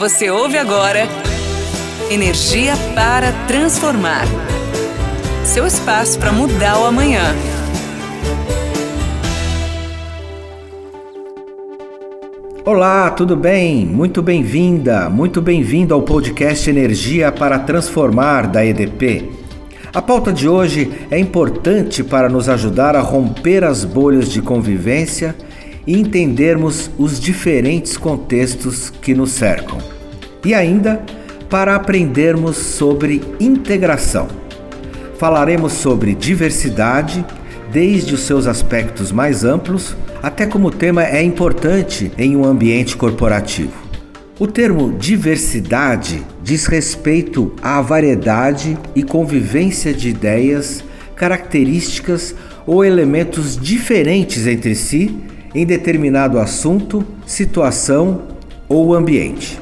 Você 0.00 0.30
ouve 0.30 0.56
agora 0.56 1.06
Energia 2.10 2.72
para 2.94 3.32
Transformar 3.46 4.24
seu 5.44 5.66
espaço 5.66 6.18
para 6.18 6.32
mudar 6.32 6.78
o 6.80 6.86
amanhã. 6.86 7.34
Olá, 12.64 13.10
tudo 13.10 13.36
bem? 13.36 13.84
Muito 13.84 14.22
bem-vinda, 14.22 15.10
muito 15.10 15.42
bem-vindo 15.42 15.92
ao 15.92 16.00
podcast 16.00 16.70
Energia 16.70 17.30
para 17.30 17.58
Transformar 17.58 18.46
da 18.46 18.64
EDP. 18.64 19.30
A 19.92 20.00
pauta 20.00 20.32
de 20.32 20.48
hoje 20.48 20.90
é 21.10 21.18
importante 21.18 22.02
para 22.02 22.30
nos 22.30 22.48
ajudar 22.48 22.96
a 22.96 23.02
romper 23.02 23.64
as 23.64 23.84
bolhas 23.84 24.30
de 24.30 24.40
convivência 24.40 25.36
e 25.86 25.98
entendermos 25.98 26.90
os 26.98 27.18
diferentes 27.18 27.96
contextos 27.96 28.90
que 28.90 29.14
nos 29.14 29.32
cercam. 29.32 29.78
E 30.44 30.54
ainda 30.54 31.02
para 31.48 31.74
aprendermos 31.74 32.56
sobre 32.56 33.20
integração. 33.40 34.28
Falaremos 35.18 35.72
sobre 35.72 36.14
diversidade, 36.14 37.24
desde 37.72 38.14
os 38.14 38.22
seus 38.22 38.46
aspectos 38.46 39.12
mais 39.12 39.44
amplos 39.44 39.96
até 40.22 40.46
como 40.46 40.68
o 40.68 40.70
tema 40.70 41.04
é 41.04 41.22
importante 41.22 42.10
em 42.18 42.36
um 42.36 42.44
ambiente 42.44 42.96
corporativo. 42.96 43.72
O 44.38 44.46
termo 44.46 44.96
diversidade 44.98 46.22
diz 46.42 46.66
respeito 46.66 47.54
à 47.62 47.80
variedade 47.80 48.78
e 48.94 49.02
convivência 49.02 49.92
de 49.92 50.08
ideias, 50.08 50.82
características 51.14 52.34
ou 52.66 52.84
elementos 52.84 53.56
diferentes 53.56 54.46
entre 54.46 54.74
si 54.74 55.14
em 55.54 55.66
determinado 55.66 56.38
assunto, 56.38 57.04
situação 57.26 58.22
ou 58.68 58.94
ambiente. 58.94 59.60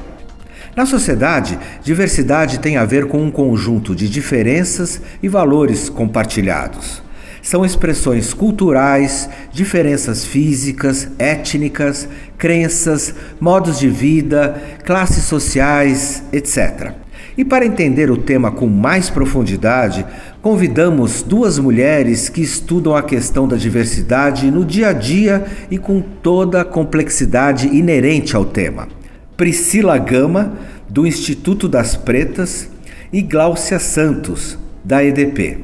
Na 0.75 0.85
sociedade, 0.85 1.59
diversidade 1.83 2.59
tem 2.59 2.77
a 2.77 2.85
ver 2.85 3.07
com 3.07 3.21
um 3.21 3.31
conjunto 3.31 3.95
de 3.95 4.07
diferenças 4.07 5.01
e 5.21 5.27
valores 5.27 5.89
compartilhados. 5.89 7.01
São 7.41 7.65
expressões 7.65 8.33
culturais, 8.33 9.29
diferenças 9.51 10.25
físicas, 10.25 11.09
étnicas, 11.17 12.07
crenças, 12.37 13.13
modos 13.39 13.79
de 13.79 13.89
vida, 13.89 14.61
classes 14.85 15.23
sociais, 15.23 16.23
etc. 16.31 16.93
E 17.37 17.45
para 17.45 17.65
entender 17.65 18.11
o 18.11 18.17
tema 18.17 18.51
com 18.51 18.67
mais 18.67 19.09
profundidade, 19.09 20.05
convidamos 20.41 21.21
duas 21.21 21.59
mulheres 21.59 22.29
que 22.29 22.41
estudam 22.41 22.95
a 22.95 23.03
questão 23.03 23.47
da 23.47 23.57
diversidade 23.57 24.49
no 24.49 24.63
dia 24.63 24.89
a 24.89 24.93
dia 24.93 25.45
e 25.69 25.77
com 25.77 26.01
toda 26.01 26.61
a 26.61 26.65
complexidade 26.65 27.67
inerente 27.67 28.35
ao 28.35 28.45
tema. 28.45 28.87
Priscila 29.35 29.97
Gama, 29.97 30.53
do 30.87 31.05
Instituto 31.05 31.67
das 31.67 31.95
Pretas, 31.95 32.69
e 33.11 33.21
Gláucia 33.21 33.79
Santos, 33.79 34.57
da 34.83 35.03
EDP. 35.03 35.57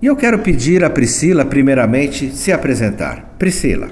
E 0.00 0.06
eu 0.06 0.16
quero 0.16 0.38
pedir 0.38 0.84
a 0.84 0.90
Priscila, 0.90 1.44
primeiramente, 1.44 2.30
se 2.30 2.52
apresentar. 2.52 3.34
Priscila. 3.38 3.88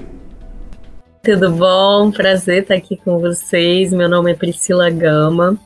Tudo 1.21 1.51
bom? 1.51 2.11
Prazer 2.11 2.63
estar 2.63 2.75
aqui 2.75 2.97
com 2.97 3.19
vocês. 3.19 3.91
Meu 3.91 4.09
nome 4.09 4.31
é 4.31 4.35
Priscila 4.35 4.89
Gama. 4.89 5.57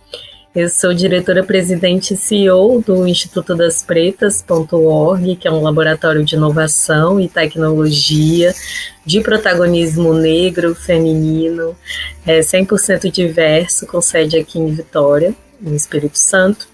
Eu 0.58 0.70
sou 0.70 0.92
diretora-presidente 0.92 2.16
e 2.16 2.18
CEO 2.18 2.82
do 2.82 3.06
Instituto 3.06 3.54
das 3.54 3.84
Pretas.org, 3.84 5.36
que 5.36 5.48
é 5.48 5.52
um 5.52 5.62
laboratório 5.62 6.26
de 6.26 6.34
inovação 6.34 7.22
e 7.22 7.30
tecnologia 7.30 8.56
de 9.06 9.22
protagonismo 9.22 10.16
negro, 10.16 10.74
feminino, 10.74 11.78
é 12.26 12.40
100% 12.40 13.12
diverso, 13.12 13.86
com 13.86 14.02
sede 14.02 14.36
aqui 14.36 14.58
em 14.58 14.74
Vitória, 14.74 15.32
no 15.62 15.76
Espírito 15.76 16.18
Santo. 16.18 16.68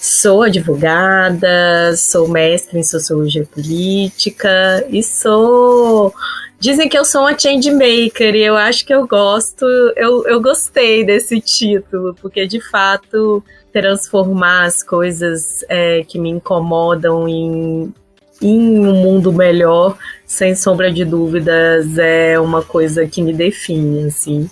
Sou 0.00 0.44
advogada, 0.44 1.94
sou 1.98 2.28
mestre 2.28 2.78
em 2.78 2.82
sociologia 2.82 3.44
política 3.44 4.86
e 4.88 5.02
sou 5.02 6.14
Dizem 6.60 6.88
que 6.88 6.98
eu 6.98 7.04
sou 7.04 7.20
uma 7.20 7.38
change 7.38 7.70
maker 7.70 8.34
e 8.34 8.42
eu 8.42 8.56
acho 8.56 8.84
que 8.84 8.92
eu 8.92 9.06
gosto, 9.06 9.64
eu, 9.96 10.26
eu 10.26 10.42
gostei 10.42 11.04
desse 11.04 11.40
título, 11.40 12.14
porque 12.20 12.46
de 12.48 12.60
fato 12.60 13.42
transformar 13.72 14.64
as 14.64 14.82
coisas 14.82 15.64
é, 15.68 16.02
que 16.02 16.18
me 16.18 16.30
incomodam 16.30 17.28
em, 17.28 17.94
em 18.42 18.80
um 18.80 18.92
mundo 18.92 19.32
melhor, 19.32 19.96
sem 20.26 20.54
sombra 20.56 20.90
de 20.92 21.04
dúvidas, 21.04 21.96
é 21.96 22.40
uma 22.40 22.62
coisa 22.62 23.06
que 23.06 23.22
me 23.22 23.32
define, 23.32 24.06
assim. 24.06 24.50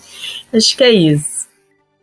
Acho 0.53 0.77
que 0.77 0.85
é 0.85 0.91
isso. 0.91 1.49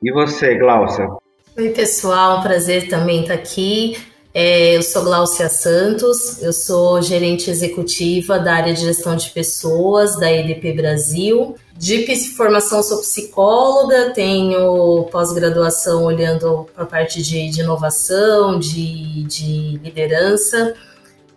E 0.02 0.12
você, 0.12 0.56
Glaucia? 0.56 1.08
Oi, 1.56 1.70
pessoal, 1.70 2.40
um 2.40 2.42
prazer 2.42 2.90
também 2.90 3.22
estar 3.22 3.36
aqui. 3.36 3.96
É, 4.36 4.76
eu 4.78 4.82
sou 4.82 5.04
Gláucia 5.04 5.48
Santos, 5.48 6.42
eu 6.42 6.52
sou 6.52 7.00
gerente 7.04 7.52
executiva 7.52 8.40
da 8.40 8.56
área 8.56 8.74
de 8.74 8.82
gestão 8.82 9.16
de 9.16 9.30
pessoas 9.30 10.20
da 10.20 10.32
EDP 10.32 10.74
Brasil. 10.74 11.56
De 11.78 12.04
formação, 12.36 12.82
sou 12.82 13.00
psicóloga, 13.02 14.10
tenho 14.10 15.04
pós-graduação 15.12 16.06
olhando 16.06 16.68
para 16.74 16.84
a 16.84 16.88
parte 16.88 17.22
de, 17.22 17.48
de 17.48 17.62
inovação, 17.62 18.58
de, 18.58 19.24
de 19.24 19.80
liderança. 19.84 20.74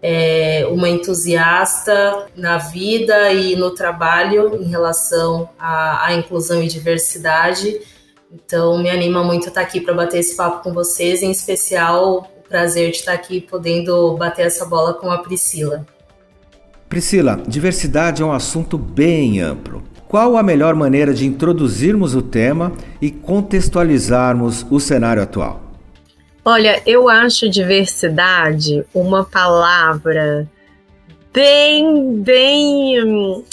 É, 0.00 0.66
uma 0.70 0.88
entusiasta 0.88 2.28
na 2.34 2.56
vida 2.56 3.30
e 3.32 3.56
no 3.56 3.72
trabalho 3.72 4.62
em 4.62 4.68
relação 4.68 5.50
à, 5.58 6.06
à 6.06 6.14
inclusão 6.14 6.62
e 6.62 6.68
diversidade. 6.68 7.78
Então, 8.32 8.78
me 8.78 8.88
anima 8.88 9.22
muito 9.22 9.48
estar 9.48 9.60
aqui 9.60 9.80
para 9.80 9.92
bater 9.92 10.20
esse 10.20 10.34
papo 10.34 10.62
com 10.62 10.72
vocês, 10.72 11.22
em 11.22 11.30
especial 11.30 12.30
prazer 12.48 12.90
de 12.90 12.98
estar 12.98 13.12
aqui 13.12 13.40
podendo 13.40 14.16
bater 14.16 14.46
essa 14.46 14.64
bola 14.64 14.94
com 14.94 15.10
a 15.10 15.18
Priscila. 15.18 15.86
Priscila, 16.88 17.42
diversidade 17.46 18.22
é 18.22 18.24
um 18.24 18.32
assunto 18.32 18.78
bem 18.78 19.40
amplo. 19.40 19.82
Qual 20.08 20.36
a 20.36 20.42
melhor 20.42 20.74
maneira 20.74 21.12
de 21.12 21.26
introduzirmos 21.26 22.14
o 22.14 22.22
tema 22.22 22.72
e 23.02 23.10
contextualizarmos 23.10 24.64
o 24.70 24.78
cenário 24.78 25.22
atual? 25.22 25.60
Olha, 26.44 26.80
eu 26.86 27.08
acho 27.08 27.50
diversidade 27.50 28.84
uma 28.94 29.24
palavra 29.24 30.48
bem, 31.32 32.22
bem, 32.22 33.44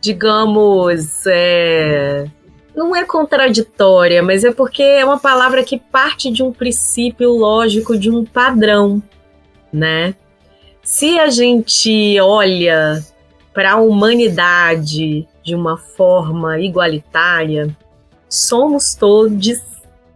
digamos, 0.00 1.26
é, 1.26 2.24
não 2.78 2.94
é 2.94 3.04
contraditória, 3.04 4.22
mas 4.22 4.44
é 4.44 4.52
porque 4.52 4.84
é 4.84 5.04
uma 5.04 5.18
palavra 5.18 5.64
que 5.64 5.76
parte 5.76 6.30
de 6.30 6.44
um 6.44 6.52
princípio 6.52 7.32
lógico, 7.32 7.98
de 7.98 8.08
um 8.08 8.24
padrão, 8.24 9.02
né? 9.72 10.14
Se 10.80 11.18
a 11.18 11.28
gente 11.28 12.18
olha 12.20 13.04
para 13.52 13.72
a 13.72 13.76
humanidade 13.76 15.26
de 15.42 15.54
uma 15.56 15.76
forma 15.76 16.60
igualitária, 16.60 17.76
somos 18.28 18.94
todos 18.94 19.60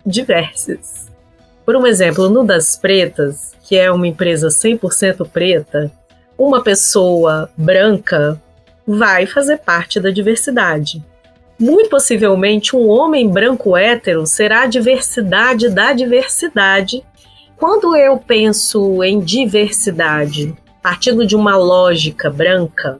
diversos. 0.06 1.10
Por 1.66 1.74
um 1.74 1.84
exemplo, 1.84 2.28
no 2.28 2.44
Das 2.44 2.76
Pretas, 2.76 3.56
que 3.64 3.76
é 3.76 3.90
uma 3.90 4.06
empresa 4.06 4.48
100% 4.48 5.28
preta, 5.28 5.90
uma 6.38 6.62
pessoa 6.62 7.50
branca 7.56 8.40
vai 8.86 9.26
fazer 9.26 9.58
parte 9.58 9.98
da 9.98 10.10
diversidade. 10.10 11.02
Muito 11.62 11.90
possivelmente, 11.90 12.74
um 12.74 12.88
homem 12.88 13.28
branco 13.28 13.76
hétero 13.76 14.26
será 14.26 14.62
a 14.62 14.66
diversidade 14.66 15.68
da 15.68 15.92
diversidade. 15.92 17.04
Quando 17.56 17.94
eu 17.94 18.18
penso 18.18 19.00
em 19.04 19.20
diversidade, 19.20 20.56
partindo 20.82 21.24
de 21.24 21.36
uma 21.36 21.56
lógica 21.56 22.28
branca, 22.28 22.98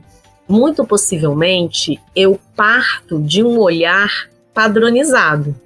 muito 0.48 0.86
possivelmente 0.86 2.00
eu 2.14 2.38
parto 2.54 3.20
de 3.20 3.42
um 3.42 3.58
olhar 3.58 4.30
padronizado, 4.54 5.56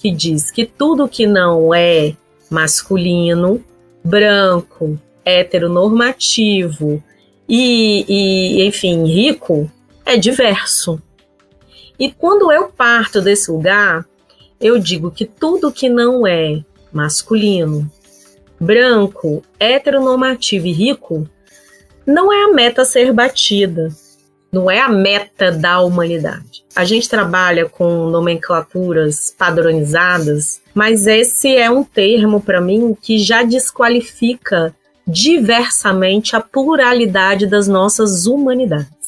que 0.00 0.10
diz 0.10 0.50
que 0.50 0.66
tudo 0.66 1.06
que 1.06 1.28
não 1.28 1.72
é 1.72 2.12
masculino, 2.50 3.62
branco, 4.02 4.98
heteronormativo 5.24 7.00
e, 7.48 8.04
e 8.08 8.66
enfim, 8.66 9.04
rico 9.04 9.70
é 10.04 10.16
diverso. 10.16 11.00
E 12.02 12.10
quando 12.10 12.50
eu 12.50 12.66
parto 12.66 13.22
desse 13.22 13.48
lugar, 13.48 14.04
eu 14.60 14.76
digo 14.76 15.08
que 15.08 15.24
tudo 15.24 15.70
que 15.70 15.88
não 15.88 16.26
é 16.26 16.60
masculino, 16.92 17.88
branco, 18.58 19.40
heteronormativo 19.56 20.66
e 20.66 20.72
rico 20.72 21.30
não 22.04 22.32
é 22.32 22.42
a 22.42 22.52
meta 22.52 22.82
a 22.82 22.84
ser 22.84 23.12
batida, 23.12 23.88
não 24.50 24.68
é 24.68 24.80
a 24.80 24.88
meta 24.88 25.52
da 25.52 25.80
humanidade. 25.80 26.64
A 26.74 26.84
gente 26.84 27.08
trabalha 27.08 27.68
com 27.68 28.10
nomenclaturas 28.10 29.32
padronizadas, 29.38 30.60
mas 30.74 31.06
esse 31.06 31.54
é 31.54 31.70
um 31.70 31.84
termo 31.84 32.40
para 32.40 32.60
mim 32.60 32.96
que 33.00 33.16
já 33.16 33.44
desqualifica 33.44 34.74
diversamente 35.06 36.34
a 36.34 36.40
pluralidade 36.40 37.46
das 37.46 37.68
nossas 37.68 38.26
humanidades. 38.26 39.01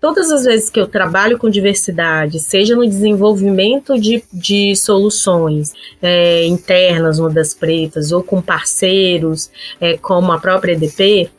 Todas 0.00 0.30
as 0.30 0.44
vezes 0.44 0.70
que 0.70 0.80
eu 0.80 0.86
trabalho 0.86 1.38
com 1.38 1.50
diversidade, 1.50 2.40
seja 2.40 2.76
no 2.76 2.86
desenvolvimento 2.86 3.98
de, 3.98 4.22
de 4.32 4.74
soluções 4.76 5.72
é, 6.00 6.46
internas 6.46 7.18
no 7.18 7.28
das 7.28 7.54
pretas 7.54 8.12
ou 8.12 8.22
com 8.22 8.40
parceiros, 8.40 9.50
é, 9.80 9.96
como 9.96 10.32
a 10.32 10.38
própria 10.38 10.72
EDP, 10.72 11.30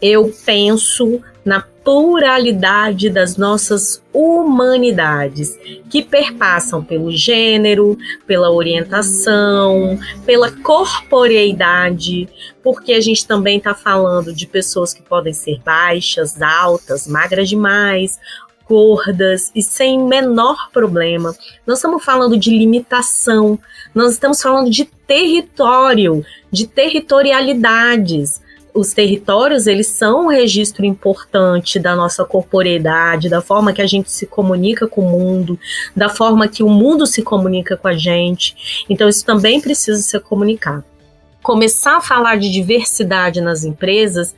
eu 0.00 0.32
penso 0.44 1.20
na 1.44 1.64
pluralidade 1.84 3.10
das 3.10 3.36
nossas 3.36 4.02
humanidades, 4.12 5.56
que 5.90 6.02
perpassam 6.02 6.82
pelo 6.82 7.12
gênero, 7.12 7.98
pela 8.26 8.50
orientação, 8.50 9.98
pela 10.24 10.50
corporeidade, 10.50 12.26
porque 12.62 12.94
a 12.94 13.00
gente 13.00 13.26
também 13.26 13.58
está 13.58 13.74
falando 13.74 14.32
de 14.32 14.46
pessoas 14.46 14.94
que 14.94 15.02
podem 15.02 15.34
ser 15.34 15.60
baixas, 15.62 16.40
altas, 16.40 17.06
magras 17.06 17.50
demais, 17.50 18.18
gordas 18.66 19.52
e 19.54 19.62
sem 19.62 20.02
menor 20.02 20.70
problema. 20.72 21.36
Nós 21.66 21.78
estamos 21.78 22.02
falando 22.02 22.38
de 22.38 22.50
limitação, 22.50 23.58
nós 23.94 24.14
estamos 24.14 24.40
falando 24.40 24.70
de 24.70 24.86
território, 25.06 26.24
de 26.50 26.66
territorialidades 26.66 28.42
os 28.74 28.92
territórios, 28.92 29.68
eles 29.68 29.86
são 29.86 30.24
um 30.24 30.28
registro 30.28 30.84
importante 30.84 31.78
da 31.78 31.94
nossa 31.94 32.24
corporeidade, 32.24 33.28
da 33.28 33.40
forma 33.40 33.72
que 33.72 33.80
a 33.80 33.86
gente 33.86 34.10
se 34.10 34.26
comunica 34.26 34.88
com 34.88 35.02
o 35.02 35.10
mundo, 35.10 35.58
da 35.94 36.08
forma 36.08 36.48
que 36.48 36.62
o 36.62 36.68
mundo 36.68 37.06
se 37.06 37.22
comunica 37.22 37.76
com 37.76 37.86
a 37.86 37.96
gente. 37.96 38.84
Então, 38.90 39.08
isso 39.08 39.24
também 39.24 39.60
precisa 39.60 40.02
ser 40.02 40.20
comunicado. 40.20 40.84
Começar 41.40 41.98
a 41.98 42.00
falar 42.00 42.36
de 42.36 42.50
diversidade 42.50 43.40
nas 43.40 43.64
empresas 43.64 44.34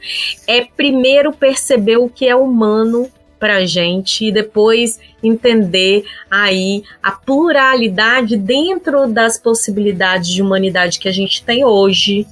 é 0.46 0.64
primeiro 0.64 1.32
perceber 1.32 1.96
o 1.96 2.08
que 2.08 2.28
é 2.28 2.36
humano 2.36 3.08
para 3.38 3.56
a 3.56 3.66
gente 3.66 4.26
e 4.26 4.32
depois 4.32 4.98
entender 5.22 6.04
aí 6.30 6.82
a 7.02 7.12
pluralidade 7.12 8.36
dentro 8.36 9.06
das 9.06 9.38
possibilidades 9.38 10.28
de 10.30 10.42
humanidade 10.42 10.98
que 10.98 11.08
a 11.08 11.12
gente 11.12 11.44
tem 11.44 11.64
hoje 11.64 12.26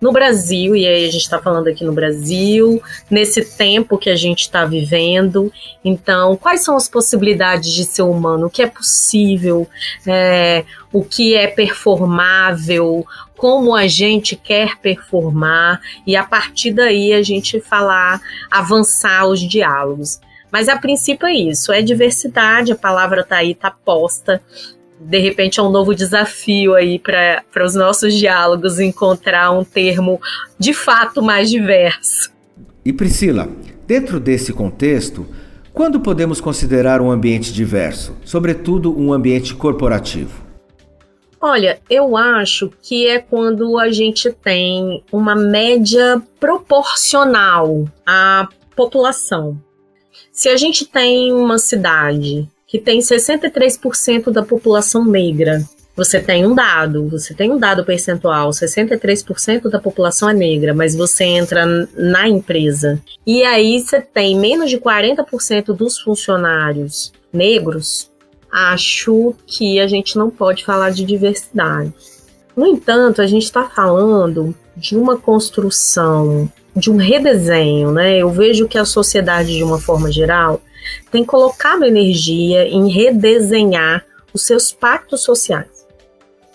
no 0.00 0.12
Brasil, 0.12 0.76
e 0.76 0.86
aí 0.86 1.06
a 1.06 1.10
gente 1.10 1.22
está 1.22 1.38
falando 1.38 1.68
aqui 1.68 1.84
no 1.84 1.92
Brasil, 1.92 2.82
nesse 3.10 3.42
tempo 3.56 3.96
que 3.96 4.10
a 4.10 4.16
gente 4.16 4.40
está 4.40 4.64
vivendo. 4.64 5.52
Então, 5.84 6.36
quais 6.36 6.62
são 6.62 6.76
as 6.76 6.88
possibilidades 6.88 7.72
de 7.72 7.84
ser 7.84 8.02
humano? 8.02 8.46
O 8.46 8.50
que 8.50 8.62
é 8.62 8.66
possível? 8.66 9.66
É, 10.06 10.64
o 10.92 11.02
que 11.02 11.34
é 11.34 11.46
performável? 11.46 13.06
Como 13.36 13.74
a 13.74 13.86
gente 13.86 14.36
quer 14.36 14.76
performar? 14.78 15.80
E 16.06 16.16
a 16.16 16.24
partir 16.24 16.72
daí 16.72 17.12
a 17.12 17.22
gente 17.22 17.60
falar, 17.60 18.20
avançar 18.50 19.26
os 19.26 19.40
diálogos. 19.40 20.20
Mas 20.52 20.68
a 20.68 20.76
princípio 20.76 21.26
é 21.26 21.34
isso, 21.34 21.72
é 21.72 21.82
diversidade, 21.82 22.70
a 22.70 22.76
palavra 22.76 23.22
está 23.22 23.38
aí, 23.38 23.50
está 23.50 23.72
posta 23.72 24.40
de 25.04 25.18
repente 25.18 25.60
é 25.60 25.62
um 25.62 25.70
novo 25.70 25.94
desafio 25.94 26.74
aí 26.74 26.98
para 26.98 27.64
os 27.64 27.74
nossos 27.74 28.14
diálogos 28.14 28.80
encontrar 28.80 29.50
um 29.50 29.62
termo 29.62 30.20
de 30.58 30.72
fato 30.72 31.22
mais 31.22 31.50
diverso. 31.50 32.32
E 32.84 32.92
Priscila, 32.92 33.48
dentro 33.86 34.18
desse 34.18 34.52
contexto, 34.52 35.26
quando 35.72 36.00
podemos 36.00 36.40
considerar 36.40 37.00
um 37.00 37.10
ambiente 37.10 37.52
diverso, 37.52 38.16
sobretudo 38.24 38.98
um 38.98 39.12
ambiente 39.12 39.54
corporativo? 39.54 40.42
Olha, 41.40 41.78
eu 41.90 42.16
acho 42.16 42.70
que 42.82 43.06
é 43.06 43.18
quando 43.18 43.78
a 43.78 43.92
gente 43.92 44.32
tem 44.32 45.04
uma 45.12 45.34
média 45.34 46.22
proporcional 46.40 47.86
à 48.06 48.48
população. 48.74 49.60
Se 50.32 50.48
a 50.48 50.56
gente 50.56 50.86
tem 50.86 51.32
uma 51.32 51.58
cidade 51.58 52.48
que 52.74 52.80
tem 52.80 52.98
63% 52.98 54.32
da 54.32 54.42
população 54.42 55.04
negra. 55.04 55.62
Você 55.94 56.18
tem 56.18 56.44
um 56.44 56.56
dado, 56.56 57.08
você 57.08 57.32
tem 57.32 57.52
um 57.52 57.56
dado 57.56 57.84
percentual, 57.84 58.50
63% 58.50 59.70
da 59.70 59.78
população 59.78 60.28
é 60.28 60.34
negra, 60.34 60.74
mas 60.74 60.96
você 60.96 61.22
entra 61.22 61.64
na 61.96 62.28
empresa 62.28 63.00
e 63.24 63.44
aí 63.44 63.78
você 63.78 64.00
tem 64.00 64.36
menos 64.36 64.70
de 64.70 64.78
40% 64.78 65.66
dos 65.66 66.00
funcionários 66.00 67.12
negros. 67.32 68.10
Acho 68.50 69.36
que 69.46 69.78
a 69.78 69.86
gente 69.86 70.18
não 70.18 70.28
pode 70.28 70.64
falar 70.64 70.90
de 70.90 71.04
diversidade. 71.04 71.94
No 72.56 72.66
entanto, 72.66 73.22
a 73.22 73.26
gente 73.28 73.44
está 73.44 73.68
falando 73.68 74.52
de 74.76 74.96
uma 74.96 75.16
construção, 75.16 76.50
de 76.74 76.90
um 76.90 76.96
redesenho, 76.96 77.92
né? 77.92 78.18
Eu 78.18 78.30
vejo 78.30 78.66
que 78.66 78.78
a 78.78 78.84
sociedade, 78.84 79.56
de 79.56 79.62
uma 79.62 79.78
forma 79.78 80.10
geral, 80.10 80.60
tem 81.10 81.24
colocado 81.24 81.84
energia 81.84 82.66
em 82.66 82.88
redesenhar 82.90 84.04
os 84.32 84.42
seus 84.42 84.72
pactos 84.72 85.22
sociais. 85.22 85.86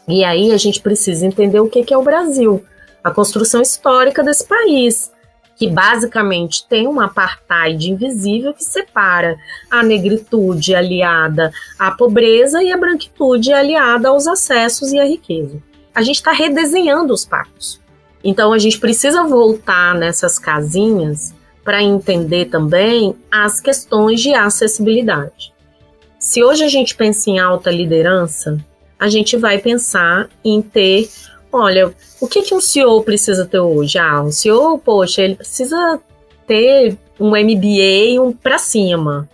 E 0.07 0.23
aí 0.23 0.51
a 0.51 0.57
gente 0.57 0.81
precisa 0.81 1.25
entender 1.25 1.59
o 1.59 1.69
que 1.69 1.93
é 1.93 1.97
o 1.97 2.03
Brasil, 2.03 2.63
a 3.03 3.11
construção 3.11 3.61
histórica 3.61 4.23
desse 4.23 4.45
país, 4.45 5.11
que 5.55 5.69
basicamente 5.69 6.65
tem 6.67 6.87
um 6.87 7.01
apartheid 7.01 7.91
invisível 7.91 8.53
que 8.53 8.63
separa 8.63 9.37
a 9.69 9.83
negritude 9.83 10.73
aliada 10.73 11.51
à 11.77 11.91
pobreza 11.91 12.63
e 12.63 12.71
a 12.71 12.77
branquitude 12.77 13.51
aliada 13.51 14.07
aos 14.07 14.25
acessos 14.25 14.91
e 14.93 14.99
à 14.99 15.03
riqueza. 15.03 15.61
A 15.93 16.01
gente 16.01 16.15
está 16.15 16.31
redesenhando 16.31 17.13
os 17.13 17.25
pactos. 17.25 17.79
Então 18.23 18.53
a 18.53 18.57
gente 18.57 18.79
precisa 18.79 19.23
voltar 19.23 19.95
nessas 19.95 20.39
casinhas 20.39 21.33
para 21.69 21.83
entender 21.83 22.45
também 22.45 23.15
as 23.29 23.61
questões 23.61 24.19
de 24.21 24.33
acessibilidade. 24.33 25.53
Se 26.17 26.43
hoje 26.43 26.63
a 26.63 26.67
gente 26.67 26.95
pensa 26.95 27.29
em 27.29 27.37
alta 27.37 27.69
liderança, 27.69 28.57
a 28.97 29.07
gente 29.07 29.37
vai 29.37 29.59
pensar 29.59 30.31
em 30.43 30.63
ter, 30.63 31.07
olha, 31.53 31.93
o 32.19 32.27
que, 32.27 32.41
que 32.41 32.55
um 32.55 32.59
CEO 32.59 33.03
precisa 33.03 33.45
ter 33.45 33.59
hoje? 33.59 33.99
Ah, 33.99 34.19
um 34.19 34.31
CEO, 34.31 34.79
poxa, 34.79 35.21
ele 35.21 35.35
precisa 35.35 35.99
ter 36.47 36.97
um 37.19 37.37
MBA 37.37 38.19
um 38.19 38.31
para 38.31 38.57
cima. 38.57 39.29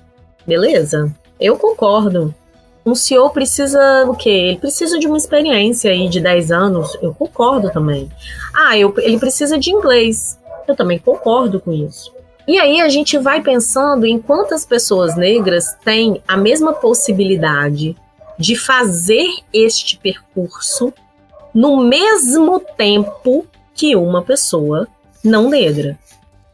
Beleza? 0.45 1.09
Eu 1.39 1.55
concordo. 1.55 2.35
Um 2.85 2.95
CEO 2.95 3.29
precisa 3.29 4.03
o 4.09 4.13
quê? 4.13 4.29
Ele 4.29 4.57
precisa 4.57 4.99
de 4.99 5.07
uma 5.07 5.15
experiência 5.15 5.89
aí 5.89 6.09
de 6.09 6.19
10 6.19 6.51
anos. 6.51 6.97
Eu 7.01 7.13
concordo 7.13 7.71
também. 7.71 8.11
Ah, 8.53 8.77
eu, 8.77 8.93
ele 8.97 9.17
precisa 9.17 9.57
de 9.57 9.71
inglês. 9.71 10.37
Eu 10.67 10.75
também 10.75 10.99
concordo 10.99 11.61
com 11.61 11.71
isso. 11.71 12.13
E 12.47 12.59
aí 12.59 12.79
a 12.79 12.89
gente 12.89 13.17
vai 13.17 13.41
pensando 13.41 14.05
em 14.05 14.19
quantas 14.19 14.65
pessoas 14.65 15.15
negras 15.15 15.73
têm 15.83 16.21
a 16.27 16.37
mesma 16.37 16.73
possibilidade 16.73 17.95
de 18.37 18.55
fazer 18.55 19.27
este 19.51 19.97
percurso 19.97 20.93
no 21.53 21.77
mesmo 21.77 22.59
tempo 22.59 23.47
que 23.73 23.95
uma 23.95 24.21
pessoa 24.21 24.87
não 25.23 25.49
negra. 25.49 25.97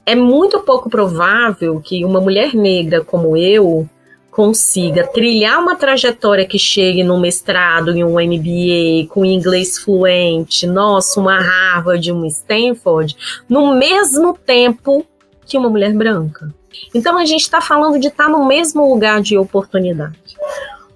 É 0.06 0.16
muito 0.16 0.62
pouco 0.62 0.89
provável 0.89 1.82
que 1.82 2.06
uma 2.06 2.22
mulher 2.22 2.56
negra 2.56 3.04
como 3.04 3.36
eu 3.36 3.88
consiga 4.32 5.06
trilhar 5.06 5.60
uma 5.60 5.75
trajetória 5.75 6.46
que 6.46 6.58
chegue 6.58 7.04
num 7.04 7.20
mestrado, 7.20 7.92
em 7.92 8.04
um 8.04 8.13
MBA, 8.13 9.10
com 9.10 9.25
inglês 9.25 9.77
fluente, 9.77 10.66
nossa, 10.66 11.20
uma 11.20 11.38
Harvard, 11.38 12.10
uma 12.12 12.27
Stanford, 12.27 13.44
no 13.50 13.75
mesmo 13.75 14.38
tempo 14.38 15.06
que 15.46 15.58
uma 15.58 15.70
mulher 15.70 15.94
branca. 15.94 16.54
Então 16.94 17.18
a 17.18 17.26
gente 17.26 17.42
está 17.42 17.62
falando 17.62 18.00
de 18.00 18.08
estar 18.08 18.26
tá 18.26 18.30
no 18.30 18.46
mesmo 18.46 18.88
lugar 18.88 19.22
de 19.22 19.38
oportunidade. 19.38 20.18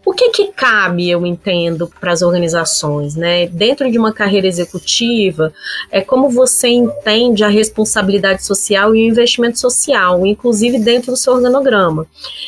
O 0.05 0.13
que, 0.13 0.29
que 0.29 0.51
cabe, 0.51 1.09
eu 1.09 1.25
entendo, 1.25 1.91
para 1.99 2.11
as 2.11 2.21
organizações, 2.21 3.15
né? 3.15 3.47
Dentro 3.47 3.89
de 3.91 3.97
uma 3.97 4.13
carreira 4.13 4.45
executiva, 4.45 5.51
é 5.91 5.99
como 5.99 6.29
você 6.29 6.67
entende 6.67 7.43
a 7.43 7.47
responsabilidade 7.47 8.45
social 8.45 8.95
e 8.95 8.99
o 8.99 9.09
investimento 9.09 9.59
social, 9.59 10.23
inclusive 10.23 10.77
dentro 10.77 11.11
do 11.11 11.17
seu 11.17 11.33
organograma. 11.33 12.05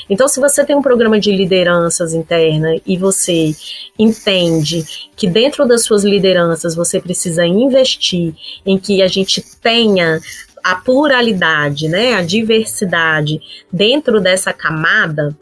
Então, 0.08 0.27
se 0.27 0.39
você 0.39 0.63
tem 0.63 0.75
um 0.75 0.84
programa 0.84 1.20
de 1.20 1.32
lideranças 1.32 2.13
interna 2.13 2.80
e 2.86 2.96
você 2.96 3.56
entende 3.98 5.10
que 5.16 5.27
dentro 5.27 5.68
das 5.68 5.84
suas 5.84 6.04
lideranças 6.04 6.75
você 6.75 7.01
precisa 7.01 7.44
investir 7.44 8.36
em 8.63 8.77
que 8.77 9.01
a 9.01 9.08
gente 9.08 9.44
tenha 9.60 10.22
a 10.67 10.75
pluralidade, 10.75 11.88
né, 11.88 12.15
a 12.15 12.21
diversidade 12.21 13.39
dentro 13.71 14.19
dessa 14.19 14.51
camada, 14.51 15.33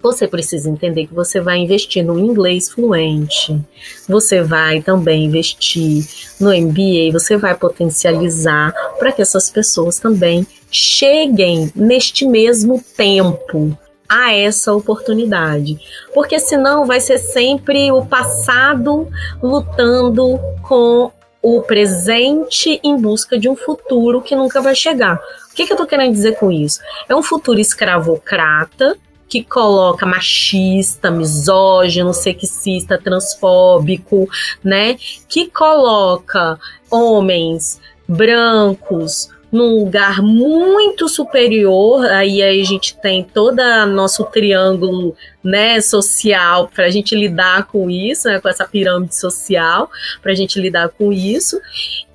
você 0.00 0.28
precisa 0.28 0.70
entender 0.70 1.08
que 1.08 1.14
você 1.14 1.40
vai 1.40 1.58
investir 1.58 2.04
no 2.04 2.16
inglês 2.16 2.70
fluente, 2.70 3.60
você 4.08 4.40
vai 4.40 4.80
também 4.80 5.24
investir 5.24 6.06
no 6.40 6.50
MBA, 6.54 7.10
você 7.12 7.36
vai 7.36 7.56
potencializar 7.56 8.72
para 9.00 9.10
que 9.10 9.20
essas 9.20 9.50
pessoas 9.50 9.98
também 9.98 10.46
cheguem 10.70 11.72
neste 11.74 12.24
mesmo 12.24 12.80
tempo 12.96 13.76
a 14.08 14.32
essa 14.32 14.72
oportunidade. 14.72 15.76
Porque 16.14 16.38
senão 16.38 16.86
vai 16.86 17.00
ser 17.00 17.18
sempre 17.18 17.90
o 17.90 18.06
passado 18.06 19.08
lutando 19.42 20.38
com 20.62 21.10
o 21.42 21.60
presente 21.60 22.80
em 22.84 22.96
busca 22.96 23.38
de 23.38 23.48
um 23.48 23.56
futuro 23.56 24.22
que 24.22 24.36
nunca 24.36 24.60
vai 24.60 24.74
chegar. 24.74 25.16
O 25.50 25.54
que, 25.54 25.66
que 25.66 25.72
eu 25.72 25.74
estou 25.74 25.86
querendo 25.86 26.12
dizer 26.12 26.36
com 26.36 26.50
isso? 26.50 26.80
É 27.08 27.14
um 27.14 27.22
futuro 27.22 27.58
escravocrata 27.58 28.96
que 29.28 29.42
coloca 29.42 30.06
machista, 30.06 31.10
misógino, 31.10 32.12
sexista, 32.14 32.98
transfóbico, 32.98 34.28
né? 34.62 34.96
Que 35.28 35.48
coloca 35.48 36.58
homens 36.90 37.80
brancos 38.06 39.30
num 39.52 39.80
lugar 39.80 40.22
muito 40.22 41.08
superior. 41.08 42.06
Aí, 42.06 42.42
a 42.42 42.64
gente 42.64 42.96
tem 42.96 43.22
todo 43.22 43.60
nosso 43.86 44.24
triângulo 44.24 45.14
né, 45.44 45.80
social 45.80 46.70
para 46.74 46.86
a 46.86 46.90
gente 46.90 47.14
lidar 47.14 47.66
com 47.66 47.90
isso, 47.90 48.28
né, 48.28 48.40
com 48.40 48.48
essa 48.48 48.66
pirâmide 48.66 49.14
social, 49.14 49.90
para 50.22 50.32
a 50.32 50.34
gente 50.34 50.58
lidar 50.58 50.88
com 50.88 51.12
isso. 51.12 51.60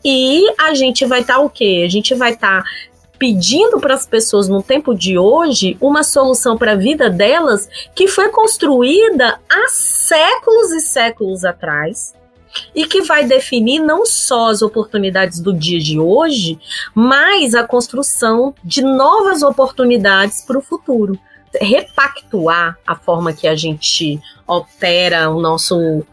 E 0.03 0.43
a 0.57 0.73
gente 0.73 1.05
vai 1.05 1.21
estar 1.21 1.35
tá, 1.35 1.39
o 1.39 1.49
quê? 1.49 1.83
A 1.85 1.89
gente 1.89 2.15
vai 2.15 2.33
estar 2.33 2.63
tá 2.63 2.69
pedindo 3.19 3.79
para 3.79 3.93
as 3.93 4.05
pessoas 4.05 4.47
no 4.47 4.61
tempo 4.61 4.93
de 4.93 5.17
hoje 5.17 5.77
uma 5.81 6.03
solução 6.03 6.57
para 6.57 6.73
a 6.73 6.75
vida 6.75 7.09
delas 7.09 7.67
que 7.95 8.07
foi 8.07 8.29
construída 8.29 9.39
há 9.49 9.67
séculos 9.69 10.71
e 10.71 10.81
séculos 10.81 11.43
atrás 11.43 12.16
e 12.75 12.85
que 12.85 13.01
vai 13.01 13.25
definir 13.25 13.79
não 13.79 14.05
só 14.05 14.49
as 14.49 14.61
oportunidades 14.61 15.39
do 15.39 15.53
dia 15.53 15.79
de 15.79 15.99
hoje, 15.99 16.59
mas 16.93 17.53
a 17.53 17.63
construção 17.63 18.53
de 18.63 18.81
novas 18.81 19.41
oportunidades 19.43 20.41
para 20.41 20.57
o 20.57 20.61
futuro. 20.61 21.17
Repactuar 21.59 22.77
a 22.85 22.95
forma 22.95 23.33
que 23.33 23.47
a 23.47 23.55
gente 23.55 24.19
opera 24.45 25.29
o 25.29 25.39
nosso 25.41 26.03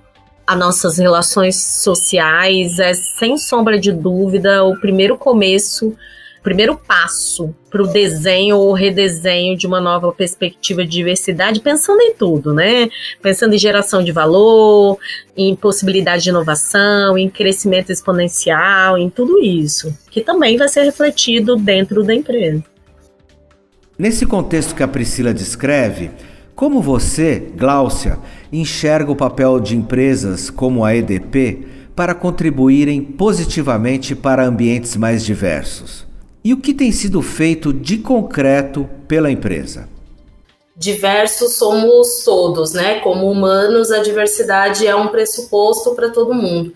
as 0.47 0.59
nossas 0.59 0.99
relações 0.99 1.57
sociais 1.57 2.79
é 2.79 2.93
sem 2.93 3.39
sombra 3.39 3.79
de 3.79 3.91
dúvida 3.91 4.63
o 4.63 4.79
primeiro 4.79 5.17
começo 5.17 5.97
primeiro 6.45 6.77
passo 6.77 7.55
para 7.71 7.83
o 7.83 7.87
desenho 7.87 8.59
ou 8.59 8.75
redesenho 8.75 9.57
de 9.57 9.67
uma 9.67 9.81
nova 9.81 10.13
perspectiva 10.13 10.85
de 10.85 10.91
diversidade, 10.91 11.59
pensando 11.59 12.03
em 12.03 12.13
tudo, 12.15 12.53
né? 12.53 12.91
Pensando 13.23 13.55
em 13.55 13.59
geração 13.59 14.05
de 14.05 14.13
valor, 14.13 14.99
em 15.35 15.57
possibilidade 15.57 16.23
de 16.23 16.29
inovação, 16.29 17.17
em 17.17 17.31
crescimento 17.31 17.91
exponencial, 17.91 18.99
em 18.99 19.09
tudo 19.09 19.41
isso, 19.41 19.97
que 20.11 20.21
também 20.21 20.59
vai 20.59 20.69
ser 20.69 20.83
refletido 20.83 21.57
dentro 21.57 22.05
da 22.05 22.15
empresa. 22.15 22.63
Nesse 23.99 24.27
contexto 24.27 24.75
que 24.75 24.83
a 24.83 24.89
Priscila 24.89 25.33
descreve, 25.33 26.11
como 26.55 26.83
você, 26.83 27.43
Gláucia, 27.57 28.19
enxerga 28.53 29.11
o 29.11 29.17
papel 29.17 29.59
de 29.59 29.77
empresas 29.77 30.51
como 30.51 30.85
a 30.85 30.95
EDP 30.95 31.67
para 31.97 32.15
contribuírem 32.15 33.03
positivamente 33.03 34.15
para 34.15 34.45
ambientes 34.45 34.95
mais 34.95 35.25
diversos? 35.25 36.04
E 36.45 36.53
o 36.53 36.59
que 36.59 36.75
tem 36.75 36.93
sido 36.93 37.23
feito 37.23 37.73
de 37.73 37.97
concreto 37.97 38.87
pela 39.09 39.31
empresa? 39.31 39.89
Diversos 40.77 41.55
somos 41.55 42.23
todos, 42.23 42.75
né? 42.75 43.01
Como 43.01 43.31
humanos, 43.31 43.91
a 43.91 44.03
diversidade 44.03 44.87
é 44.87 44.95
um 44.95 45.09
pressuposto 45.09 45.95
para 45.95 46.11
todo 46.11 46.35
mundo. 46.35 46.75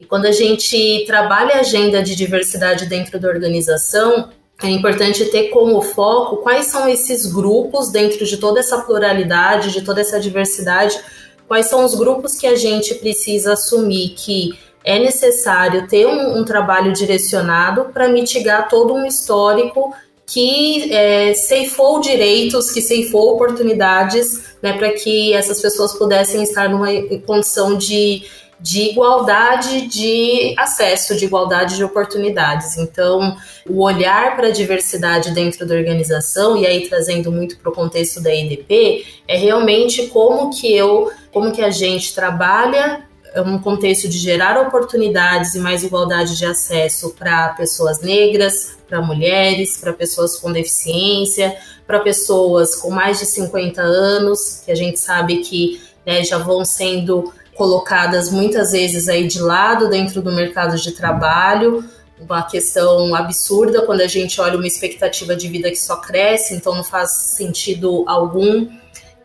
E 0.00 0.06
quando 0.06 0.24
a 0.24 0.32
gente 0.32 1.04
trabalha 1.06 1.56
a 1.56 1.60
agenda 1.60 2.02
de 2.02 2.16
diversidade 2.16 2.86
dentro 2.86 3.20
da 3.20 3.28
organização, 3.28 4.30
é 4.62 4.68
importante 4.70 5.26
ter 5.26 5.48
como 5.48 5.82
foco 5.82 6.38
quais 6.38 6.66
são 6.66 6.88
esses 6.88 7.26
grupos 7.26 7.90
dentro 7.90 8.24
de 8.24 8.38
toda 8.38 8.60
essa 8.60 8.80
pluralidade, 8.80 9.72
de 9.72 9.82
toda 9.82 10.00
essa 10.00 10.18
diversidade, 10.18 10.98
quais 11.46 11.66
são 11.66 11.84
os 11.84 11.94
grupos 11.94 12.38
que 12.38 12.46
a 12.46 12.56
gente 12.56 12.94
precisa 12.94 13.52
assumir 13.52 14.14
que 14.16 14.58
é 14.84 14.98
necessário 14.98 15.86
ter 15.86 16.06
um, 16.06 16.38
um 16.38 16.44
trabalho 16.44 16.92
direcionado 16.92 17.86
para 17.92 18.08
mitigar 18.08 18.68
todo 18.68 18.94
um 18.94 19.06
histórico 19.06 19.94
que 20.26 20.92
é, 20.92 21.34
ceifou 21.34 22.00
direitos, 22.00 22.70
que 22.70 22.80
ceifou 22.80 23.34
oportunidades, 23.34 24.54
né, 24.62 24.72
para 24.72 24.90
que 24.92 25.32
essas 25.34 25.60
pessoas 25.60 25.92
pudessem 25.92 26.42
estar 26.42 26.70
numa 26.70 26.88
condição 27.26 27.76
de, 27.76 28.22
de 28.58 28.90
igualdade 28.90 29.88
de 29.88 30.54
acesso, 30.56 31.16
de 31.16 31.26
igualdade 31.26 31.76
de 31.76 31.84
oportunidades. 31.84 32.78
Então, 32.78 33.36
o 33.68 33.82
olhar 33.82 34.34
para 34.36 34.46
a 34.46 34.52
diversidade 34.52 35.32
dentro 35.32 35.66
da 35.66 35.74
organização, 35.74 36.56
e 36.56 36.66
aí 36.66 36.88
trazendo 36.88 37.30
muito 37.30 37.58
para 37.58 37.70
o 37.70 37.74
contexto 37.74 38.22
da 38.22 38.34
EDP, 38.34 39.04
é 39.28 39.36
realmente 39.36 40.06
como 40.06 40.50
que 40.50 40.72
eu, 40.72 41.10
como 41.30 41.52
que 41.52 41.60
a 41.60 41.70
gente 41.70 42.14
trabalha 42.14 43.06
um 43.40 43.58
contexto 43.58 44.08
de 44.08 44.18
gerar 44.18 44.60
oportunidades 44.60 45.54
e 45.54 45.58
mais 45.58 45.82
igualdade 45.82 46.36
de 46.36 46.44
acesso 46.44 47.14
para 47.18 47.50
pessoas 47.50 48.02
negras, 48.02 48.76
para 48.88 49.00
mulheres, 49.00 49.78
para 49.78 49.92
pessoas 49.92 50.36
com 50.36 50.52
deficiência, 50.52 51.56
para 51.86 52.00
pessoas 52.00 52.76
com 52.76 52.90
mais 52.90 53.18
de 53.18 53.26
50 53.26 53.80
anos, 53.80 54.62
que 54.64 54.70
a 54.70 54.74
gente 54.74 55.00
sabe 55.00 55.38
que 55.38 55.80
né, 56.04 56.22
já 56.24 56.38
vão 56.38 56.64
sendo 56.64 57.32
colocadas 57.54 58.30
muitas 58.30 58.72
vezes 58.72 59.08
aí 59.08 59.26
de 59.26 59.40
lado 59.40 59.88
dentro 59.88 60.20
do 60.20 60.32
mercado 60.32 60.76
de 60.76 60.92
trabalho, 60.92 61.84
uma 62.18 62.42
questão 62.42 63.14
absurda 63.14 63.82
quando 63.82 64.00
a 64.00 64.06
gente 64.06 64.40
olha 64.40 64.56
uma 64.56 64.66
expectativa 64.66 65.34
de 65.34 65.48
vida 65.48 65.70
que 65.70 65.76
só 65.76 65.96
cresce, 65.96 66.54
então 66.54 66.74
não 66.74 66.84
faz 66.84 67.10
sentido 67.10 68.04
algum 68.06 68.68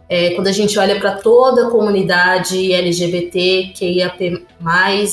é, 0.10 0.32
quando 0.32 0.48
a 0.48 0.52
gente 0.52 0.78
olha 0.80 1.00
para 1.00 1.18
toda 1.18 1.68
a 1.68 1.72
comunidade 1.72 2.72
LGBT, 2.72 3.74
QIAP+, 3.78 4.44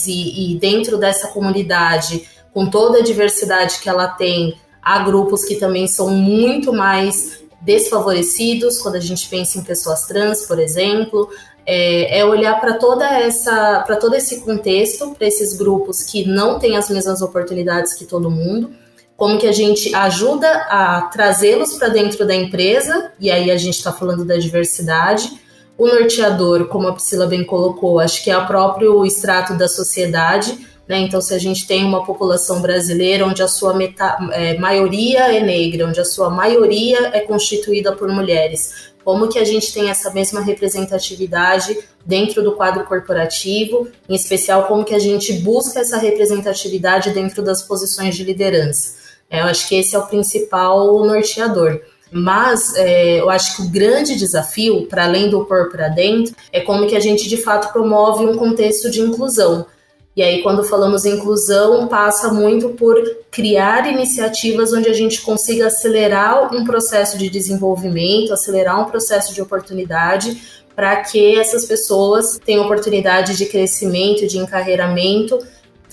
e, 0.06 0.54
e 0.54 0.58
dentro 0.58 0.96
dessa 0.98 1.28
comunidade, 1.28 2.28
com 2.52 2.70
toda 2.70 2.98
a 2.98 3.02
diversidade 3.02 3.80
que 3.80 3.88
ela 3.88 4.06
tem, 4.06 4.54
há 4.80 5.00
grupos 5.00 5.44
que 5.44 5.56
também 5.56 5.88
são 5.88 6.10
muito 6.10 6.72
mais 6.72 7.42
desfavorecidos, 7.60 8.78
quando 8.78 8.96
a 8.96 9.00
gente 9.00 9.28
pensa 9.28 9.58
em 9.58 9.64
pessoas 9.64 10.06
trans, 10.06 10.46
por 10.46 10.58
exemplo, 10.58 11.28
é, 11.66 12.18
é 12.18 12.24
olhar 12.24 12.60
para 12.60 12.74
toda 12.74 13.06
essa, 13.06 13.82
para 13.86 13.96
todo 13.96 14.14
esse 14.14 14.42
contexto, 14.42 15.14
para 15.14 15.26
esses 15.26 15.56
grupos 15.56 16.02
que 16.02 16.26
não 16.26 16.58
têm 16.58 16.76
as 16.76 16.90
mesmas 16.90 17.22
oportunidades 17.22 17.94
que 17.94 18.04
todo 18.04 18.30
mundo, 18.30 18.70
como 19.16 19.38
que 19.38 19.46
a 19.46 19.52
gente 19.52 19.94
ajuda 19.94 20.48
a 20.68 21.02
trazê-los 21.02 21.74
para 21.74 21.88
dentro 21.88 22.26
da 22.26 22.34
empresa, 22.34 23.12
e 23.20 23.30
aí 23.30 23.50
a 23.50 23.56
gente 23.56 23.76
está 23.76 23.92
falando 23.92 24.24
da 24.24 24.36
diversidade. 24.36 25.30
O 25.78 25.86
norteador, 25.86 26.66
como 26.66 26.88
a 26.88 26.92
Priscila 26.92 27.26
bem 27.26 27.44
colocou, 27.44 28.00
acho 28.00 28.22
que 28.22 28.30
é 28.30 28.36
o 28.36 28.46
próprio 28.46 29.04
extrato 29.04 29.54
da 29.54 29.68
sociedade, 29.68 30.66
né? 30.86 30.98
Então, 30.98 31.20
se 31.20 31.32
a 31.32 31.38
gente 31.38 31.66
tem 31.66 31.84
uma 31.84 32.04
população 32.04 32.60
brasileira 32.60 33.26
onde 33.26 33.42
a 33.42 33.48
sua 33.48 33.72
meta, 33.72 34.18
é, 34.32 34.58
maioria 34.58 35.34
é 35.34 35.40
negra, 35.40 35.86
onde 35.86 35.98
a 35.98 36.04
sua 36.04 36.28
maioria 36.28 37.08
é 37.14 37.20
constituída 37.20 37.92
por 37.92 38.08
mulheres, 38.08 38.92
como 39.02 39.28
que 39.28 39.38
a 39.38 39.44
gente 39.44 39.72
tem 39.72 39.90
essa 39.90 40.10
mesma 40.12 40.40
representatividade 40.40 41.78
dentro 42.04 42.42
do 42.42 42.52
quadro 42.52 42.84
corporativo, 42.84 43.88
em 44.08 44.14
especial 44.14 44.66
como 44.66 44.84
que 44.84 44.94
a 44.94 44.98
gente 44.98 45.32
busca 45.34 45.80
essa 45.80 45.96
representatividade 45.96 47.10
dentro 47.10 47.42
das 47.42 47.62
posições 47.62 48.14
de 48.14 48.24
liderança. 48.24 49.03
É, 49.28 49.40
eu 49.40 49.44
acho 49.44 49.68
que 49.68 49.76
esse 49.76 49.94
é 49.94 49.98
o 49.98 50.06
principal 50.06 51.04
norteador. 51.04 51.80
Mas 52.12 52.74
é, 52.76 53.20
eu 53.20 53.28
acho 53.28 53.56
que 53.56 53.62
o 53.62 53.68
grande 53.68 54.16
desafio, 54.16 54.86
para 54.86 55.04
além 55.04 55.28
do 55.28 55.44
pôr 55.44 55.70
para 55.70 55.88
dentro, 55.88 56.34
é 56.52 56.60
como 56.60 56.86
que 56.86 56.94
a 56.94 57.00
gente 57.00 57.28
de 57.28 57.38
fato 57.38 57.72
promove 57.72 58.24
um 58.24 58.36
contexto 58.36 58.88
de 58.90 59.00
inclusão. 59.00 59.66
E 60.16 60.22
aí, 60.22 60.42
quando 60.42 60.62
falamos 60.62 61.04
em 61.04 61.16
inclusão, 61.16 61.88
passa 61.88 62.32
muito 62.32 62.68
por 62.70 62.94
criar 63.32 63.92
iniciativas 63.92 64.72
onde 64.72 64.88
a 64.88 64.92
gente 64.92 65.20
consiga 65.22 65.66
acelerar 65.66 66.54
um 66.54 66.64
processo 66.64 67.18
de 67.18 67.28
desenvolvimento, 67.28 68.32
acelerar 68.32 68.80
um 68.80 68.88
processo 68.88 69.34
de 69.34 69.42
oportunidade, 69.42 70.40
para 70.76 70.96
que 71.02 71.36
essas 71.36 71.64
pessoas 71.64 72.38
tenham 72.44 72.64
oportunidade 72.64 73.36
de 73.36 73.46
crescimento, 73.46 74.26
de 74.26 74.38
encarreiramento 74.38 75.38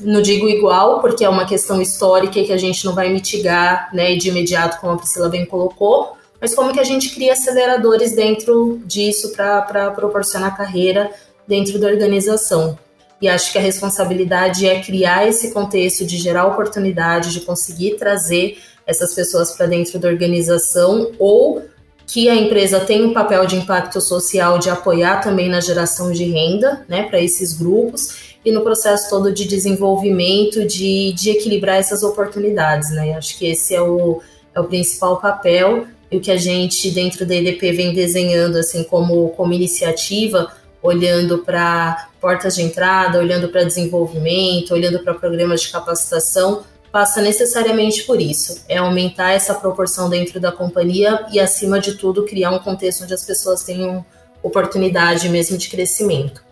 não 0.01 0.22
digo 0.22 0.48
igual, 0.50 1.00
porque 1.00 1.24
é 1.24 1.29
uma 1.29 1.46
questão 1.46 1.81
histórica 1.81 2.43
que 2.43 2.53
a 2.53 2.58
gente 2.58 2.84
não 2.86 2.93
vai 2.93 3.10
mitigar 3.10 3.89
né, 3.93 4.15
de 4.15 4.29
imediato, 4.29 4.79
como 4.79 4.93
a 4.93 4.98
Priscila 4.98 5.29
bem 5.29 5.46
colocou, 5.46 6.17
mas 6.39 6.55
como 6.55 6.74
que 6.74 6.79
a 6.79 6.84
gente 6.84 7.10
cria 7.10 7.34
aceleradores 7.34 8.15
dentro 8.15 8.81
disso 8.86 9.34
para 9.34 9.91
proporcionar 9.91 10.58
carreira 10.58 11.12
dentro 11.48 11.79
da 11.79 11.88
organização. 11.88 12.77
E 13.22 13.27
acho 13.27 13.51
que 13.51 13.58
a 13.58 13.62
responsabilidade 13.62 14.67
é 14.67 14.81
criar 14.81 15.27
esse 15.27 15.51
contexto 15.51 16.03
de 16.03 16.17
gerar 16.17 16.48
oportunidade, 16.48 17.31
de 17.31 17.41
conseguir 17.41 17.96
trazer 17.98 18.58
essas 18.86 19.13
pessoas 19.13 19.51
para 19.51 19.67
dentro 19.67 20.00
da 20.00 20.10
organização 20.10 21.12
ou 21.20 21.62
que 22.08 22.27
a 22.27 22.36
empresa 22.36 22.79
tem 22.79 23.05
um 23.05 23.13
papel 23.13 23.46
de 23.46 23.55
impacto 23.55 24.01
social 24.01 24.58
de 24.58 24.70
apoiar 24.70 25.22
também 25.22 25.48
na 25.48 25.62
geração 25.62 26.12
de 26.12 26.25
renda, 26.25 26.84
né, 26.89 27.03
para 27.03 27.22
esses 27.22 27.53
grupos 27.53 28.30
e 28.43 28.51
no 28.51 28.62
processo 28.62 29.10
todo 29.10 29.31
de 29.31 29.45
desenvolvimento, 29.45 30.65
de, 30.65 31.13
de 31.13 31.29
equilibrar 31.29 31.77
essas 31.77 32.03
oportunidades, 32.03 32.89
né? 32.91 33.13
Acho 33.13 33.38
que 33.38 33.45
esse 33.45 33.75
é 33.75 33.81
o, 33.81 34.21
é 34.53 34.60
o 34.60 34.63
principal 34.65 35.21
papel 35.21 35.86
e 36.10 36.17
o 36.17 36.21
que 36.21 36.31
a 36.31 36.38
gente 36.38 36.89
dentro 36.91 37.25
da 37.25 37.36
EDP 37.36 37.71
vem 37.71 37.93
desenhando 37.93 38.57
assim 38.57 38.83
como, 38.83 39.29
como 39.29 39.53
iniciativa, 39.53 40.51
olhando 40.81 41.39
para 41.39 42.10
portas 42.19 42.55
de 42.55 42.63
entrada, 42.63 43.19
olhando 43.19 43.50
para 43.50 43.63
desenvolvimento, 43.63 44.74
olhando 44.74 45.00
para 45.00 45.13
programas 45.13 45.62
de 45.62 45.71
capacitação, 45.71 46.63
passa 46.91 47.21
necessariamente 47.21 48.03
por 48.03 48.19
isso. 48.19 48.63
É 48.67 48.77
aumentar 48.77 49.31
essa 49.31 49.53
proporção 49.53 50.10
dentro 50.10 50.39
da 50.39 50.51
companhia 50.51 51.25
e, 51.31 51.39
acima 51.39 51.79
de 51.79 51.95
tudo, 51.95 52.25
criar 52.25 52.51
um 52.51 52.60
contexto 52.60 53.03
onde 53.03 53.13
as 53.13 53.24
pessoas 53.24 53.63
tenham 53.63 54.03
oportunidade 54.43 55.29
mesmo 55.29 55.57
de 55.57 55.69
crescimento. 55.69 56.43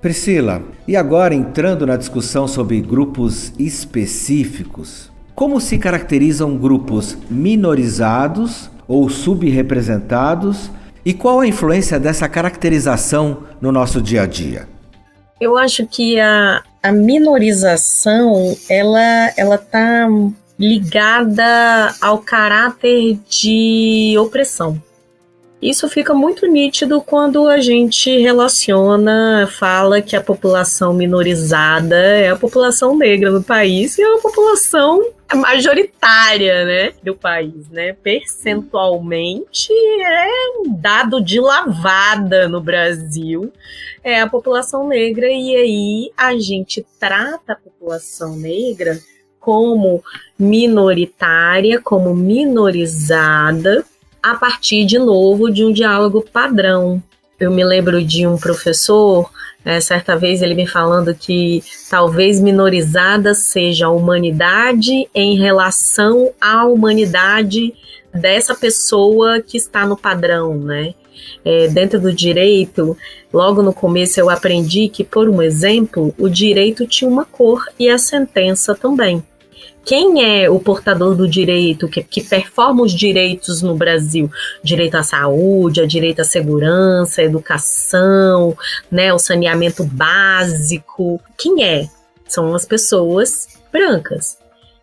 Priscila, 0.00 0.62
e 0.86 0.96
agora 0.96 1.34
entrando 1.34 1.84
na 1.84 1.96
discussão 1.96 2.46
sobre 2.46 2.80
grupos 2.80 3.52
específicos, 3.58 5.10
como 5.34 5.60
se 5.60 5.76
caracterizam 5.76 6.56
grupos 6.56 7.18
minorizados 7.28 8.70
ou 8.86 9.08
subrepresentados 9.08 10.70
e 11.04 11.12
qual 11.12 11.40
a 11.40 11.46
influência 11.46 11.98
dessa 11.98 12.28
caracterização 12.28 13.44
no 13.60 13.72
nosso 13.72 14.00
dia 14.00 14.22
a 14.22 14.26
dia? 14.26 14.68
Eu 15.40 15.56
acho 15.56 15.86
que 15.86 16.18
a, 16.20 16.62
a 16.82 16.92
minorização 16.92 18.56
ela 18.68 19.32
ela 19.36 19.54
está 19.54 20.08
ligada 20.58 21.94
ao 22.00 22.18
caráter 22.18 23.18
de 23.28 24.16
opressão. 24.18 24.82
Isso 25.60 25.88
fica 25.88 26.14
muito 26.14 26.46
nítido 26.46 27.00
quando 27.00 27.48
a 27.48 27.60
gente 27.60 28.16
relaciona, 28.16 29.48
fala 29.50 30.00
que 30.00 30.14
a 30.14 30.22
população 30.22 30.94
minorizada 30.94 31.96
é 31.96 32.28
a 32.28 32.36
população 32.36 32.96
negra 32.96 33.30
no 33.30 33.42
país 33.42 33.98
e 33.98 34.02
é 34.02 34.14
a 34.14 34.18
população 34.18 35.04
majoritária, 35.34 36.64
né, 36.64 36.92
do 37.02 37.14
país, 37.14 37.68
né? 37.70 37.92
Percentualmente 37.92 39.72
é 39.72 40.60
um 40.60 40.72
dado 40.74 41.20
de 41.20 41.40
lavada 41.40 42.48
no 42.48 42.60
Brasil, 42.60 43.52
é 44.04 44.20
a 44.20 44.28
população 44.28 44.86
negra 44.86 45.26
e 45.26 45.56
aí 45.56 46.12
a 46.16 46.38
gente 46.38 46.86
trata 47.00 47.54
a 47.54 47.56
população 47.56 48.36
negra 48.36 48.96
como 49.40 50.04
minoritária, 50.38 51.80
como 51.80 52.14
minorizada, 52.14 53.84
a 54.22 54.34
partir 54.34 54.84
de 54.84 54.98
novo 54.98 55.50
de 55.50 55.64
um 55.64 55.72
diálogo 55.72 56.24
padrão. 56.32 57.02
Eu 57.38 57.50
me 57.50 57.64
lembro 57.64 58.02
de 58.04 58.26
um 58.26 58.36
professor, 58.36 59.30
né, 59.64 59.80
certa 59.80 60.16
vez 60.16 60.42
ele 60.42 60.54
me 60.54 60.66
falando 60.66 61.14
que 61.14 61.62
talvez 61.88 62.40
minorizada 62.40 63.32
seja 63.34 63.86
a 63.86 63.90
humanidade 63.90 65.08
em 65.14 65.38
relação 65.38 66.32
à 66.40 66.64
humanidade 66.66 67.72
dessa 68.12 68.54
pessoa 68.54 69.40
que 69.40 69.56
está 69.56 69.86
no 69.86 69.96
padrão, 69.96 70.56
né? 70.56 70.94
É, 71.44 71.68
dentro 71.68 72.00
do 72.00 72.12
direito, 72.12 72.96
logo 73.32 73.62
no 73.62 73.72
começo 73.72 74.18
eu 74.18 74.30
aprendi 74.30 74.88
que, 74.88 75.04
por 75.04 75.28
um 75.28 75.42
exemplo, 75.42 76.14
o 76.18 76.28
direito 76.28 76.86
tinha 76.86 77.10
uma 77.10 77.24
cor 77.24 77.64
e 77.78 77.88
a 77.88 77.98
sentença 77.98 78.74
também 78.74 79.22
quem 79.88 80.42
é 80.42 80.50
o 80.50 80.60
portador 80.60 81.14
do 81.14 81.26
direito, 81.26 81.88
que, 81.88 82.02
que 82.02 82.22
performa 82.22 82.82
os 82.82 82.92
direitos 82.92 83.62
no 83.62 83.74
Brasil? 83.74 84.30
Direito 84.62 84.96
à 84.96 85.02
saúde, 85.02 85.80
a 85.80 85.86
direito 85.86 86.20
à 86.20 86.24
segurança, 86.24 87.22
à 87.22 87.24
educação, 87.24 88.54
né, 88.90 89.14
o 89.14 89.18
saneamento 89.18 89.82
básico. 89.84 91.18
Quem 91.38 91.64
é? 91.64 91.88
São 92.26 92.54
as 92.54 92.66
pessoas 92.66 93.58
brancas. 93.72 94.36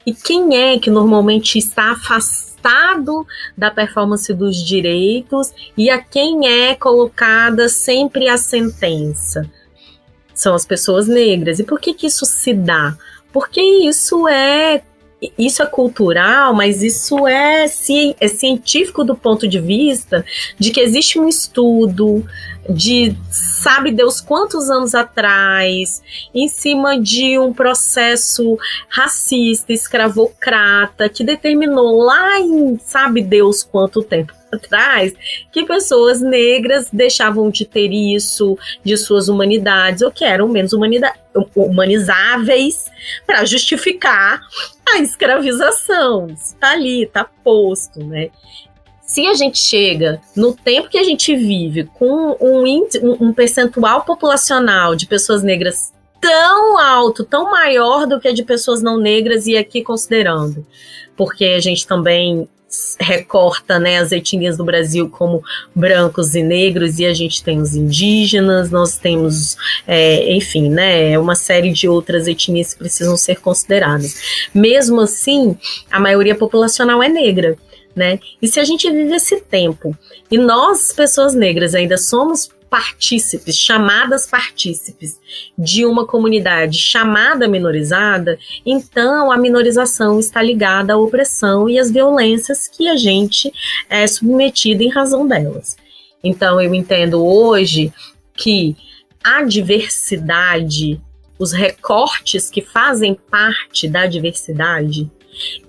E 0.07 0.11
quem 0.11 0.57
é 0.57 0.79
que 0.79 0.89
normalmente 0.89 1.59
está 1.59 1.91
afastado 1.91 3.27
da 3.55 3.69
performance 3.69 4.33
dos 4.33 4.57
direitos 4.57 5.53
e 5.77 5.87
a 5.87 6.01
quem 6.01 6.47
é 6.47 6.73
colocada 6.73 7.69
sempre 7.69 8.27
a 8.27 8.37
sentença? 8.37 9.47
São 10.33 10.55
as 10.55 10.65
pessoas 10.65 11.07
negras. 11.07 11.59
E 11.59 11.63
por 11.63 11.79
que, 11.79 11.93
que 11.93 12.07
isso 12.07 12.25
se 12.25 12.55
dá? 12.55 12.97
Porque 13.31 13.61
isso 13.61 14.27
é 14.27 14.81
isso 15.37 15.61
é 15.61 15.65
cultural, 15.65 16.53
mas 16.53 16.81
isso 16.81 17.27
é, 17.27 17.65
é 17.65 18.27
científico 18.27 19.03
do 19.03 19.15
ponto 19.15 19.47
de 19.47 19.59
vista 19.59 20.25
de 20.59 20.71
que 20.71 20.79
existe 20.79 21.19
um 21.19 21.27
estudo 21.27 22.25
de 22.69 23.15
sabe 23.29 23.91
Deus 23.91 24.19
quantos 24.19 24.69
anos 24.69 24.95
atrás, 24.95 26.01
em 26.33 26.47
cima 26.47 26.99
de 26.99 27.37
um 27.37 27.53
processo 27.53 28.57
racista, 28.89 29.71
escravocrata, 29.71 31.07
que 31.07 31.23
determinou 31.23 32.03
lá 32.03 32.39
em 32.39 32.77
sabe 32.79 33.21
Deus 33.21 33.63
quanto 33.63 34.01
tempo 34.01 34.33
atrás 34.51 35.13
que 35.51 35.65
pessoas 35.65 36.21
negras 36.21 36.87
deixavam 36.91 37.49
de 37.49 37.65
ter 37.65 37.91
isso 37.91 38.57
de 38.83 38.95
suas 38.97 39.27
humanidades 39.27 40.01
ou 40.01 40.11
que 40.11 40.23
eram 40.23 40.47
menos 40.47 40.71
humanizáveis 41.55 42.85
para 43.25 43.45
justificar 43.45 44.41
a 44.87 44.99
escravização. 44.99 46.27
Isso 46.27 46.55
tá 46.57 46.71
ali, 46.71 47.05
tá 47.05 47.23
posto, 47.23 48.03
né? 48.03 48.29
Se 49.01 49.27
a 49.27 49.33
gente 49.33 49.59
chega 49.59 50.19
no 50.35 50.53
tempo 50.53 50.89
que 50.89 50.97
a 50.97 51.03
gente 51.03 51.35
vive 51.35 51.83
com 51.83 52.35
um, 52.41 52.63
um 53.19 53.33
percentual 53.33 54.03
populacional 54.03 54.95
de 54.95 55.05
pessoas 55.05 55.43
negras 55.43 55.93
tão 56.19 56.79
alto, 56.79 57.23
tão 57.23 57.51
maior 57.51 58.07
do 58.07 58.19
que 58.19 58.27
a 58.27 58.33
de 58.33 58.43
pessoas 58.43 58.81
não 58.81 58.97
negras, 58.97 59.45
e 59.45 59.55
aqui 59.55 59.83
considerando, 59.83 60.65
porque 61.15 61.45
a 61.45 61.59
gente 61.59 61.85
também 61.85 62.49
recorta 62.99 63.79
né, 63.79 63.97
as 63.99 64.11
etnias 64.11 64.57
do 64.57 64.63
Brasil 64.63 65.09
como 65.09 65.43
brancos 65.73 66.35
e 66.35 66.43
negros, 66.43 66.99
e 66.99 67.05
a 67.05 67.13
gente 67.13 67.43
tem 67.43 67.59
os 67.59 67.75
indígenas, 67.75 68.71
nós 68.71 68.97
temos, 68.97 69.57
é, 69.87 70.33
enfim, 70.33 70.69
né, 70.69 71.17
uma 71.17 71.35
série 71.35 71.71
de 71.71 71.87
outras 71.87 72.27
etnias 72.27 72.73
que 72.73 72.79
precisam 72.79 73.17
ser 73.17 73.39
consideradas. 73.39 74.47
Mesmo 74.53 75.01
assim, 75.01 75.57
a 75.91 75.99
maioria 75.99 76.35
populacional 76.35 77.01
é 77.01 77.09
negra. 77.09 77.57
Né? 77.95 78.19
E 78.41 78.47
se 78.49 78.59
a 78.59 78.65
gente 78.65 78.91
vive 78.91 79.15
esse 79.15 79.39
tempo 79.39 79.97
e 80.29 80.37
nós, 80.37 80.91
pessoas 80.91 81.33
negras, 81.33 81.73
ainda 81.73 81.97
somos 81.97 82.49
partícipes, 82.75 83.57
chamadas 83.57 84.27
partícipes 84.27 85.17
de 85.57 85.85
uma 85.85 86.05
comunidade 86.05 86.77
chamada 86.77 87.47
minorizada, 87.47 88.37
então 88.65 89.31
a 89.31 89.37
minorização 89.37 90.19
está 90.19 90.41
ligada 90.41 90.91
à 90.91 90.97
opressão 90.97 91.69
e 91.69 91.79
às 91.79 91.89
violências 91.89 92.67
que 92.67 92.89
a 92.89 92.97
gente 92.97 93.49
é 93.89 94.05
submetido 94.05 94.83
em 94.83 94.89
razão 94.89 95.25
delas. 95.25 95.77
Então 96.21 96.59
eu 96.59 96.75
entendo 96.75 97.25
hoje 97.25 97.93
que 98.33 98.75
a 99.23 99.41
diversidade, 99.43 100.99
os 101.39 101.53
recortes 101.53 102.49
que 102.49 102.61
fazem 102.61 103.17
parte 103.31 103.87
da 103.87 104.05
diversidade, 104.05 105.09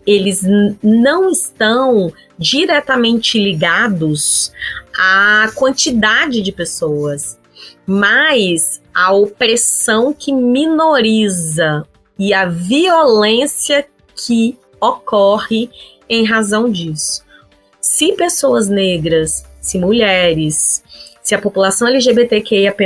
eles 0.04 0.42
não 0.82 1.30
estão 1.30 2.12
diretamente 2.36 3.38
ligados 3.38 4.52
à 4.96 5.50
quantidade 5.54 6.40
de 6.42 6.52
pessoas, 6.52 7.38
mas 7.86 8.82
a 8.94 9.12
opressão 9.12 10.12
que 10.12 10.32
minoriza 10.32 11.86
e 12.18 12.32
a 12.32 12.46
violência 12.46 13.86
que 14.14 14.58
ocorre 14.80 15.70
em 16.08 16.24
razão 16.24 16.70
disso. 16.70 17.24
Se 17.80 18.12
pessoas 18.12 18.68
negras, 18.68 19.44
se 19.60 19.78
mulheres, 19.78 20.82
se 21.22 21.34
a 21.34 21.40
população 21.40 21.88
LGBTQIAP+, 21.88 22.84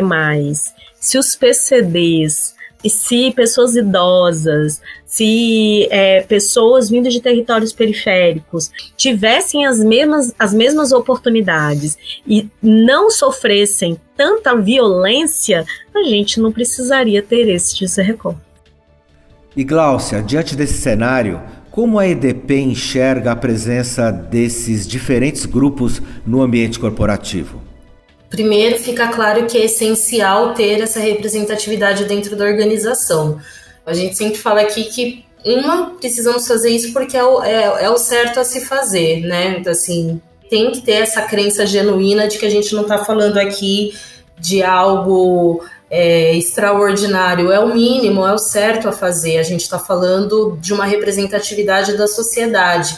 se 0.99 1.19
os 1.19 1.37
PCDs, 1.37 2.55
se 2.89 3.33
pessoas 3.33 3.77
idosas, 3.77 4.81
se 5.05 5.87
é, 5.91 6.23
pessoas 6.23 6.89
vindo 6.89 7.11
de 7.11 7.21
territórios 7.21 7.73
periféricos 7.73 8.71
tivessem 8.97 9.67
as 9.67 9.81
mesmas, 9.81 10.33
as 10.39 10.55
mesmas 10.55 10.93
oportunidades 10.93 11.99
e 12.27 12.49
não 12.63 13.11
sofressem 13.11 13.99
tanta 14.17 14.57
violência, 14.57 15.67
a 15.95 16.03
gente 16.05 16.41
não 16.41 16.51
precisaria 16.53 17.23
ter 17.23 17.49
esse 17.49 18.01
recorte. 18.01 18.41
E 19.57 19.65
Gláucia, 19.65 20.23
diante 20.23 20.55
desse 20.55 20.75
cenário, 20.75 21.41
como 21.71 21.99
a 21.99 22.07
EDP 22.07 22.61
enxerga 22.61 23.33
a 23.33 23.37
presença 23.37 24.11
desses 24.11 24.87
diferentes 24.87 25.45
grupos 25.45 26.01
no 26.27 26.41
ambiente 26.41 26.79
corporativo? 26.79 27.70
Primeiro, 28.31 28.79
fica 28.79 29.09
claro 29.09 29.47
que 29.47 29.59
é 29.59 29.65
essencial 29.65 30.55
ter 30.55 30.81
essa 30.81 31.01
representatividade 31.01 32.05
dentro 32.05 32.37
da 32.37 32.45
organização. 32.45 33.41
A 33.85 33.93
gente 33.93 34.17
sempre 34.17 34.39
fala 34.39 34.61
aqui 34.61 34.85
que, 34.85 35.25
uma, 35.45 35.97
precisamos 35.99 36.47
fazer 36.47 36.71
isso 36.71 36.93
porque 36.93 37.17
é 37.17 37.25
o, 37.25 37.43
é, 37.43 37.85
é 37.85 37.91
o 37.91 37.99
certo 37.99 38.39
a 38.39 38.45
se 38.45 38.65
fazer, 38.65 39.23
né? 39.23 39.57
Então, 39.59 39.73
assim, 39.73 40.23
tem 40.49 40.71
que 40.71 40.81
ter 40.81 41.03
essa 41.03 41.23
crença 41.23 41.67
genuína 41.67 42.29
de 42.29 42.39
que 42.39 42.47
a 42.47 42.51
gente 42.51 42.73
não 42.73 42.83
está 42.83 42.99
falando 43.05 43.37
aqui 43.37 43.95
de 44.39 44.63
algo 44.63 45.65
é, 45.91 46.37
extraordinário, 46.37 47.51
é 47.51 47.59
o 47.59 47.75
mínimo, 47.75 48.25
é 48.25 48.33
o 48.33 48.39
certo 48.39 48.89
a 48.89 48.93
fazer. 48.93 49.39
A 49.39 49.43
gente 49.43 49.63
está 49.63 49.79
falando 49.79 50.57
de 50.61 50.73
uma 50.73 50.85
representatividade 50.85 51.97
da 51.97 52.07
sociedade. 52.07 52.97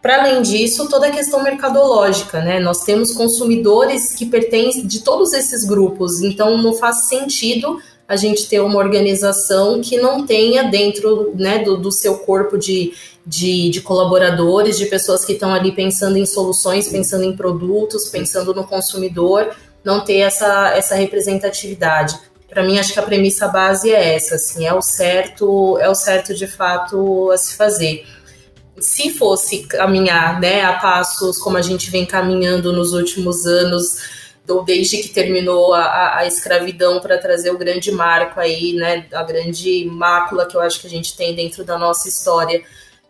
Para 0.00 0.22
além 0.22 0.42
disso, 0.42 0.88
toda 0.88 1.08
a 1.08 1.10
questão 1.10 1.42
mercadológica, 1.42 2.40
né? 2.40 2.60
Nós 2.60 2.84
temos 2.84 3.12
consumidores 3.12 4.14
que 4.14 4.26
pertencem 4.26 4.86
de 4.86 5.00
todos 5.00 5.32
esses 5.32 5.64
grupos, 5.64 6.22
então 6.22 6.56
não 6.56 6.74
faz 6.74 7.08
sentido 7.08 7.80
a 8.06 8.16
gente 8.16 8.48
ter 8.48 8.60
uma 8.60 8.78
organização 8.78 9.82
que 9.82 9.98
não 9.98 10.24
tenha 10.24 10.64
dentro 10.64 11.34
né, 11.34 11.58
do, 11.58 11.76
do 11.76 11.92
seu 11.92 12.16
corpo 12.18 12.56
de, 12.56 12.94
de, 13.26 13.68
de, 13.68 13.82
colaboradores, 13.82 14.78
de 14.78 14.86
pessoas 14.86 15.26
que 15.26 15.34
estão 15.34 15.52
ali 15.52 15.72
pensando 15.72 16.16
em 16.16 16.24
soluções, 16.24 16.88
pensando 16.88 17.24
em 17.24 17.36
produtos, 17.36 18.08
pensando 18.08 18.54
no 18.54 18.64
consumidor, 18.64 19.54
não 19.84 20.02
ter 20.02 20.20
essa, 20.20 20.70
essa 20.74 20.94
representatividade. 20.94 22.18
Para 22.48 22.62
mim, 22.62 22.78
acho 22.78 22.94
que 22.94 22.98
a 22.98 23.02
premissa 23.02 23.46
base 23.46 23.92
é 23.92 24.14
essa, 24.14 24.36
assim, 24.36 24.66
é 24.66 24.72
o 24.72 24.80
certo, 24.80 25.76
é 25.78 25.88
o 25.90 25.94
certo 25.94 26.32
de 26.34 26.46
fato 26.46 27.30
a 27.30 27.36
se 27.36 27.54
fazer. 27.56 28.06
Se 28.80 29.10
fosse 29.14 29.64
caminhar 29.64 30.40
né, 30.40 30.62
a 30.62 30.74
passos 30.74 31.38
como 31.38 31.56
a 31.56 31.62
gente 31.62 31.90
vem 31.90 32.06
caminhando 32.06 32.72
nos 32.72 32.92
últimos 32.92 33.46
anos, 33.46 33.98
desde 34.64 34.98
que 34.98 35.08
terminou 35.08 35.74
a, 35.74 36.18
a 36.18 36.26
escravidão 36.26 37.00
para 37.00 37.18
trazer 37.18 37.50
o 37.50 37.58
grande 37.58 37.92
marco 37.92 38.40
aí, 38.40 38.72
né, 38.72 39.06
a 39.12 39.22
grande 39.22 39.84
mácula 39.90 40.46
que 40.46 40.56
eu 40.56 40.60
acho 40.60 40.80
que 40.80 40.86
a 40.86 40.90
gente 40.90 41.16
tem 41.16 41.34
dentro 41.34 41.64
da 41.64 41.78
nossa 41.78 42.08
história. 42.08 42.62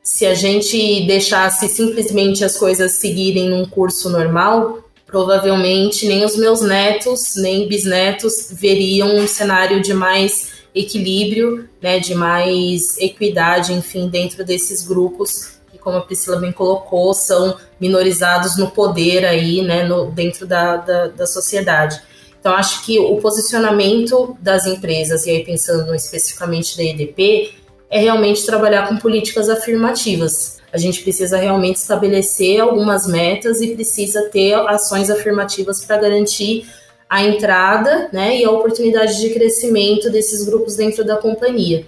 Se 0.03 0.27
a 0.27 0.35
gente 0.35 1.07
deixasse 1.07 1.69
simplesmente 1.69 2.45
as 2.45 2.57
coisas 2.57 2.93
seguirem 2.93 3.51
num 3.51 3.65
curso 3.65 4.11
normal, 4.11 4.85
provavelmente 5.07 6.07
nem 6.07 6.25
os 6.25 6.37
meus 6.37 6.61
netos, 6.61 7.37
nem 7.37 7.69
bisnetos 7.69 8.49
veriam 8.53 9.17
um 9.17 9.27
cenário 9.27 9.81
de 9.81 9.95
mais 9.95 10.59
equilíbrio, 10.75 11.69
né, 11.81 11.99
de 11.99 12.15
mais 12.15 12.99
equidade, 12.99 13.73
enfim, 13.73 14.09
dentro 14.09 14.45
desses 14.45 14.87
grupos 14.87 15.58
como 15.81 15.97
a 15.97 16.01
Priscila 16.01 16.39
bem 16.39 16.53
colocou, 16.53 17.13
são 17.15 17.57
minorizados 17.81 18.57
no 18.57 18.71
poder 18.71 19.25
aí, 19.25 19.63
né, 19.63 19.85
no, 19.85 20.11
dentro 20.11 20.47
da, 20.47 20.77
da, 20.77 21.07
da 21.09 21.27
sociedade. 21.27 22.01
Então, 22.41 22.55
acho 22.55 22.85
que 22.85 22.99
o 22.99 23.17
posicionamento 23.17 24.37
das 24.41 24.67
empresas, 24.67 25.27
e 25.27 25.31
aí 25.31 25.45
pensando 25.45 25.95
especificamente 25.95 26.77
da 26.77 26.85
EDP, 26.85 27.55
é 27.91 28.01
realmente 28.01 28.45
trabalhar 28.45 28.89
com 28.89 28.97
políticas 28.97 29.49
afirmativas. 29.49 30.59
A 30.73 30.79
gente 30.79 31.03
precisa 31.03 31.39
realmente 31.39 31.77
estabelecer 31.77 32.61
algumas 32.61 33.07
metas 33.07 33.61
e 33.61 33.75
precisa 33.75 34.29
ter 34.31 34.55
ações 34.55 35.11
afirmativas 35.11 35.85
para 35.85 35.97
garantir 35.97 36.67
a 37.09 37.25
entrada 37.25 38.09
né, 38.13 38.39
e 38.39 38.45
a 38.45 38.51
oportunidade 38.51 39.19
de 39.19 39.31
crescimento 39.31 40.11
desses 40.11 40.45
grupos 40.45 40.77
dentro 40.77 41.05
da 41.05 41.17
companhia. 41.17 41.87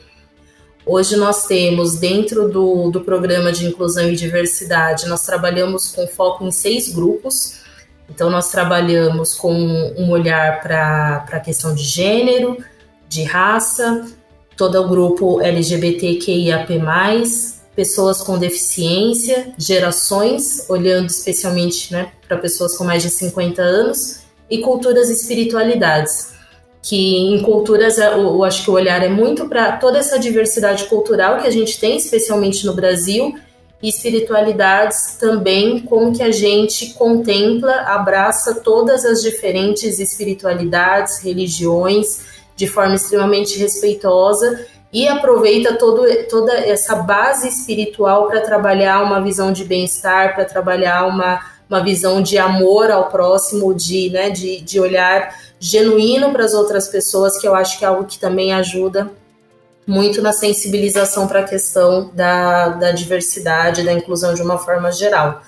Hoje 0.93 1.17
nós 1.17 1.47
temos, 1.47 2.01
dentro 2.01 2.49
do, 2.49 2.91
do 2.91 3.03
programa 3.03 3.53
de 3.53 3.65
inclusão 3.65 4.11
e 4.11 4.17
diversidade, 4.17 5.07
nós 5.07 5.25
trabalhamos 5.25 5.93
com 5.93 6.05
foco 6.09 6.45
em 6.45 6.51
seis 6.51 6.93
grupos. 6.93 7.61
Então, 8.09 8.29
nós 8.29 8.51
trabalhamos 8.51 9.33
com 9.35 9.55
um 9.55 10.11
olhar 10.11 10.61
para 10.61 11.25
a 11.31 11.39
questão 11.39 11.77
de 11.77 11.85
gênero, 11.85 12.57
de 13.09 13.23
raça, 13.23 14.05
todo 14.57 14.83
o 14.83 14.89
grupo 14.89 15.41
LGBTQIAP+, 15.41 16.83
pessoas 17.77 18.21
com 18.21 18.37
deficiência, 18.37 19.55
gerações, 19.57 20.69
olhando 20.69 21.09
especialmente 21.09 21.93
né, 21.93 22.11
para 22.27 22.37
pessoas 22.37 22.77
com 22.77 22.83
mais 22.83 23.05
de 23.05 23.11
50 23.11 23.63
anos, 23.63 24.23
e 24.51 24.59
culturas 24.59 25.09
e 25.09 25.13
espiritualidades 25.13 26.31
que 26.83 27.17
em 27.17 27.43
culturas 27.43 27.99
é, 27.99 28.13
eu, 28.15 28.43
acho 28.43 28.65
que 28.65 28.71
o 28.71 28.75
olhar 28.75 29.03
é 29.03 29.09
muito 29.09 29.49
para 29.49 29.73
toda 29.73 29.99
essa 29.99 30.19
diversidade 30.19 30.85
cultural 30.85 31.39
que 31.39 31.47
a 31.47 31.51
gente 31.51 31.79
tem, 31.79 31.97
especialmente 31.97 32.65
no 32.65 32.75
Brasil, 32.75 33.35
e 33.83 33.89
espiritualidades 33.89 35.17
também, 35.19 35.81
como 35.81 36.13
que 36.13 36.23
a 36.23 36.31
gente 36.31 36.93
contempla, 36.95 37.73
abraça 37.87 38.61
todas 38.63 39.05
as 39.07 39.23
diferentes 39.23 39.99
espiritualidades, 39.99 41.19
religiões, 41.19 42.27
de 42.55 42.67
forma 42.67 42.95
extremamente 42.95 43.59
respeitosa 43.59 44.67
e 44.93 45.09
aproveita 45.09 45.75
todo, 45.79 46.03
toda 46.29 46.53
essa 46.53 46.97
base 46.97 47.49
espiritual 47.49 48.27
para 48.27 48.41
trabalhar 48.41 49.03
uma 49.03 49.23
visão 49.23 49.51
de 49.51 49.65
bem-estar, 49.65 50.35
para 50.35 50.45
trabalhar 50.45 51.07
uma, 51.07 51.41
uma 51.69 51.83
visão 51.83 52.21
de 52.21 52.37
amor 52.37 52.91
ao 52.91 53.09
próximo, 53.09 53.73
de, 53.73 54.11
né, 54.11 54.29
de, 54.29 54.61
de 54.61 54.79
olhar 54.79 55.33
genuíno 55.61 56.33
para 56.33 56.45
as 56.45 56.55
outras 56.55 56.89
pessoas, 56.89 57.39
que 57.39 57.47
eu 57.47 57.55
acho 57.55 57.79
que 57.79 57.85
é 57.85 57.89
algo 57.89 58.07
que 58.07 58.19
também 58.19 58.53
ajuda 58.53 59.13
muito 59.87 60.23
na 60.23 60.33
sensibilização 60.33 61.27
para 61.29 61.41
a 61.41 61.45
questão 61.45 62.11
da, 62.15 62.69
da 62.69 62.93
diversidade, 62.93 63.83
da 63.83 63.93
inclusão 63.93 64.33
de 64.35 64.41
uma 64.41 64.57
forma 64.57 64.91
geral. 64.91 65.43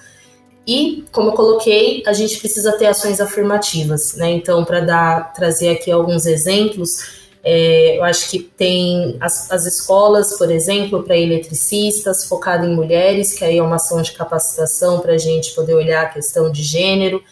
E, 0.66 1.04
como 1.10 1.30
eu 1.30 1.32
coloquei, 1.32 2.02
a 2.06 2.12
gente 2.12 2.38
precisa 2.38 2.72
ter 2.72 2.86
ações 2.86 3.20
afirmativas, 3.20 4.14
né? 4.14 4.30
Então, 4.30 4.64
para 4.64 5.20
trazer 5.34 5.70
aqui 5.70 5.90
alguns 5.90 6.24
exemplos, 6.26 7.22
é, 7.42 7.98
eu 7.98 8.04
acho 8.04 8.30
que 8.30 8.38
tem 8.38 9.16
as, 9.20 9.50
as 9.50 9.66
escolas, 9.66 10.38
por 10.38 10.50
exemplo, 10.50 11.02
para 11.02 11.16
eletricistas, 11.16 12.24
focado 12.24 12.64
em 12.64 12.74
mulheres, 12.74 13.32
que 13.32 13.44
aí 13.44 13.58
é 13.58 13.62
uma 13.62 13.76
ação 13.76 14.00
de 14.02 14.12
capacitação 14.12 15.00
para 15.00 15.14
a 15.14 15.18
gente 15.18 15.52
poder 15.52 15.74
olhar 15.74 16.02
a 16.02 16.08
questão 16.08 16.50
de 16.50 16.62
gênero. 16.62 17.22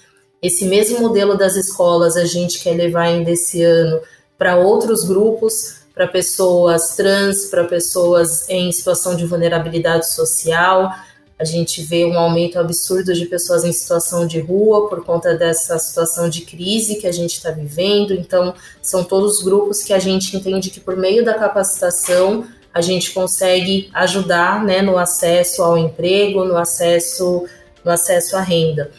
Esse 0.43 0.65
mesmo 0.65 1.01
modelo 1.01 1.37
das 1.37 1.55
escolas 1.55 2.17
a 2.17 2.25
gente 2.25 2.63
quer 2.63 2.75
levar 2.75 3.03
ainda 3.03 3.31
esse 3.31 3.63
ano 3.63 4.01
para 4.39 4.57
outros 4.57 5.05
grupos, 5.05 5.81
para 5.95 6.09
pessoas 6.09 6.97
trans, 6.97 7.45
para 7.47 7.65
pessoas 7.65 8.49
em 8.49 8.73
situação 8.73 9.15
de 9.17 9.27
vulnerabilidade 9.27 10.11
social. 10.11 10.91
A 11.39 11.45
gente 11.45 11.83
vê 11.83 12.07
um 12.07 12.19
aumento 12.19 12.59
absurdo 12.59 13.13
de 13.13 13.27
pessoas 13.27 13.65
em 13.65 13.73
situação 13.73 14.27
de 14.27 14.41
rua 14.41 14.89
por 14.89 15.05
conta 15.05 15.35
dessa 15.35 15.79
situação 15.79 16.31
de 16.31 16.41
crise 16.43 16.97
que 16.97 17.07
a 17.07 17.13
gente 17.13 17.35
está 17.35 17.51
vivendo. 17.51 18.15
Então, 18.15 18.55
são 18.83 19.05
todos 19.05 19.43
grupos 19.43 19.83
que 19.83 19.93
a 19.93 19.99
gente 19.99 20.35
entende 20.35 20.71
que 20.71 20.81
por 20.81 20.97
meio 20.97 21.23
da 21.23 21.35
capacitação 21.35 22.47
a 22.73 22.81
gente 22.81 23.11
consegue 23.13 23.91
ajudar 23.93 24.65
né, 24.65 24.81
no 24.81 24.97
acesso 24.97 25.63
ao 25.63 25.77
emprego, 25.77 26.45
no 26.45 26.57
acesso, 26.57 27.47
no 27.85 27.91
acesso 27.91 28.37
à 28.37 28.41
renda. 28.41 28.91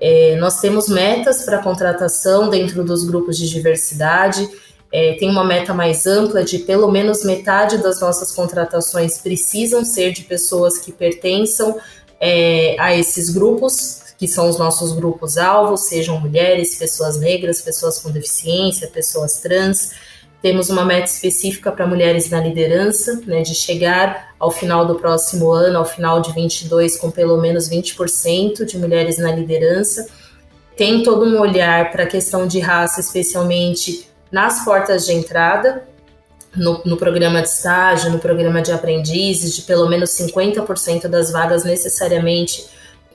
É, 0.00 0.36
nós 0.36 0.60
temos 0.60 0.88
metas 0.88 1.42
para 1.44 1.62
contratação 1.62 2.48
dentro 2.48 2.82
dos 2.82 3.04
grupos 3.04 3.36
de 3.36 3.48
diversidade. 3.48 4.48
É, 4.92 5.12
tem 5.14 5.28
uma 5.28 5.44
meta 5.44 5.72
mais 5.74 6.06
ampla 6.06 6.42
de 6.42 6.58
pelo 6.60 6.90
menos 6.90 7.24
metade 7.24 7.78
das 7.78 8.00
nossas 8.00 8.32
contratações 8.32 9.18
precisam 9.18 9.84
ser 9.84 10.12
de 10.12 10.22
pessoas 10.22 10.78
que 10.78 10.90
pertençam 10.90 11.78
é, 12.18 12.74
a 12.78 12.96
esses 12.96 13.30
grupos, 13.30 14.00
que 14.18 14.26
são 14.26 14.48
os 14.48 14.58
nossos 14.58 14.92
grupos 14.92 15.38
alvos, 15.38 15.86
sejam 15.86 16.20
mulheres, 16.20 16.74
pessoas 16.76 17.18
negras, 17.18 17.60
pessoas 17.60 17.98
com 17.98 18.10
deficiência, 18.10 18.88
pessoas 18.88 19.38
trans. 19.38 19.92
Temos 20.42 20.70
uma 20.70 20.84
meta 20.84 21.06
específica 21.06 21.70
para 21.70 21.86
mulheres 21.86 22.30
na 22.30 22.40
liderança, 22.40 23.20
né, 23.26 23.42
de 23.42 23.54
chegar 23.54 24.34
ao 24.38 24.50
final 24.50 24.86
do 24.86 24.94
próximo 24.94 25.52
ano, 25.52 25.78
ao 25.78 25.84
final 25.84 26.20
de 26.20 26.32
22, 26.32 26.96
com 26.96 27.10
pelo 27.10 27.36
menos 27.38 27.68
20% 27.68 28.64
de 28.64 28.78
mulheres 28.78 29.18
na 29.18 29.30
liderança. 29.30 30.08
Tem 30.76 31.02
todo 31.02 31.26
um 31.26 31.38
olhar 31.38 31.92
para 31.92 32.04
a 32.04 32.06
questão 32.06 32.46
de 32.46 32.58
raça, 32.58 33.00
especialmente 33.00 34.08
nas 34.32 34.64
portas 34.64 35.04
de 35.04 35.12
entrada, 35.12 35.86
no, 36.56 36.80
no, 36.84 36.96
programa 36.96 37.42
de 37.42 37.48
estágio, 37.48 38.10
no 38.10 38.18
programa 38.18 38.62
de 38.62 38.72
aprendizes, 38.72 39.54
de 39.54 39.62
pelo 39.62 39.88
menos 39.88 40.10
50% 40.10 41.06
das 41.06 41.30
vagas 41.30 41.64
necessariamente 41.64 42.66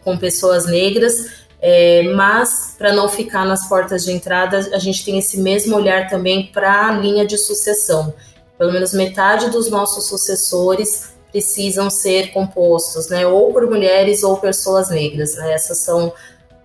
com 0.04 0.16
pessoas 0.16 0.68
negras, 0.68 1.45
é, 1.68 2.04
mas, 2.14 2.76
para 2.78 2.94
não 2.94 3.10
ficar 3.10 3.44
nas 3.44 3.68
portas 3.68 4.06
de 4.06 4.12
entrada, 4.12 4.60
a 4.72 4.78
gente 4.78 5.04
tem 5.04 5.18
esse 5.18 5.40
mesmo 5.40 5.76
olhar 5.76 6.08
também 6.08 6.46
para 6.54 6.90
a 6.90 6.92
linha 6.92 7.26
de 7.26 7.40
sucessão. 7.40 8.14
Pelo 8.56 8.72
menos 8.72 8.94
metade 8.94 9.50
dos 9.50 9.68
nossos 9.68 10.06
sucessores 10.06 11.16
precisam 11.32 11.90
ser 11.90 12.32
compostos, 12.32 13.10
né, 13.10 13.26
ou 13.26 13.52
por 13.52 13.66
mulheres 13.68 14.22
ou 14.22 14.38
pessoas 14.38 14.92
negras. 14.92 15.34
Né? 15.38 15.54
Essas 15.54 15.80
são, 15.80 16.14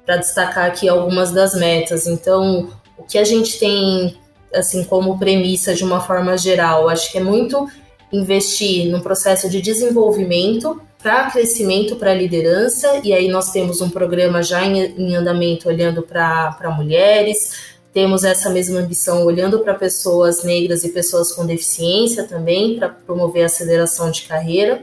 para 0.05 0.19
destacar 0.19 0.67
aqui, 0.67 0.87
algumas 0.87 1.33
das 1.33 1.55
metas. 1.55 2.07
Então, 2.07 2.69
o 2.99 3.03
que 3.03 3.17
a 3.17 3.25
gente 3.25 3.59
tem, 3.59 4.21
assim, 4.55 4.85
como 4.85 5.19
premissa 5.19 5.75
de 5.75 5.83
uma 5.83 6.03
forma 6.03 6.37
geral, 6.37 6.91
acho 6.91 7.11
que 7.11 7.17
é 7.17 7.23
muito 7.23 7.67
investir 8.13 8.91
no 8.91 9.01
processo 9.01 9.49
de 9.49 9.63
desenvolvimento 9.63 10.79
para 11.03 11.31
crescimento, 11.31 11.97
para 11.97 12.15
liderança, 12.15 13.01
e 13.03 13.13
aí 13.13 13.29
nós 13.29 13.51
temos 13.53 13.81
um 13.81 13.89
programa 13.89 14.43
já 14.43 14.65
em, 14.65 14.79
em 14.99 15.17
andamento 15.17 15.69
olhando 15.69 16.03
para 16.03 16.75
mulheres, 16.77 17.71
temos 17.93 18.23
essa 18.23 18.51
mesma 18.51 18.81
ambição 18.81 19.25
olhando 19.25 19.61
para 19.61 19.75
pessoas 19.75 20.45
negras 20.45 20.85
e 20.85 20.91
pessoas 20.91 21.33
com 21.33 21.45
deficiência 21.45 22.25
também, 22.25 22.79
para 22.79 22.89
promover 22.89 23.43
a 23.43 23.47
aceleração 23.47 24.11
de 24.11 24.23
carreira, 24.23 24.83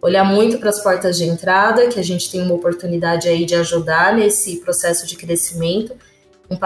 olhar 0.00 0.24
muito 0.24 0.58
para 0.58 0.70
as 0.70 0.82
portas 0.82 1.18
de 1.18 1.24
entrada, 1.24 1.88
que 1.88 1.98
a 1.98 2.04
gente 2.04 2.30
tem 2.30 2.42
uma 2.42 2.54
oportunidade 2.54 3.28
aí 3.28 3.44
de 3.44 3.54
ajudar 3.56 4.14
nesse 4.14 4.56
processo 4.60 5.06
de 5.06 5.16
crescimento, 5.16 5.94
um 6.48 6.56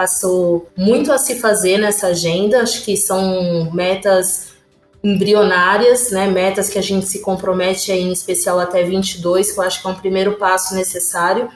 muito 0.77 1.11
a 1.11 1.17
se 1.17 1.39
fazer 1.39 1.79
nessa 1.79 2.07
agenda, 2.07 2.61
acho 2.61 2.83
que 2.85 2.95
são 2.95 3.71
metas 3.73 4.50
embrionárias, 5.03 6.11
né, 6.11 6.27
metas 6.27 6.69
que 6.69 6.77
a 6.77 6.81
gente 6.81 7.07
se 7.07 7.19
compromete 7.19 7.91
aí, 7.91 8.01
em 8.01 8.11
especial 8.11 8.59
até 8.59 8.83
22, 8.83 9.51
que 9.51 9.59
eu 9.59 9.63
acho 9.63 9.81
que 9.81 9.87
é 9.87 9.89
um 9.91 9.95
primeiro 9.95 10.33
passo 10.33 10.75
necessário 10.75 11.49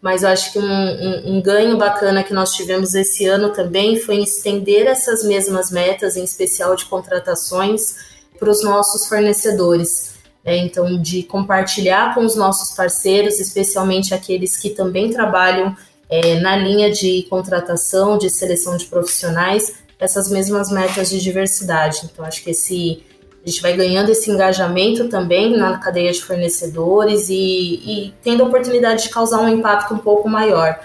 mas 0.00 0.22
eu 0.22 0.28
acho 0.28 0.52
que 0.52 0.58
um, 0.58 0.64
um, 0.64 1.36
um, 1.36 1.42
ganho 1.42 1.76
bacana 1.76 2.22
que 2.22 2.32
nós 2.32 2.54
tivemos 2.54 2.94
esse 2.94 3.26
ano 3.26 3.50
também 3.50 3.98
foi 3.98 4.18
estender 4.18 4.86
essas 4.86 5.24
mesmas 5.24 5.70
metas, 5.70 6.16
em 6.16 6.22
especial 6.22 6.76
de 6.76 6.84
contratações, 6.84 7.96
para 8.38 8.50
os 8.50 8.62
nossos 8.62 9.06
fornecedores. 9.06 10.16
É, 10.44 10.56
então, 10.56 11.00
de 11.02 11.24
compartilhar 11.24 12.14
com 12.14 12.24
os 12.24 12.36
nossos 12.36 12.74
parceiros, 12.74 13.40
especialmente 13.40 14.14
aqueles 14.14 14.56
que 14.56 14.70
também 14.70 15.10
trabalham 15.10 15.76
é, 16.08 16.38
na 16.38 16.56
linha 16.56 16.90
de 16.90 17.26
contratação, 17.28 18.16
de 18.16 18.30
seleção 18.30 18.76
de 18.76 18.86
profissionais, 18.86 19.74
essas 19.98 20.30
mesmas 20.30 20.70
metas 20.70 21.10
de 21.10 21.20
diversidade. 21.20 22.02
Então, 22.04 22.24
acho 22.24 22.42
que 22.42 22.50
esse 22.50 23.02
a 23.44 23.48
gente 23.48 23.62
vai 23.62 23.72
ganhando 23.72 24.10
esse 24.10 24.30
engajamento 24.30 25.08
também 25.08 25.56
na 25.56 25.78
cadeia 25.78 26.12
de 26.12 26.20
fornecedores 26.20 27.28
e, 27.30 27.34
e 27.34 28.14
tendo 28.22 28.42
a 28.42 28.46
oportunidade 28.46 29.04
de 29.04 29.08
causar 29.08 29.40
um 29.40 29.48
impacto 29.48 29.94
um 29.94 29.98
pouco 29.98 30.28
maior. 30.28 30.78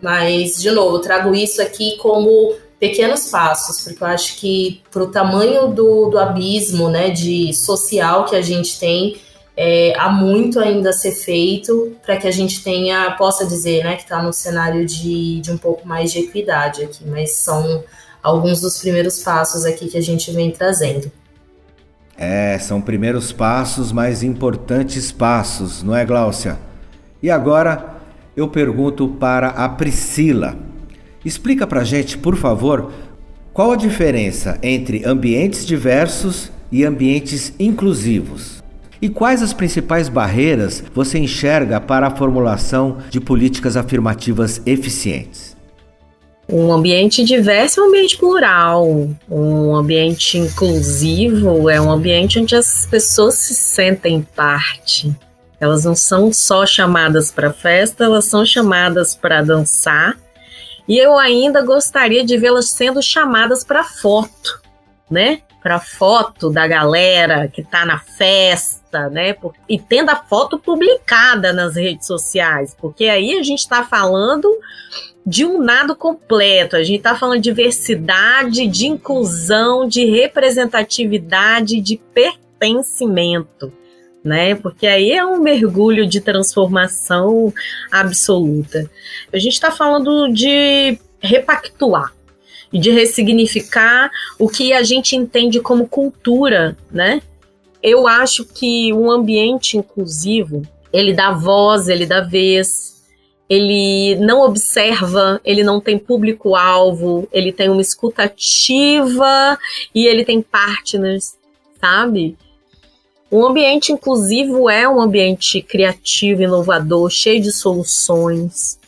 Mas, 0.00 0.56
de 0.56 0.70
novo, 0.70 1.00
trago 1.00 1.34
isso 1.34 1.60
aqui 1.60 1.96
como 1.98 2.54
pequenos 2.78 3.28
passos, 3.28 3.82
porque 3.82 4.02
eu 4.02 4.06
acho 4.06 4.36
que 4.38 4.82
para 4.90 5.02
o 5.02 5.08
tamanho 5.08 5.68
do, 5.68 6.08
do 6.08 6.18
abismo 6.18 6.88
né, 6.88 7.10
de 7.10 7.52
social 7.52 8.24
que 8.24 8.36
a 8.36 8.42
gente 8.42 8.78
tem, 8.78 9.16
é, 9.56 9.94
há 9.98 10.10
muito 10.10 10.60
ainda 10.60 10.90
a 10.90 10.92
ser 10.92 11.12
feito 11.12 11.96
para 12.04 12.18
que 12.18 12.28
a 12.28 12.30
gente 12.30 12.62
tenha, 12.62 13.10
possa 13.12 13.46
dizer, 13.46 13.82
né, 13.82 13.96
que 13.96 14.02
está 14.02 14.22
no 14.22 14.32
cenário 14.32 14.84
de, 14.84 15.40
de 15.40 15.50
um 15.50 15.56
pouco 15.56 15.88
mais 15.88 16.12
de 16.12 16.20
equidade 16.20 16.84
aqui, 16.84 17.04
mas 17.06 17.42
são 17.42 17.82
alguns 18.26 18.60
dos 18.60 18.78
primeiros 18.80 19.22
passos 19.22 19.64
aqui 19.64 19.86
que 19.86 19.96
a 19.96 20.02
gente 20.02 20.32
vem 20.32 20.50
trazendo. 20.50 21.10
É, 22.18 22.58
são 22.58 22.80
primeiros 22.80 23.30
passos, 23.30 23.92
mas 23.92 24.24
importantes 24.24 25.12
passos, 25.12 25.82
não 25.82 25.94
é, 25.94 26.04
Gláucia? 26.04 26.58
E 27.22 27.30
agora 27.30 27.94
eu 28.36 28.48
pergunto 28.48 29.06
para 29.08 29.50
a 29.50 29.68
Priscila. 29.68 30.56
Explica 31.24 31.66
pra 31.66 31.84
gente, 31.84 32.18
por 32.18 32.36
favor, 32.36 32.90
qual 33.52 33.70
a 33.70 33.76
diferença 33.76 34.58
entre 34.60 35.04
ambientes 35.04 35.64
diversos 35.64 36.50
e 36.72 36.84
ambientes 36.84 37.52
inclusivos? 37.60 38.62
E 39.00 39.08
quais 39.08 39.40
as 39.40 39.52
principais 39.52 40.08
barreiras 40.08 40.82
você 40.92 41.18
enxerga 41.18 41.80
para 41.80 42.08
a 42.08 42.16
formulação 42.16 42.98
de 43.08 43.20
políticas 43.20 43.76
afirmativas 43.76 44.60
eficientes? 44.66 45.45
Um 46.48 46.72
ambiente 46.72 47.24
diverso 47.24 47.80
é 47.80 47.82
um 47.82 47.88
ambiente 47.88 48.16
plural, 48.16 48.86
um 49.28 49.74
ambiente 49.74 50.38
inclusivo 50.38 51.68
é 51.68 51.80
um 51.80 51.90
ambiente 51.90 52.38
onde 52.38 52.54
as 52.54 52.86
pessoas 52.86 53.34
se 53.34 53.54
sentem 53.54 54.22
parte. 54.34 55.12
Elas 55.58 55.84
não 55.84 55.96
são 55.96 56.32
só 56.32 56.64
chamadas 56.64 57.32
para 57.32 57.52
festa, 57.52 58.04
elas 58.04 58.26
são 58.26 58.44
chamadas 58.44 59.14
para 59.14 59.42
dançar. 59.42 60.16
E 60.86 60.96
eu 60.96 61.18
ainda 61.18 61.62
gostaria 61.62 62.24
de 62.24 62.36
vê-las 62.36 62.68
sendo 62.68 63.02
chamadas 63.02 63.64
para 63.64 63.82
foto, 63.82 64.62
né? 65.10 65.40
Para 65.66 65.80
foto 65.80 66.48
da 66.48 66.64
galera 66.64 67.48
que 67.48 67.60
está 67.60 67.84
na 67.84 67.98
festa, 67.98 69.10
né? 69.10 69.34
E 69.68 69.80
tendo 69.80 70.10
a 70.10 70.14
foto 70.14 70.60
publicada 70.60 71.52
nas 71.52 71.74
redes 71.74 72.06
sociais, 72.06 72.72
porque 72.80 73.06
aí 73.06 73.36
a 73.36 73.42
gente 73.42 73.58
está 73.58 73.82
falando 73.82 74.48
de 75.26 75.44
um 75.44 75.60
nado 75.60 75.96
completo. 75.96 76.76
A 76.76 76.84
gente 76.84 76.98
está 76.98 77.16
falando 77.16 77.40
de 77.40 77.50
diversidade, 77.50 78.68
de 78.68 78.86
inclusão, 78.86 79.88
de 79.88 80.04
representatividade, 80.04 81.80
de 81.80 82.00
pertencimento, 82.14 83.72
né? 84.22 84.54
Porque 84.54 84.86
aí 84.86 85.10
é 85.10 85.26
um 85.26 85.40
mergulho 85.40 86.06
de 86.06 86.20
transformação 86.20 87.52
absoluta. 87.90 88.88
A 89.32 89.38
gente 89.40 89.54
está 89.54 89.72
falando 89.72 90.32
de 90.32 90.96
repactuar 91.18 92.15
e 92.76 92.78
de 92.78 92.90
ressignificar 92.90 94.10
o 94.38 94.50
que 94.50 94.74
a 94.74 94.82
gente 94.82 95.16
entende 95.16 95.60
como 95.60 95.88
cultura, 95.88 96.76
né? 96.92 97.22
Eu 97.82 98.06
acho 98.06 98.44
que 98.44 98.92
um 98.92 99.10
ambiente 99.10 99.78
inclusivo 99.78 100.60
ele 100.92 101.14
dá 101.14 101.32
voz, 101.32 101.88
ele 101.88 102.04
dá 102.04 102.20
vez, 102.20 103.02
ele 103.48 104.16
não 104.16 104.42
observa, 104.42 105.40
ele 105.42 105.64
não 105.64 105.80
tem 105.80 105.98
público-alvo, 105.98 107.26
ele 107.32 107.50
tem 107.50 107.70
uma 107.70 107.80
escutativa 107.80 109.58
e 109.94 110.06
ele 110.06 110.22
tem 110.22 110.42
partners, 110.42 111.34
sabe? 111.80 112.36
Um 113.32 113.46
ambiente 113.46 113.90
inclusivo 113.90 114.68
é 114.68 114.86
um 114.86 115.00
ambiente 115.00 115.62
criativo, 115.62 116.42
inovador, 116.42 117.08
cheio 117.08 117.40
de 117.40 117.52
soluções, 117.52 118.78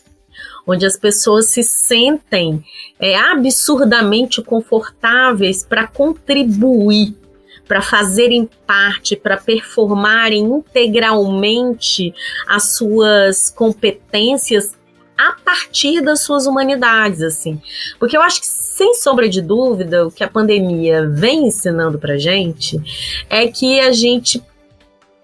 onde 0.69 0.85
as 0.85 0.97
pessoas 0.97 1.47
se 1.47 1.63
sentem 1.63 2.63
é, 3.01 3.17
absurdamente 3.17 4.43
confortáveis 4.43 5.65
para 5.65 5.87
contribuir 5.87 7.17
para 7.67 7.83
fazerem 7.83 8.49
parte, 8.67 9.15
para 9.15 9.37
performarem 9.37 10.43
integralmente 10.43 12.15
as 12.47 12.75
suas 12.75 13.51
competências 13.51 14.75
a 15.19 15.33
partir 15.45 16.01
das 16.01 16.21
suas 16.21 16.47
humanidades, 16.47 17.21
assim. 17.21 17.61
Porque 17.99 18.17
eu 18.17 18.23
acho 18.23 18.41
que, 18.41 18.47
sem 18.47 18.95
sombra 18.95 19.29
de 19.29 19.43
dúvida, 19.43 20.07
o 20.07 20.11
que 20.11 20.25
a 20.25 20.29
pandemia 20.29 21.07
vem 21.07 21.49
ensinando 21.49 21.99
para 21.99 22.17
gente 22.17 22.81
é 23.29 23.49
que 23.49 23.81
a 23.81 23.93
gente 23.93 24.43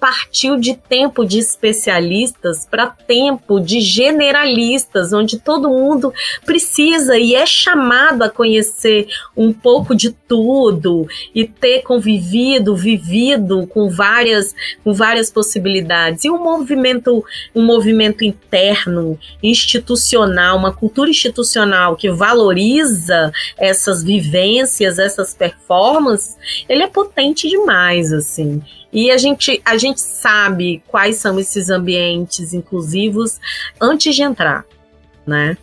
partiu 0.04 0.58
de 0.58 0.74
tempo 0.74 1.24
de 1.24 1.38
especialistas 1.38 2.68
para 2.70 2.88
tempo 2.88 3.58
de 3.58 3.80
generalistas, 3.80 5.14
onde 5.14 5.38
todo 5.38 5.70
mundo 5.70 6.12
precisa 6.44 7.16
e 7.16 7.34
é 7.34 7.46
chamado 7.46 8.22
a 8.22 8.28
conhecer 8.28 9.08
um 9.34 9.50
pouco 9.50 9.94
de 9.94 10.10
tudo 10.10 11.08
e 11.34 11.48
ter 11.48 11.80
convivido, 11.84 12.76
vivido 12.76 13.66
com 13.68 13.88
várias, 13.88 14.54
com 14.84 14.92
várias 14.92 15.30
possibilidades. 15.30 16.26
E 16.26 16.30
um 16.30 16.44
movimento, 16.44 17.24
um 17.54 17.64
movimento 17.64 18.26
interno, 18.26 19.18
institucional, 19.42 20.58
uma 20.58 20.74
cultura 20.74 21.08
institucional 21.08 21.96
que 21.96 22.10
valoriza 22.10 23.32
essas 23.56 24.04
vivências, 24.04 24.98
essas 24.98 25.32
performances, 25.32 26.36
ele 26.68 26.82
é 26.82 26.88
potente 26.88 27.48
demais, 27.48 28.12
assim. 28.12 28.60
E 28.94 29.10
a 29.10 29.18
gente, 29.18 29.60
a 29.64 29.76
gente 29.76 30.00
sabe 30.00 30.80
quais 30.86 31.16
são 31.16 31.38
esses 31.40 31.68
ambientes 31.68 32.54
inclusivos 32.54 33.40
antes 33.80 34.14
de 34.14 34.22
entrar, 34.22 34.64
né? 35.26 35.58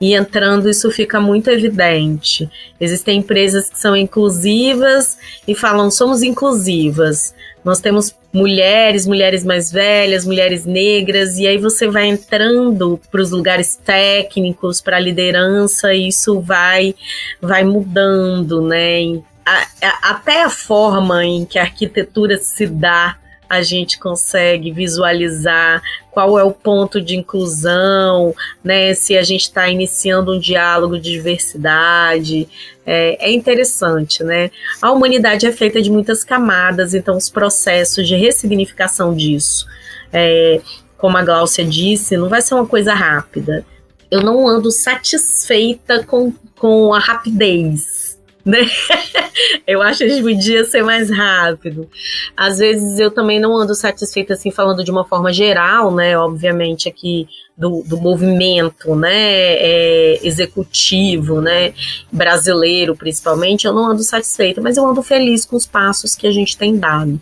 E 0.00 0.14
entrando, 0.14 0.70
isso 0.70 0.90
fica 0.90 1.20
muito 1.20 1.50
evidente. 1.50 2.48
Existem 2.80 3.18
empresas 3.18 3.68
que 3.68 3.78
são 3.78 3.94
inclusivas 3.94 5.18
e 5.46 5.54
falam: 5.54 5.90
somos 5.90 6.22
inclusivas. 6.22 7.34
Nós 7.62 7.80
temos 7.80 8.16
mulheres, 8.32 9.06
mulheres 9.06 9.44
mais 9.44 9.70
velhas, 9.70 10.24
mulheres 10.24 10.64
negras, 10.64 11.36
e 11.36 11.46
aí 11.46 11.58
você 11.58 11.86
vai 11.86 12.06
entrando 12.06 12.98
para 13.10 13.20
os 13.20 13.30
lugares 13.30 13.76
técnicos, 13.76 14.80
para 14.80 14.96
a 14.96 15.00
liderança, 15.00 15.92
e 15.92 16.08
isso 16.08 16.40
vai, 16.40 16.94
vai 17.38 17.62
mudando, 17.62 18.62
né? 18.62 19.20
A, 19.50 19.66
a, 19.82 20.10
até 20.10 20.44
a 20.44 20.50
forma 20.50 21.24
em 21.24 21.44
que 21.44 21.58
a 21.58 21.62
arquitetura 21.62 22.38
se 22.38 22.66
dá, 22.66 23.16
a 23.48 23.62
gente 23.62 23.98
consegue 23.98 24.70
visualizar 24.70 25.82
qual 26.12 26.38
é 26.38 26.44
o 26.44 26.52
ponto 26.52 27.00
de 27.00 27.16
inclusão, 27.16 28.32
né? 28.62 28.94
Se 28.94 29.18
a 29.18 29.24
gente 29.24 29.42
está 29.42 29.68
iniciando 29.68 30.32
um 30.32 30.38
diálogo 30.38 30.96
de 30.96 31.10
diversidade, 31.10 32.48
é, 32.86 33.28
é, 33.28 33.32
interessante, 33.32 34.22
né? 34.22 34.52
A 34.80 34.92
humanidade 34.92 35.46
é 35.46 35.52
feita 35.52 35.82
de 35.82 35.90
muitas 35.90 36.22
camadas, 36.22 36.94
então 36.94 37.16
os 37.16 37.28
processos 37.28 38.06
de 38.06 38.14
ressignificação 38.14 39.12
disso, 39.12 39.66
é, 40.12 40.60
como 40.96 41.18
a 41.18 41.24
Gláucia 41.24 41.64
disse, 41.64 42.16
não 42.16 42.28
vai 42.28 42.40
ser 42.40 42.54
uma 42.54 42.66
coisa 42.66 42.94
rápida. 42.94 43.66
Eu 44.08 44.22
não 44.22 44.46
ando 44.46 44.70
satisfeita 44.70 46.04
com, 46.04 46.32
com 46.56 46.94
a 46.94 47.00
rapidez 47.00 47.99
né? 48.50 48.68
eu 49.66 49.80
acho 49.80 49.98
que 49.98 50.22
podia 50.22 50.64
ser 50.64 50.82
mais 50.82 51.08
rápido. 51.10 51.88
Às 52.36 52.58
vezes 52.58 52.98
eu 52.98 53.10
também 53.10 53.40
não 53.40 53.56
ando 53.56 53.74
satisfeita 53.74 54.34
assim 54.34 54.50
falando 54.50 54.84
de 54.84 54.90
uma 54.90 55.04
forma 55.04 55.32
geral, 55.32 55.94
né? 55.94 56.18
Obviamente 56.18 56.88
aqui 56.88 57.28
do, 57.56 57.82
do 57.86 57.96
movimento, 57.96 58.94
né? 58.96 59.12
É, 59.14 60.18
executivo, 60.22 61.40
né? 61.40 61.72
Brasileiro 62.10 62.96
principalmente, 62.96 63.66
eu 63.66 63.72
não 63.72 63.90
ando 63.90 64.02
satisfeita, 64.02 64.60
mas 64.60 64.76
eu 64.76 64.86
ando 64.86 65.02
feliz 65.02 65.46
com 65.46 65.56
os 65.56 65.66
passos 65.66 66.14
que 66.14 66.26
a 66.26 66.32
gente 66.32 66.56
tem 66.58 66.76
dado. 66.76 67.20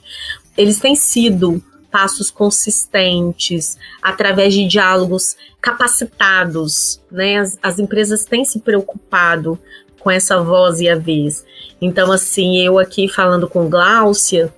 Eles 0.56 0.80
têm 0.80 0.96
sido 0.96 1.62
passos 1.90 2.30
consistentes, 2.30 3.78
através 4.02 4.52
de 4.52 4.66
diálogos 4.66 5.36
capacitados, 5.60 7.00
né? 7.10 7.38
As, 7.38 7.58
as 7.62 7.78
empresas 7.78 8.24
têm 8.24 8.44
se 8.44 8.60
preocupado 8.60 9.58
com 10.08 10.12
essa 10.12 10.42
voz 10.42 10.80
e 10.80 10.88
a 10.88 10.96
vez. 10.96 11.44
Então, 11.82 12.10
assim, 12.10 12.64
eu 12.64 12.78
aqui 12.78 13.08
falando 13.08 13.46
com 13.46 13.68
Gláucia, 13.68 14.50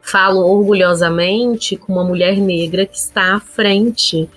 falo 0.00 0.38
orgulhosamente 0.38 1.76
com 1.76 1.94
uma 1.94 2.04
mulher 2.04 2.36
negra 2.36 2.86
que 2.86 2.96
está 2.96 3.34
à 3.34 3.40
frente 3.40 4.30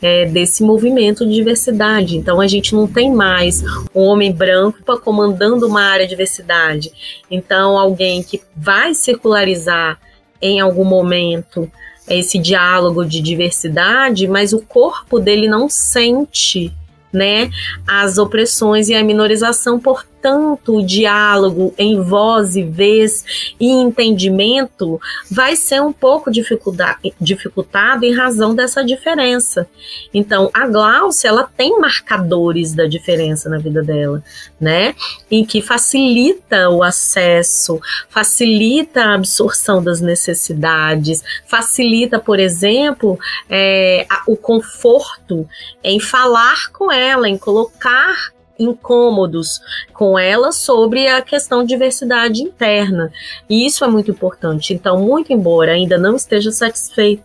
é, 0.00 0.24
desse 0.26 0.62
movimento 0.62 1.26
de 1.26 1.34
diversidade. 1.34 2.16
Então 2.16 2.40
a 2.40 2.46
gente 2.46 2.76
não 2.76 2.86
tem 2.86 3.12
mais 3.12 3.60
um 3.92 4.02
homem 4.02 4.30
branco 4.32 4.78
comandando 5.00 5.66
uma 5.66 5.82
área 5.82 6.06
de 6.06 6.10
diversidade. 6.10 6.92
Então 7.28 7.76
alguém 7.76 8.22
que 8.22 8.40
vai 8.56 8.94
circularizar 8.94 9.98
em 10.40 10.60
algum 10.60 10.84
momento 10.84 11.68
esse 12.08 12.38
diálogo 12.38 13.04
de 13.04 13.20
diversidade, 13.20 14.28
mas 14.28 14.52
o 14.52 14.60
corpo 14.60 15.18
dele 15.18 15.48
não 15.48 15.68
sente 15.68 16.72
né, 17.12 17.50
as 17.86 18.18
opressões 18.18 18.88
e 18.88 18.94
a 18.94 19.02
minorização, 19.02 19.78
portanto, 20.18 20.76
o 20.76 20.84
diálogo 20.84 21.72
em 21.78 22.00
voz 22.02 22.56
e 22.56 22.62
vez 22.62 23.54
e 23.58 23.70
entendimento 23.70 25.00
vai 25.30 25.54
ser 25.54 25.80
um 25.80 25.92
pouco 25.92 26.30
dificultado 26.30 28.04
em 28.04 28.14
razão 28.14 28.54
dessa 28.54 28.84
diferença. 28.84 29.68
Então, 30.12 30.50
a 30.52 30.66
Glaucia, 30.66 31.28
ela 31.28 31.48
tem 31.56 31.78
marcadores 31.78 32.74
da 32.74 32.86
diferença 32.86 33.48
na 33.48 33.58
vida 33.58 33.82
dela, 33.82 34.22
né, 34.60 34.94
em 35.30 35.44
que 35.44 35.62
facilita 35.62 36.68
o 36.68 36.82
acesso, 36.82 37.80
facilita 38.08 39.02
a 39.02 39.14
absorção 39.14 39.82
das 39.82 40.00
necessidades, 40.00 41.22
facilita, 41.46 42.18
por 42.18 42.40
exemplo, 42.40 43.18
é, 43.48 44.06
o 44.26 44.36
conforto 44.36 45.48
em 45.82 46.00
falar 46.00 46.70
com 46.72 46.90
ela, 46.90 47.28
em 47.28 47.38
colocar 47.38 48.32
incômodos 48.58 49.60
com 49.92 50.18
ela 50.18 50.52
sobre 50.52 51.06
a 51.06 51.22
questão 51.22 51.62
de 51.62 51.68
diversidade 51.68 52.42
interna. 52.42 53.12
E 53.48 53.66
isso 53.66 53.84
é 53.84 53.88
muito 53.88 54.10
importante. 54.10 54.74
Então, 54.74 54.98
muito 54.98 55.32
embora 55.32 55.72
ainda 55.72 55.96
não 55.96 56.16
esteja 56.16 56.50
satisfeita, 56.50 57.22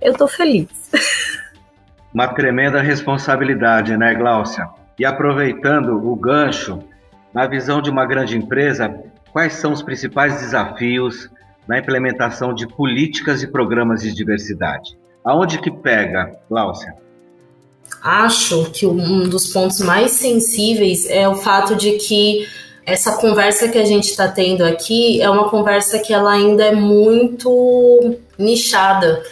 eu 0.00 0.12
estou 0.12 0.26
feliz. 0.26 0.68
Uma 2.12 2.28
tremenda 2.28 2.82
responsabilidade, 2.82 3.96
né, 3.96 4.14
Gláucia? 4.14 4.68
E 4.98 5.04
aproveitando 5.04 6.06
o 6.06 6.14
gancho, 6.14 6.80
na 7.32 7.46
visão 7.46 7.80
de 7.80 7.88
uma 7.88 8.04
grande 8.04 8.36
empresa, 8.36 8.94
quais 9.32 9.54
são 9.54 9.72
os 9.72 9.82
principais 9.82 10.40
desafios 10.40 11.30
na 11.66 11.78
implementação 11.78 12.52
de 12.52 12.66
políticas 12.66 13.42
e 13.42 13.50
programas 13.50 14.02
de 14.02 14.12
diversidade? 14.12 14.98
Aonde 15.24 15.58
que 15.58 15.70
pega, 15.70 16.36
Gláucia? 16.50 16.94
Acho 18.02 18.70
que 18.72 18.86
um 18.86 19.28
dos 19.28 19.46
pontos 19.48 19.80
mais 19.80 20.12
sensíveis 20.12 21.06
é 21.08 21.28
o 21.28 21.36
fato 21.36 21.76
de 21.76 21.92
que 21.92 22.46
essa 22.84 23.12
conversa 23.12 23.68
que 23.68 23.78
a 23.78 23.84
gente 23.84 24.10
está 24.10 24.26
tendo 24.26 24.64
aqui 24.64 25.22
é 25.22 25.30
uma 25.30 25.48
conversa 25.48 26.00
que 26.00 26.12
ela 26.12 26.32
ainda 26.32 26.64
é 26.64 26.74
muito 26.74 28.16
nichada. 28.36 29.22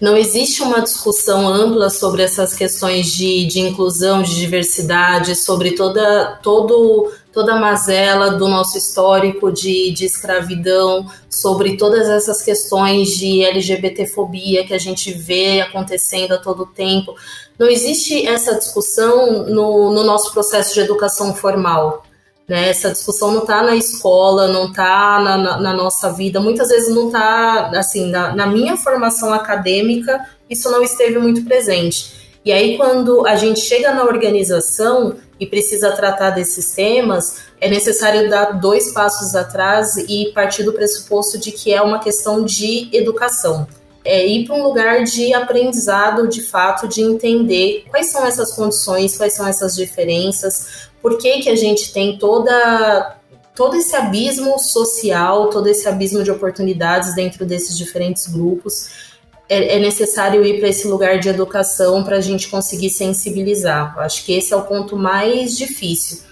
Não 0.00 0.16
existe 0.16 0.62
uma 0.62 0.80
discussão 0.80 1.46
ampla 1.48 1.90
sobre 1.90 2.22
essas 2.22 2.54
questões 2.54 3.12
de, 3.12 3.46
de 3.46 3.60
inclusão, 3.60 4.22
de 4.22 4.34
diversidade, 4.34 5.34
sobre 5.34 5.72
toda, 5.72 6.38
todo 6.42 7.10
toda 7.36 7.52
a 7.52 7.60
mazela 7.60 8.30
do 8.30 8.48
nosso 8.48 8.78
histórico 8.78 9.52
de, 9.52 9.92
de 9.92 10.06
escravidão, 10.06 11.06
sobre 11.28 11.76
todas 11.76 12.08
essas 12.08 12.40
questões 12.40 13.10
de 13.10 13.44
LGBTfobia 13.44 14.66
que 14.66 14.72
a 14.72 14.78
gente 14.78 15.12
vê 15.12 15.60
acontecendo 15.60 16.32
a 16.32 16.38
todo 16.38 16.64
tempo. 16.64 17.14
Não 17.58 17.68
existe 17.68 18.26
essa 18.26 18.54
discussão 18.54 19.44
no, 19.44 19.92
no 19.92 20.02
nosso 20.02 20.32
processo 20.32 20.72
de 20.72 20.80
educação 20.80 21.34
formal. 21.34 22.04
Né? 22.48 22.70
Essa 22.70 22.90
discussão 22.90 23.30
não 23.32 23.42
está 23.42 23.62
na 23.62 23.76
escola, 23.76 24.48
não 24.48 24.68
está 24.68 25.20
na, 25.20 25.36
na, 25.36 25.60
na, 25.60 25.72
nossa 25.74 26.10
vida, 26.14 26.40
muitas 26.40 26.70
vezes 26.70 26.88
não 26.94 27.08
está, 27.08 27.68
assim, 27.74 28.10
na, 28.10 28.34
na 28.34 28.46
minha 28.46 28.78
formação 28.78 29.30
acadêmica, 29.34 30.26
isso 30.48 30.70
não 30.70 30.82
esteve 30.82 31.18
muito 31.18 31.44
presente. 31.44 32.25
E 32.46 32.52
aí, 32.52 32.76
quando 32.76 33.26
a 33.26 33.34
gente 33.34 33.58
chega 33.58 33.92
na 33.92 34.04
organização 34.04 35.16
e 35.40 35.44
precisa 35.44 35.90
tratar 35.96 36.30
desses 36.30 36.72
temas, 36.76 37.38
é 37.60 37.68
necessário 37.68 38.30
dar 38.30 38.52
dois 38.52 38.92
passos 38.92 39.34
atrás 39.34 39.96
e 39.96 40.30
partir 40.32 40.62
do 40.62 40.72
pressuposto 40.72 41.38
de 41.38 41.50
que 41.50 41.74
é 41.74 41.82
uma 41.82 41.98
questão 41.98 42.44
de 42.44 42.88
educação. 42.92 43.66
É 44.04 44.24
ir 44.24 44.46
para 44.46 44.54
um 44.54 44.62
lugar 44.62 45.02
de 45.02 45.34
aprendizado, 45.34 46.28
de 46.28 46.40
fato, 46.40 46.86
de 46.86 47.02
entender 47.02 47.84
quais 47.90 48.12
são 48.12 48.24
essas 48.24 48.52
condições, 48.52 49.16
quais 49.16 49.32
são 49.32 49.48
essas 49.48 49.74
diferenças, 49.74 50.88
por 51.02 51.18
que, 51.18 51.40
que 51.40 51.50
a 51.50 51.56
gente 51.56 51.92
tem 51.92 52.16
toda 52.16 53.16
todo 53.56 53.74
esse 53.74 53.96
abismo 53.96 54.58
social, 54.58 55.48
todo 55.48 55.66
esse 55.66 55.88
abismo 55.88 56.22
de 56.22 56.30
oportunidades 56.30 57.14
dentro 57.16 57.44
desses 57.44 57.76
diferentes 57.76 58.28
grupos 58.28 59.05
é, 59.48 59.76
é 59.76 59.78
necessário 59.78 60.44
ir 60.44 60.58
para 60.58 60.68
esse 60.68 60.86
lugar 60.86 61.18
de 61.18 61.28
educação 61.28 62.02
para 62.02 62.16
a 62.16 62.20
gente 62.20 62.48
conseguir 62.48 62.90
sensibilizar. 62.90 63.98
Acho 63.98 64.24
que 64.24 64.32
esse 64.32 64.52
é 64.52 64.56
o 64.56 64.62
ponto 64.62 64.96
mais 64.96 65.56
difícil. 65.56 66.24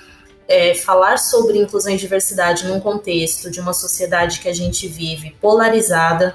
É, 0.47 0.75
falar 0.75 1.19
sobre 1.19 1.59
inclusão 1.59 1.93
e 1.93 1.97
diversidade 1.97 2.67
num 2.67 2.79
contexto 2.79 3.51
de 3.51 3.61
uma 3.61 3.73
sociedade 3.73 4.41
que 4.41 4.49
a 4.49 4.53
gente 4.53 4.87
vive 4.87 5.35
polarizada, 5.41 6.35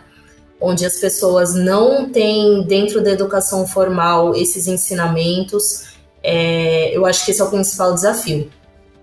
onde 0.59 0.83
as 0.83 0.97
pessoas 0.97 1.53
não 1.53 2.09
têm 2.09 2.63
dentro 2.63 3.03
da 3.03 3.11
educação 3.11 3.67
formal 3.67 4.35
esses 4.35 4.67
ensinamentos, 4.67 5.89
é, 6.23 6.95
eu 6.95 7.05
acho 7.05 7.23
que 7.23 7.31
esse 7.31 7.39
é 7.39 7.43
o 7.43 7.49
principal 7.49 7.93
desafio 7.93 8.49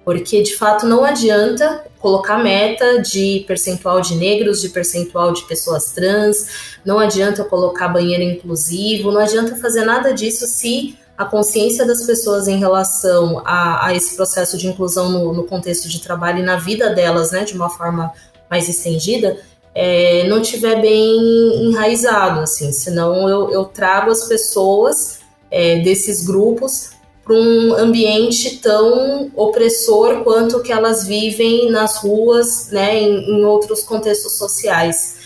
porque 0.06 0.40
de 0.40 0.54
fato 0.54 0.86
não 0.86 1.04
adianta 1.04 1.84
colocar 1.98 2.38
meta 2.38 3.02
de 3.02 3.44
percentual 3.44 4.00
de 4.00 4.14
negros, 4.14 4.60
de 4.60 4.68
percentual 4.68 5.32
de 5.32 5.42
pessoas 5.46 5.90
trans, 5.90 6.76
não 6.84 7.00
adianta 7.00 7.42
colocar 7.42 7.88
banheiro 7.88 8.22
inclusivo, 8.22 9.10
não 9.10 9.20
adianta 9.20 9.56
fazer 9.56 9.84
nada 9.84 10.14
disso 10.14 10.46
se 10.46 10.96
a 11.18 11.24
consciência 11.24 11.84
das 11.84 12.06
pessoas 12.06 12.46
em 12.46 12.56
relação 12.56 13.42
a, 13.44 13.88
a 13.88 13.94
esse 13.96 14.14
processo 14.14 14.56
de 14.56 14.68
inclusão 14.68 15.10
no, 15.10 15.32
no, 15.32 15.42
contexto 15.42 15.88
de 15.88 16.00
trabalho 16.00 16.38
e 16.38 16.42
na 16.44 16.54
vida 16.54 16.90
delas, 16.90 17.32
né, 17.32 17.42
de 17.42 17.54
uma 17.54 17.68
forma 17.68 18.12
mais 18.48 18.68
estendida, 18.68 19.36
é, 19.74 20.24
não 20.28 20.40
tiver 20.40 20.80
bem 20.80 21.66
enraizado, 21.66 22.38
assim, 22.40 22.70
senão 22.70 23.28
eu, 23.28 23.50
eu 23.50 23.64
trago 23.64 24.12
as 24.12 24.28
pessoas 24.28 25.18
é, 25.50 25.80
desses 25.80 26.24
grupos 26.24 26.94
para 27.26 27.34
um 27.34 27.74
ambiente 27.74 28.58
tão 28.58 29.32
opressor 29.34 30.22
quanto 30.22 30.62
que 30.62 30.70
elas 30.70 31.04
vivem 31.04 31.68
nas 31.72 31.96
ruas, 31.96 32.70
né, 32.70 33.00
em, 33.02 33.40
em 33.40 33.44
outros 33.44 33.82
contextos 33.82 34.38
sociais. 34.38 35.16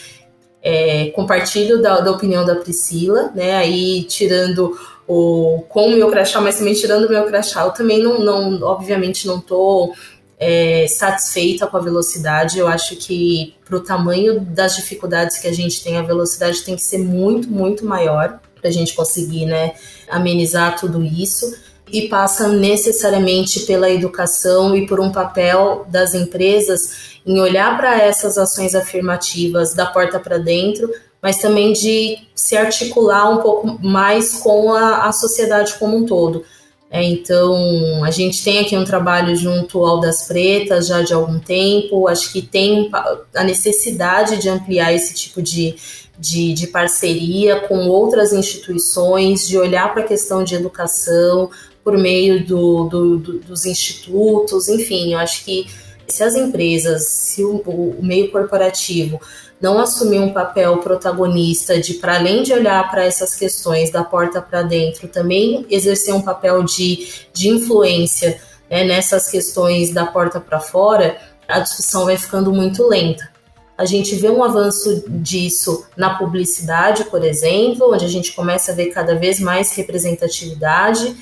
É, 0.63 1.11
compartilho 1.11 1.81
da, 1.81 2.01
da, 2.01 2.11
opinião 2.11 2.45
da 2.45 2.57
Priscila, 2.57 3.31
né, 3.35 3.55
aí 3.55 4.05
tirando 4.05 4.79
o 5.07 5.63
com 5.69 5.89
o 5.89 5.93
meu 5.93 6.11
crachá, 6.11 6.41
mas 6.41 6.57
também 6.57 6.73
tirando 6.73 7.05
o 7.05 7.11
meu 7.11 7.25
crachá, 7.27 7.65
eu 7.65 7.71
também 7.71 8.03
não, 8.03 8.19
não 8.19 8.63
obviamente 8.63 9.27
não 9.27 9.39
estou 9.39 9.93
é, 10.39 10.87
satisfeita 10.89 11.67
com 11.67 11.77
a 11.77 11.81
velocidade. 11.81 12.59
Eu 12.59 12.67
acho 12.67 12.97
que 12.97 13.55
para 13.65 13.77
o 13.77 13.81
tamanho 13.81 14.41
das 14.41 14.77
dificuldades 14.77 15.39
que 15.39 15.49
a 15.49 15.53
gente 15.53 15.83
tem, 15.83 15.99
a 15.99 16.03
velocidade 16.03 16.63
tem 16.63 16.77
que 16.77 16.83
ser 16.83 16.99
muito, 16.99 17.49
muito 17.49 17.85
maior 17.85 18.41
para 18.59 18.69
a 18.69 18.73
gente 18.73 18.95
conseguir, 18.95 19.47
né, 19.47 19.75
amenizar 20.09 20.79
tudo 20.79 21.03
isso 21.03 21.55
e 21.93 22.09
passa 22.09 22.49
necessariamente 22.49 23.61
pela 23.61 23.91
educação 23.91 24.77
e 24.77 24.87
por 24.87 25.01
um 25.01 25.11
papel 25.11 25.85
das 25.89 26.15
empresas 26.15 27.21
em 27.27 27.39
olhar 27.39 27.77
para 27.77 28.01
essas 28.01 28.39
ações 28.39 28.75
afirmativas 28.75 29.75
da 29.75 29.87
porta 29.87 30.19
para 30.19 30.39
dentro, 30.39 30.91
mas 31.23 31.39
também 31.39 31.73
de 31.73 32.19
se 32.35 32.57
articular 32.57 33.31
um 33.31 33.43
pouco 33.43 33.79
mais 33.87 34.35
com 34.35 34.73
a, 34.73 35.07
a 35.07 35.13
sociedade 35.13 35.75
como 35.79 35.97
um 35.97 36.07
todo. 36.07 36.45
É, 36.93 37.05
então, 37.05 38.03
a 38.05 38.11
gente 38.11 38.43
tem 38.43 38.59
aqui 38.59 38.77
um 38.77 38.85
trabalho 38.85 39.37
junto 39.37 39.85
ao 39.85 40.01
das 40.01 40.27
Pretas 40.27 40.89
já 40.89 41.03
de 41.03 41.15
algum 41.15 41.39
tempo, 41.39 42.09
acho 42.09 42.33
que 42.33 42.43
tem 42.43 42.91
a 43.33 43.45
necessidade 43.45 44.39
de 44.39 44.49
ampliar 44.49 44.93
esse 44.93 45.15
tipo 45.15 45.41
de, 45.41 45.77
de, 46.19 46.53
de 46.53 46.67
parceria 46.67 47.61
com 47.61 47.87
outras 47.87 48.33
instituições, 48.33 49.47
de 49.47 49.57
olhar 49.57 49.93
para 49.93 50.03
a 50.03 50.07
questão 50.07 50.43
de 50.43 50.57
educação, 50.57 51.49
por 51.83 51.97
meio 51.97 52.45
do, 52.45 52.85
do, 52.89 53.19
do, 53.19 53.39
dos 53.41 53.65
institutos, 53.65 54.69
enfim, 54.69 55.13
eu 55.13 55.19
acho 55.19 55.45
que 55.45 55.67
se 56.07 56.23
as 56.23 56.35
empresas, 56.35 57.07
se 57.09 57.45
o, 57.45 57.57
o 57.59 57.99
meio 58.03 58.31
corporativo 58.31 59.21
não 59.61 59.79
assumir 59.79 60.19
um 60.19 60.33
papel 60.33 60.79
protagonista 60.79 61.79
de, 61.79 61.95
para 61.95 62.17
além 62.17 62.43
de 62.43 62.53
olhar 62.53 62.91
para 62.91 63.05
essas 63.05 63.35
questões 63.35 63.91
da 63.91 64.03
porta 64.03 64.41
para 64.41 64.63
dentro, 64.63 65.07
também 65.07 65.67
exercer 65.71 66.15
um 66.15 66.23
papel 66.23 66.63
de, 66.63 67.09
de 67.33 67.49
influência 67.49 68.41
né, 68.71 68.85
nessas 68.85 69.29
questões 69.29 69.93
da 69.93 70.07
porta 70.07 70.41
para 70.41 70.61
fora, 70.61 71.19
a 71.47 71.61
discussão 71.61 72.07
vai 72.07 72.17
ficando 72.17 72.53
muito 72.53 72.87
lenta. 72.89 73.29
A 73.77 73.85
gente 73.85 74.15
vê 74.15 74.31
um 74.31 74.45
avanço 74.45 75.05
disso 75.09 75.87
na 75.97 76.15
publicidade, 76.15 77.05
por 77.05 77.25
exemplo, 77.25 77.93
onde 77.93 78.05
a 78.05 78.09
gente 78.09 78.33
começa 78.33 78.73
a 78.73 78.75
ver 78.75 78.87
cada 78.87 79.15
vez 79.15 79.41
mais 79.41 79.75
representatividade 79.75 81.17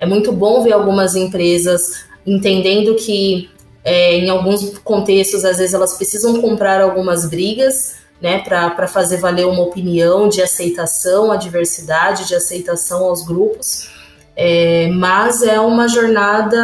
é 0.00 0.06
muito 0.06 0.32
bom 0.32 0.62
ver 0.62 0.72
algumas 0.72 1.14
empresas 1.14 2.08
entendendo 2.26 2.94
que 2.96 3.50
é, 3.84 4.16
em 4.16 4.28
alguns 4.28 4.78
contextos, 4.80 5.44
às 5.44 5.58
vezes, 5.58 5.74
elas 5.74 5.94
precisam 5.94 6.40
comprar 6.40 6.80
algumas 6.80 7.28
brigas 7.28 7.96
né, 8.20 8.38
para 8.40 8.86
fazer 8.86 9.16
valer 9.16 9.46
uma 9.46 9.62
opinião 9.62 10.28
de 10.28 10.42
aceitação 10.42 11.32
à 11.32 11.36
diversidade, 11.36 12.28
de 12.28 12.34
aceitação 12.34 13.04
aos 13.04 13.24
grupos. 13.24 13.88
É, 14.36 14.88
mas 14.88 15.42
é 15.42 15.58
uma 15.60 15.88
jornada, 15.88 16.56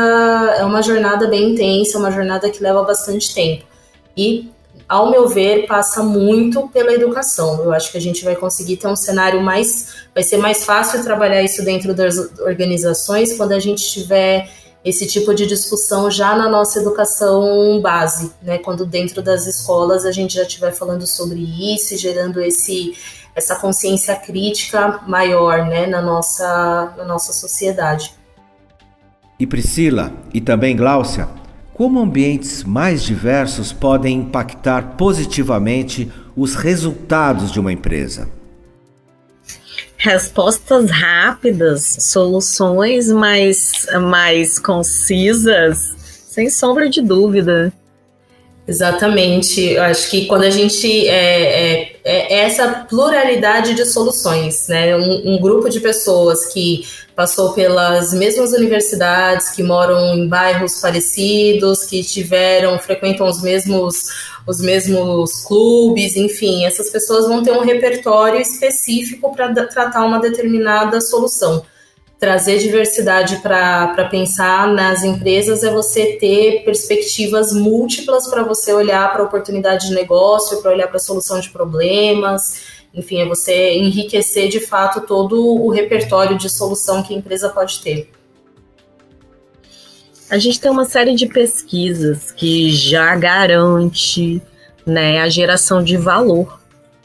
é 0.59 0.64
uma 0.64 0.82
jornada 0.82 1.26
bem 1.26 1.53
intensa, 1.53 1.99
uma 1.99 2.11
jornada 2.11 2.51
que 2.51 2.62
leva 2.62 2.82
bastante 2.82 3.34
tempo. 3.34 3.64
E, 4.16 4.51
ao 4.89 5.11
meu 5.11 5.28
ver, 5.28 5.66
passa 5.66 6.03
muito 6.03 6.68
pela 6.68 6.93
educação. 6.93 7.62
Eu 7.62 7.72
acho 7.72 7.91
que 7.91 7.99
a 7.99 8.01
gente 8.01 8.24
vai 8.24 8.37
conseguir 8.37 8.76
ter 8.76 8.87
um 8.87 8.97
cenário 8.97 9.41
mais. 9.43 10.07
Vai 10.14 10.22
ser 10.22 10.37
mais 10.37 10.64
fácil 10.64 11.03
trabalhar 11.03 11.43
isso 11.43 11.64
dentro 11.64 11.93
das 11.93 12.16
organizações 12.41 13.37
quando 13.37 13.53
a 13.53 13.59
gente 13.59 13.84
tiver 13.91 14.49
esse 14.84 15.05
tipo 15.05 15.34
de 15.34 15.47
discussão 15.47 16.09
já 16.09 16.37
na 16.37 16.49
nossa 16.49 16.78
educação 16.78 17.80
base, 17.80 18.30
né? 18.41 18.59
Quando 18.59 18.87
dentro 18.87 19.20
das 19.20 19.45
escolas 19.45 20.07
a 20.07 20.12
gente 20.12 20.34
já 20.34 20.43
estiver 20.43 20.72
falando 20.72 21.05
sobre 21.05 21.41
isso 21.41 21.97
gerando 21.99 22.41
esse 22.41 22.95
essa 23.34 23.57
consciência 23.57 24.16
crítica 24.16 25.01
maior, 25.07 25.66
né, 25.66 25.87
na 25.87 26.01
nossa 26.01 26.95
na 26.97 27.05
nossa 27.05 27.32
sociedade. 27.32 28.14
E 29.39 29.47
Priscila 29.47 30.12
e 30.32 30.41
também 30.41 30.76
Gláucia, 30.76 31.28
como 31.77 32.01
ambientes 32.01 32.64
mais 32.64 33.03
diversos 33.03 33.70
podem 33.70 34.20
impactar 34.20 34.97
positivamente 34.97 36.11
os 36.35 36.55
resultados 36.55 37.53
de 37.53 37.61
uma 37.61 37.70
empresa? 37.70 38.29
respostas 39.99 40.89
rápidas, 40.91 41.97
soluções 42.01 43.09
mais, 43.09 43.87
mais 44.01 44.59
concisas, 44.59 45.97
sem 46.29 46.49
sombra 46.49 46.89
de 46.89 47.03
dúvida. 47.03 47.72
Exatamente. 48.68 49.60
Eu 49.62 49.82
acho 49.82 50.10
que 50.10 50.26
quando 50.26 50.42
a 50.42 50.50
gente. 50.50 51.08
É, 51.08 51.82
é, 51.82 51.96
é 52.04 52.40
essa 52.40 52.86
pluralidade 52.88 53.74
de 53.74 53.84
soluções, 53.84 54.66
né? 54.68 54.96
Um, 54.96 55.34
um, 55.34 55.40
grupo 55.40 55.68
de 55.68 55.80
pessoas 55.80 56.46
que 56.52 56.84
passou 57.14 57.52
pelas 57.52 58.12
mesmas 58.12 58.52
universidades, 58.52 59.50
que 59.50 59.62
moram 59.62 60.16
em 60.16 60.28
bairros 60.28 60.80
parecidos, 60.80 61.84
que 61.84 62.02
tiveram, 62.02 62.78
frequentam 62.78 63.26
os 63.26 63.40
mesmos, 63.40 64.08
os 64.46 64.60
mesmos 64.60 65.44
clubes, 65.46 66.16
enfim, 66.16 66.64
essas 66.64 66.90
pessoas 66.90 67.26
vão 67.26 67.42
ter 67.42 67.52
um 67.52 67.62
repertório 67.62 68.40
específico 68.40 69.34
para 69.34 69.52
tratar 69.66 70.04
uma 70.04 70.20
determinada 70.20 71.00
solução 71.00 71.64
trazer 72.18 72.58
diversidade 72.58 73.36
para 73.36 74.08
pensar 74.10 74.68
nas 74.72 75.04
empresas 75.04 75.62
é 75.62 75.70
você 75.70 76.16
ter 76.16 76.64
perspectivas 76.64 77.52
múltiplas 77.52 78.28
para 78.28 78.42
você 78.42 78.72
olhar 78.72 79.12
para 79.12 79.22
oportunidade 79.22 79.88
de 79.88 79.94
negócio, 79.94 80.62
para 80.62 80.70
olhar 80.70 80.88
para 80.88 80.98
solução 80.98 81.38
de 81.40 81.50
problemas. 81.50 82.76
Enfim, 82.94 83.20
é 83.20 83.26
você 83.26 83.74
enriquecer 83.74 84.48
de 84.48 84.60
fato 84.60 85.02
todo 85.02 85.44
o 85.44 85.68
repertório 85.68 86.38
de 86.38 86.48
solução 86.48 87.02
que 87.02 87.12
a 87.12 87.16
empresa 87.16 87.50
pode 87.50 87.80
ter. 87.80 88.10
A 90.30 90.38
gente 90.38 90.60
tem 90.60 90.70
uma 90.70 90.86
série 90.86 91.14
de 91.14 91.26
pesquisas 91.26 92.32
que 92.32 92.70
já 92.70 93.14
garante 93.14 94.42
né, 94.84 95.20
a 95.20 95.28
geração 95.28 95.82
de 95.82 95.96
valor 95.96 96.58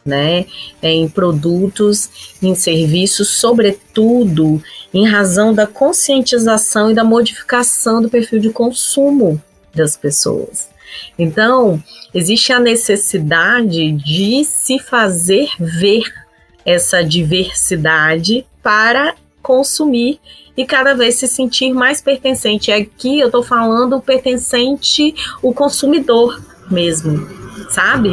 né, 0.06 0.46
em 0.82 1.08
produtos, 1.08 2.36
em 2.42 2.56
serviços, 2.56 3.30
sobretudo 3.30 4.62
em 4.94 5.08
razão 5.08 5.54
da 5.54 5.68
conscientização 5.68 6.92
e 6.92 6.94
da 6.94 7.04
modificação 7.04 8.02
do 8.02 8.10
perfil 8.10 8.40
de 8.40 8.50
consumo 8.50 9.42
das 9.74 9.96
pessoas. 9.96 10.70
Então, 11.18 11.82
existe 12.14 12.52
a 12.52 12.60
necessidade 12.60 13.92
de 13.92 14.44
se 14.44 14.80
fazer 14.80 15.50
ver 15.60 16.04
essa 16.66 17.04
diversidade 17.04 18.46
para 18.62 19.16
consumir 19.42 20.20
e 20.56 20.66
cada 20.66 20.94
vez 20.94 21.16
se 21.16 21.28
sentir 21.28 21.74
mais 21.74 22.02
pertencente. 22.02 22.72
Aqui 22.72 23.20
eu 23.20 23.28
estou 23.28 23.42
falando 23.42 24.02
pertencente 24.02 25.16
o 25.42 25.54
consumidor 25.54 26.42
mesmo, 26.70 27.28
sabe? 27.70 28.10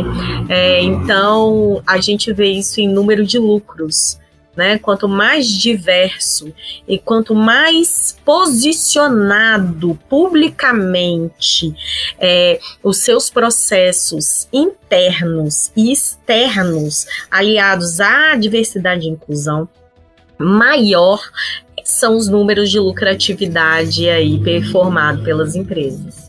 É, 0.48 0.82
então 0.82 1.82
a 1.86 1.98
gente 1.98 2.32
vê 2.32 2.50
isso 2.50 2.80
em 2.80 2.88
número 2.88 3.24
de 3.24 3.38
lucros. 3.38 4.18
Né? 4.56 4.76
Quanto 4.76 5.08
mais 5.08 5.46
diverso 5.46 6.52
e 6.88 6.98
quanto 6.98 7.32
mais 7.32 8.18
posicionado 8.24 9.96
publicamente 10.08 11.72
é, 12.18 12.58
os 12.82 12.96
seus 12.98 13.30
processos 13.30 14.48
internos 14.52 15.70
e 15.76 15.92
externos 15.92 17.06
aliados 17.30 18.00
à 18.00 18.34
diversidade 18.34 19.06
e 19.06 19.10
inclusão, 19.10 19.68
maior 20.36 21.20
são 21.84 22.16
os 22.16 22.28
números 22.28 22.70
de 22.70 22.78
lucratividade 22.78 24.08
aí 24.10 24.38
performado 24.40 25.22
pelas 25.22 25.54
empresas. 25.54 26.27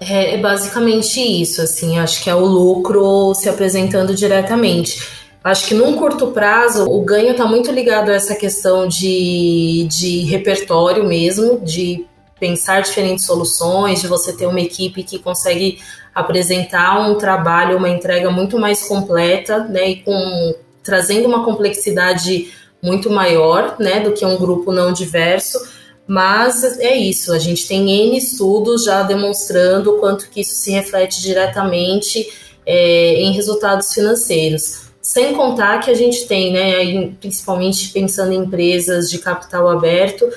É, 0.00 0.34
é 0.34 0.38
basicamente 0.38 1.20
isso, 1.20 1.62
assim, 1.62 1.98
acho 1.98 2.22
que 2.22 2.28
é 2.28 2.34
o 2.34 2.44
lucro 2.44 3.34
se 3.34 3.48
apresentando 3.48 4.14
diretamente. 4.14 5.02
Acho 5.42 5.68
que 5.68 5.74
num 5.74 5.94
curto 5.94 6.28
prazo 6.28 6.84
o 6.90 7.02
ganho 7.02 7.30
está 7.30 7.46
muito 7.46 7.70
ligado 7.70 8.10
a 8.10 8.14
essa 8.14 8.34
questão 8.34 8.86
de, 8.88 9.86
de 9.88 10.24
repertório 10.24 11.04
mesmo, 11.04 11.60
de 11.60 12.04
pensar 12.38 12.82
diferentes 12.82 13.24
soluções, 13.24 14.00
de 14.00 14.08
você 14.08 14.32
ter 14.32 14.46
uma 14.46 14.60
equipe 14.60 15.02
que 15.02 15.18
consegue 15.18 15.78
apresentar 16.14 17.08
um 17.08 17.14
trabalho, 17.14 17.78
uma 17.78 17.88
entrega 17.88 18.30
muito 18.30 18.58
mais 18.58 18.86
completa, 18.86 19.64
né, 19.64 19.90
e 19.90 19.96
com 20.02 20.54
trazendo 20.82 21.26
uma 21.26 21.44
complexidade 21.44 22.52
muito 22.82 23.10
maior, 23.10 23.76
né, 23.78 24.00
do 24.00 24.12
que 24.12 24.24
um 24.24 24.36
grupo 24.36 24.72
não 24.72 24.92
diverso 24.92 25.58
mas 26.06 26.62
é 26.78 26.96
isso, 26.96 27.32
a 27.32 27.38
gente 27.38 27.66
tem 27.66 27.90
N 27.90 28.16
estudos 28.16 28.84
já 28.84 29.02
demonstrando 29.02 29.92
o 29.92 29.98
quanto 29.98 30.30
que 30.30 30.40
isso 30.40 30.54
se 30.54 30.70
reflete 30.70 31.20
diretamente 31.20 32.30
é, 32.64 33.14
em 33.14 33.32
resultados 33.32 33.92
financeiros. 33.92 34.86
Sem 35.02 35.34
contar 35.34 35.80
que 35.80 35.90
a 35.90 35.94
gente 35.94 36.26
tem, 36.26 36.52
né, 36.52 37.12
principalmente 37.20 37.90
pensando 37.90 38.32
em 38.32 38.38
empresas 38.38 39.08
de 39.08 39.18
capital 39.18 39.68
aberto, 39.68 40.28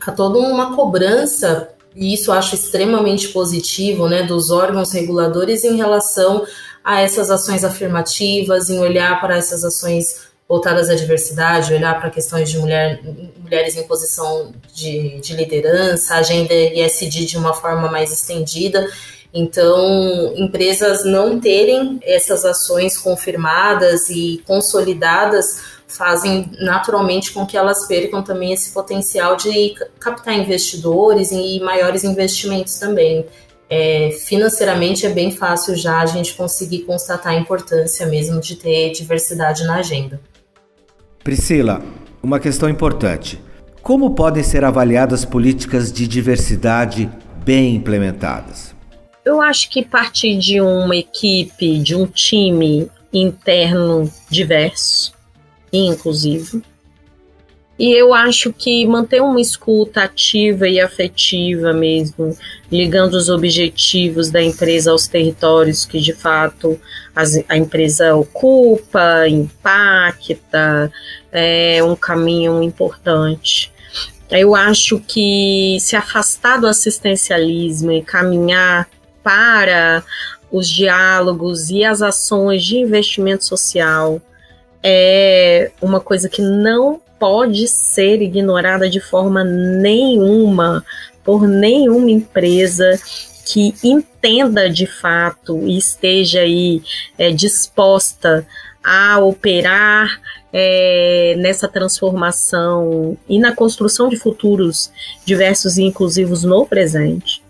há 0.00 0.12
toda 0.12 0.38
uma 0.38 0.74
cobrança, 0.74 1.70
e 1.94 2.14
isso 2.14 2.30
acho 2.32 2.54
extremamente 2.54 3.28
positivo, 3.28 4.08
né, 4.08 4.22
dos 4.22 4.50
órgãos 4.50 4.92
reguladores 4.92 5.64
em 5.64 5.76
relação 5.76 6.46
a 6.84 7.00
essas 7.00 7.30
ações 7.30 7.64
afirmativas, 7.64 8.70
em 8.70 8.78
olhar 8.78 9.20
para 9.20 9.36
essas 9.36 9.64
ações 9.64 10.27
voltadas 10.48 10.88
à 10.88 10.94
diversidade, 10.94 11.74
olhar 11.74 12.00
para 12.00 12.08
questões 12.08 12.50
de 12.50 12.56
mulher, 12.58 13.00
mulheres 13.38 13.76
em 13.76 13.86
posição 13.86 14.52
de, 14.74 15.20
de 15.20 15.36
liderança, 15.36 16.14
agenda 16.14 16.54
ESG 16.54 17.26
de 17.26 17.36
uma 17.36 17.52
forma 17.52 17.90
mais 17.90 18.10
estendida. 18.10 18.88
Então, 19.32 20.32
empresas 20.36 21.04
não 21.04 21.38
terem 21.38 22.00
essas 22.02 22.46
ações 22.46 22.96
confirmadas 22.96 24.08
e 24.08 24.42
consolidadas 24.46 25.78
fazem 25.86 26.50
naturalmente 26.60 27.32
com 27.32 27.46
que 27.46 27.56
elas 27.56 27.86
percam 27.86 28.22
também 28.22 28.52
esse 28.52 28.72
potencial 28.72 29.36
de 29.36 29.74
captar 29.98 30.34
investidores 30.34 31.30
e 31.30 31.60
maiores 31.60 32.04
investimentos 32.04 32.78
também. 32.78 33.26
É, 33.70 34.16
financeiramente 34.26 35.04
é 35.04 35.10
bem 35.10 35.30
fácil 35.30 35.76
já 35.76 36.00
a 36.00 36.06
gente 36.06 36.34
conseguir 36.34 36.80
constatar 36.80 37.34
a 37.34 37.36
importância 37.36 38.06
mesmo 38.06 38.40
de 38.40 38.56
ter 38.56 38.92
diversidade 38.92 39.64
na 39.64 39.76
agenda. 39.76 40.18
Priscila, 41.28 41.82
uma 42.22 42.40
questão 42.40 42.70
importante. 42.70 43.38
Como 43.82 44.14
podem 44.14 44.42
ser 44.42 44.64
avaliadas 44.64 45.26
políticas 45.26 45.92
de 45.92 46.08
diversidade 46.08 47.06
bem 47.44 47.74
implementadas? 47.74 48.74
Eu 49.26 49.38
acho 49.42 49.68
que 49.68 49.84
partir 49.84 50.38
de 50.38 50.58
uma 50.58 50.96
equipe, 50.96 51.80
de 51.80 51.94
um 51.94 52.06
time 52.06 52.90
interno 53.12 54.10
diverso 54.30 55.12
e 55.70 55.86
inclusivo, 55.86 56.62
e 57.78 57.92
eu 57.92 58.12
acho 58.12 58.52
que 58.52 58.84
manter 58.86 59.22
uma 59.22 59.40
escuta 59.40 60.02
ativa 60.02 60.66
e 60.66 60.80
afetiva 60.80 61.72
mesmo, 61.72 62.36
ligando 62.72 63.14
os 63.14 63.28
objetivos 63.28 64.30
da 64.30 64.42
empresa 64.42 64.90
aos 64.90 65.06
territórios 65.06 65.86
que 65.86 66.00
de 66.00 66.12
fato 66.12 66.78
a 67.48 67.56
empresa 67.56 68.16
ocupa, 68.16 69.28
impacta, 69.28 70.90
é 71.32 71.82
um 71.82 71.96
caminho 71.96 72.62
importante. 72.62 73.72
Eu 74.30 74.54
acho 74.54 75.00
que 75.00 75.78
se 75.80 75.96
afastar 75.96 76.60
do 76.60 76.66
assistencialismo 76.66 77.92
e 77.92 78.02
caminhar 78.02 78.88
para 79.22 80.02
os 80.50 80.68
diálogos 80.68 81.70
e 81.70 81.84
as 81.84 82.02
ações 82.02 82.64
de 82.64 82.78
investimento 82.78 83.44
social 83.44 84.20
é 84.82 85.70
uma 85.80 86.00
coisa 86.00 86.28
que 86.28 86.40
não 86.40 87.00
pode 87.18 87.66
ser 87.66 88.22
ignorada 88.22 88.88
de 88.88 89.00
forma 89.00 89.42
nenhuma 89.42 90.84
por 91.24 91.46
nenhuma 91.46 92.10
empresa 92.10 92.98
que 93.44 93.74
entenda 93.82 94.68
de 94.68 94.86
fato 94.86 95.66
e 95.66 95.76
esteja 95.78 96.40
aí 96.40 96.82
é, 97.18 97.30
disposta 97.30 98.46
a 98.88 99.18
operar 99.18 100.18
é, 100.50 101.34
nessa 101.36 101.68
transformação 101.68 103.18
e 103.28 103.38
na 103.38 103.54
construção 103.54 104.08
de 104.08 104.16
futuros 104.16 104.90
diversos 105.26 105.76
e 105.76 105.82
inclusivos 105.82 106.42
no 106.42 106.64
presente. 106.64 107.42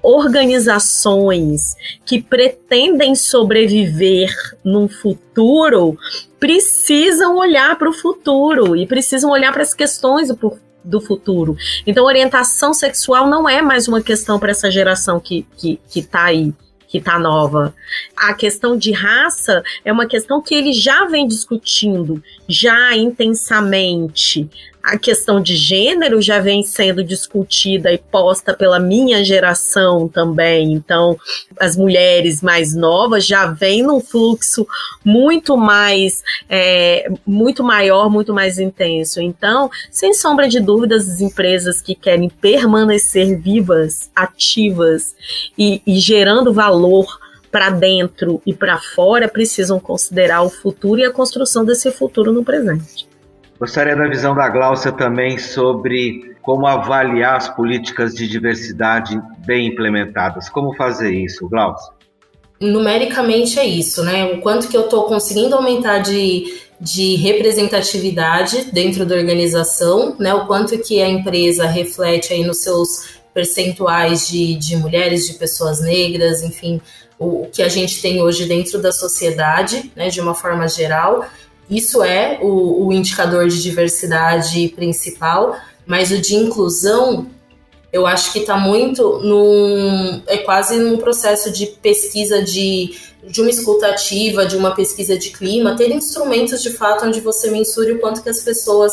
Organizações 0.00 1.76
que 2.06 2.22
pretendem 2.22 3.14
sobreviver 3.14 4.32
num 4.64 4.88
futuro 4.88 5.98
precisam 6.40 7.36
olhar 7.36 7.76
para 7.76 7.90
o 7.90 7.92
futuro 7.92 8.74
e 8.74 8.86
precisam 8.86 9.30
olhar 9.30 9.52
para 9.52 9.62
as 9.62 9.74
questões 9.74 10.28
do, 10.82 11.00
futuro. 11.02 11.58
Então, 11.86 12.06
orientação 12.06 12.72
sexual 12.72 13.28
não 13.28 13.46
é 13.46 13.60
mais 13.60 13.86
uma 13.86 14.00
questão 14.00 14.38
para 14.38 14.52
essa 14.52 14.70
geração 14.70 15.20
que 15.20 15.40
está 15.40 15.56
que, 15.58 15.80
que 15.90 16.02
tá 16.02 16.24
aí 16.24 16.54
que 16.88 16.98
está 16.98 17.18
nova. 17.18 17.74
A 18.16 18.32
questão 18.34 18.76
de 18.76 18.90
raça 18.90 19.62
é 19.84 19.92
uma 19.92 20.06
questão 20.06 20.40
que 20.40 20.54
ele 20.54 20.72
já 20.72 21.04
vem 21.04 21.28
discutindo, 21.28 22.22
já 22.48 22.96
intensamente. 22.96 24.48
A 24.82 24.96
questão 24.96 25.38
de 25.38 25.54
gênero 25.54 26.22
já 26.22 26.38
vem 26.38 26.62
sendo 26.62 27.04
discutida 27.04 27.92
e 27.92 27.98
posta 27.98 28.54
pela 28.54 28.80
minha 28.80 29.22
geração 29.22 30.08
também. 30.08 30.72
Então, 30.72 31.18
as 31.60 31.76
mulheres 31.76 32.40
mais 32.40 32.74
novas 32.74 33.26
já 33.26 33.44
vêm 33.46 33.82
num 33.82 34.00
fluxo 34.00 34.66
muito 35.04 35.58
mais, 35.58 36.22
é, 36.48 37.10
muito 37.26 37.62
maior, 37.62 38.08
muito 38.08 38.32
mais 38.32 38.58
intenso. 38.58 39.20
Então, 39.20 39.70
sem 39.90 40.14
sombra 40.14 40.48
de 40.48 40.58
dúvidas, 40.58 41.06
as 41.06 41.20
empresas 41.20 41.82
que 41.82 41.94
querem 41.94 42.30
permanecer 42.30 43.38
vivas, 43.38 44.10
ativas 44.16 45.14
e, 45.58 45.82
e 45.86 45.98
gerando 45.98 46.50
valor 46.50 47.27
para 47.50 47.70
dentro 47.70 48.40
e 48.46 48.52
para 48.52 48.78
fora 48.78 49.28
precisam 49.28 49.80
considerar 49.80 50.42
o 50.42 50.50
futuro 50.50 51.00
e 51.00 51.04
a 51.04 51.12
construção 51.12 51.64
desse 51.64 51.90
futuro 51.90 52.32
no 52.32 52.44
presente. 52.44 53.08
Gostaria 53.58 53.96
da 53.96 54.06
visão 54.06 54.34
da 54.34 54.48
Gláucia 54.48 54.92
também 54.92 55.36
sobre 55.38 56.36
como 56.42 56.66
avaliar 56.66 57.36
as 57.36 57.48
políticas 57.48 58.14
de 58.14 58.28
diversidade 58.28 59.20
bem 59.44 59.66
implementadas. 59.66 60.48
Como 60.48 60.74
fazer 60.74 61.12
isso, 61.12 61.48
Gláucia? 61.48 61.92
Numericamente 62.60 63.58
é 63.58 63.66
isso, 63.66 64.02
né? 64.04 64.24
O 64.32 64.40
quanto 64.40 64.68
que 64.68 64.76
eu 64.76 64.84
estou 64.84 65.04
conseguindo 65.04 65.54
aumentar 65.54 65.98
de, 65.98 66.60
de 66.80 67.16
representatividade 67.16 68.70
dentro 68.72 69.04
da 69.04 69.14
organização, 69.14 70.16
né? 70.18 70.34
O 70.34 70.46
quanto 70.46 70.78
que 70.78 71.00
a 71.00 71.08
empresa 71.08 71.66
reflete 71.66 72.32
aí 72.32 72.44
nos 72.44 72.58
seus 72.58 73.17
percentuais 73.32 74.28
de, 74.28 74.54
de 74.56 74.76
mulheres, 74.76 75.26
de 75.26 75.34
pessoas 75.34 75.80
negras, 75.80 76.42
enfim, 76.42 76.80
o, 77.18 77.42
o 77.42 77.50
que 77.50 77.62
a 77.62 77.68
gente 77.68 78.00
tem 78.00 78.22
hoje 78.22 78.46
dentro 78.46 78.80
da 78.80 78.92
sociedade, 78.92 79.92
né? 79.94 80.08
De 80.08 80.20
uma 80.20 80.34
forma 80.34 80.66
geral 80.68 81.24
isso 81.70 82.02
é 82.02 82.38
o, 82.40 82.86
o 82.86 82.92
indicador 82.92 83.46
de 83.48 83.62
diversidade 83.62 84.68
principal, 84.74 85.56
mas 85.86 86.10
o 86.10 86.18
de 86.18 86.34
inclusão 86.34 87.26
eu 87.90 88.06
acho 88.06 88.32
que 88.32 88.40
está 88.40 88.56
muito 88.56 89.18
num. 89.20 90.22
É 90.26 90.38
quase 90.38 90.78
num 90.78 90.98
processo 90.98 91.50
de 91.50 91.66
pesquisa 91.66 92.42
de, 92.42 92.94
de 93.24 93.40
uma 93.40 93.48
escutativa, 93.48 94.44
de 94.44 94.56
uma 94.56 94.74
pesquisa 94.74 95.16
de 95.16 95.30
clima, 95.30 95.74
ter 95.74 95.90
instrumentos 95.90 96.62
de 96.62 96.70
fato 96.70 97.06
onde 97.06 97.20
você 97.20 97.50
mensure 97.50 97.92
o 97.92 97.98
quanto 97.98 98.22
que 98.22 98.28
as 98.28 98.40
pessoas 98.40 98.92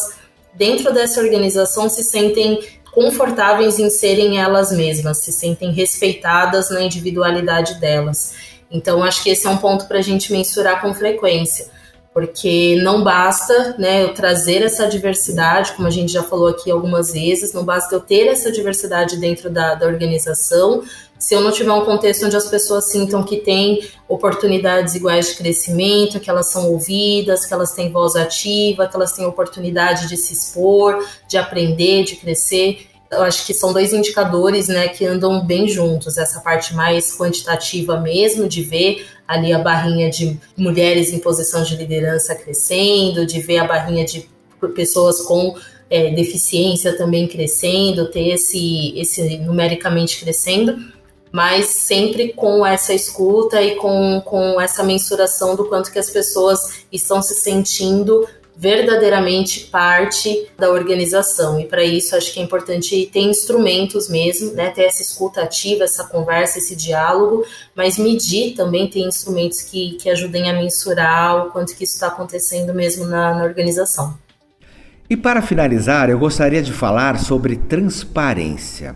dentro 0.54 0.94
dessa 0.94 1.20
organização 1.20 1.90
se 1.90 2.04
sentem 2.04 2.60
confortáveis 2.96 3.78
em 3.78 3.90
serem 3.90 4.40
elas 4.40 4.72
mesmas, 4.72 5.18
se 5.18 5.34
sentem 5.34 5.72
respeitadas 5.72 6.70
na 6.72 6.82
individualidade 6.82 7.76
delas. 7.80 8.34
Então, 8.72 9.04
acho 9.04 9.22
que 9.22 9.30
esse 9.30 9.46
é 9.46 9.50
um 9.50 9.58
ponto 9.58 9.86
para 9.86 10.00
a 10.00 10.02
gente 10.02 10.32
mensurar 10.32 10.82
com 10.82 10.94
frequência 10.94 11.75
porque 12.16 12.80
não 12.82 13.04
basta 13.04 13.76
né, 13.78 14.02
eu 14.02 14.14
trazer 14.14 14.62
essa 14.62 14.88
diversidade, 14.88 15.74
como 15.74 15.86
a 15.86 15.92
gente 15.92 16.14
já 16.14 16.24
falou 16.24 16.48
aqui 16.48 16.72
algumas 16.72 17.12
vezes, 17.12 17.52
não 17.52 17.66
basta 17.66 17.94
eu 17.94 18.00
ter 18.00 18.28
essa 18.28 18.50
diversidade 18.54 19.18
dentro 19.18 19.50
da, 19.50 19.76
da 19.76 19.86
organização, 19.86 20.82
se 21.20 21.36
eu 21.36 21.42
não 21.42 21.52
tiver 21.52 21.74
um 21.74 21.84
contexto 21.84 22.26
onde 22.26 22.38
as 22.38 22.48
pessoas 22.48 22.90
sintam 22.90 23.22
que 23.22 23.42
têm 23.42 23.86
oportunidades 24.08 24.96
iguais 24.96 25.28
de 25.28 25.36
crescimento, 25.36 26.18
que 26.22 26.30
elas 26.30 26.50
são 26.50 26.72
ouvidas, 26.72 27.46
que 27.46 27.54
elas 27.54 27.74
têm 27.74 27.92
voz 27.92 28.16
ativa, 28.16 28.88
que 28.88 28.96
elas 28.96 29.12
têm 29.12 29.26
oportunidade 29.26 30.08
de 30.08 30.16
se 30.16 30.32
expor, 30.32 31.06
de 31.28 31.38
aprender, 31.38 32.06
de 32.06 32.16
crescer. 32.16 32.88
Eu 33.12 33.22
acho 33.22 33.46
que 33.46 33.54
são 33.54 33.72
dois 33.72 33.94
indicadores 33.94 34.68
né, 34.68 34.88
que 34.88 35.06
andam 35.06 35.46
bem 35.46 35.68
juntos, 35.68 36.18
essa 36.18 36.40
parte 36.42 36.74
mais 36.74 37.16
quantitativa 37.16 38.00
mesmo, 38.00 38.48
de 38.48 38.64
ver 38.64 39.06
ali 39.28 39.54
a 39.54 39.60
barrinha 39.60 40.10
de 40.10 40.40
mulheres 40.58 41.14
em 41.14 41.20
posição 41.20 41.64
de 41.64 41.76
liderança 41.76 42.36
crescendo, 42.36 43.26
de 43.26 43.40
ver 43.40 43.60
a 43.60 43.66
barrinha 43.66 44.04
de 44.06 44.30
pessoas 44.74 45.22
com 45.22 45.56
é, 45.90 46.12
deficiência 46.12 46.98
também 46.98 47.28
crescendo, 47.28 48.10
ter 48.10 48.30
esse, 48.30 48.98
esse 48.98 49.38
numericamente 49.38 50.20
crescendo, 50.20 50.76
mas 51.32 51.66
sempre 51.68 52.34
com 52.34 52.66
essa 52.66 52.94
escuta 52.94 53.62
e 53.62 53.76
com, 53.76 54.22
com 54.26 54.60
essa 54.60 54.84
mensuração 54.84 55.56
do 55.56 55.66
quanto 55.66 55.92
que 55.92 56.00
as 56.00 56.10
pessoas 56.10 56.86
estão 56.92 57.22
se 57.22 57.36
sentindo 57.36 58.28
verdadeiramente 58.58 59.66
parte 59.66 60.48
da 60.58 60.72
organização. 60.72 61.60
E 61.60 61.66
para 61.66 61.84
isso 61.84 62.16
acho 62.16 62.34
que 62.34 62.40
é 62.40 62.44
importante 62.44 63.10
ter 63.12 63.20
instrumentos 63.20 64.08
mesmo, 64.08 64.54
né, 64.54 64.70
ter 64.70 64.84
essa 64.84 65.02
escuta 65.02 65.42
ativa, 65.42 65.84
essa 65.84 66.06
conversa, 66.06 66.60
esse 66.60 66.76
diálogo, 66.76 67.44
mas 67.76 67.98
medir 67.98 68.56
também 68.56 68.88
ter 68.90 69.02
instrumentos 69.02 69.62
que, 69.62 69.98
que 70.02 70.10
ajudem 70.10 70.50
a 70.50 70.54
mensurar 70.54 71.48
o 71.48 71.52
quanto 71.52 71.76
que 71.76 71.84
isso 71.84 71.96
está 71.96 72.08
acontecendo 72.08 72.74
mesmo 72.74 73.06
na, 73.06 73.36
na 73.36 73.44
organização. 73.44 74.18
E 75.10 75.16
para 75.16 75.42
finalizar, 75.42 76.10
eu 76.10 76.18
gostaria 76.18 76.64
de 76.64 76.72
falar 76.72 77.20
sobre 77.20 77.58
transparência. 77.58 78.96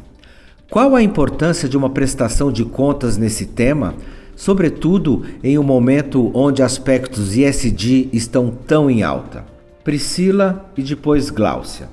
Qual 0.69 0.95
a 0.95 1.01
importância 1.01 1.67
de 1.67 1.75
uma 1.75 1.89
prestação 1.89 2.51
de 2.51 2.63
contas 2.63 3.17
nesse 3.17 3.45
tema? 3.45 3.95
Sobretudo 4.39 5.25
em 5.43 5.59
um 5.59 5.63
momento 5.63 6.31
onde 6.33 6.63
aspectos 6.63 7.35
ISD 7.35 8.07
estão 8.13 8.49
tão 8.49 8.89
em 8.89 9.03
alta. 9.03 9.43
Priscila 9.83 10.65
e 10.77 10.81
depois 10.81 11.29
Gláucia. 11.29 11.89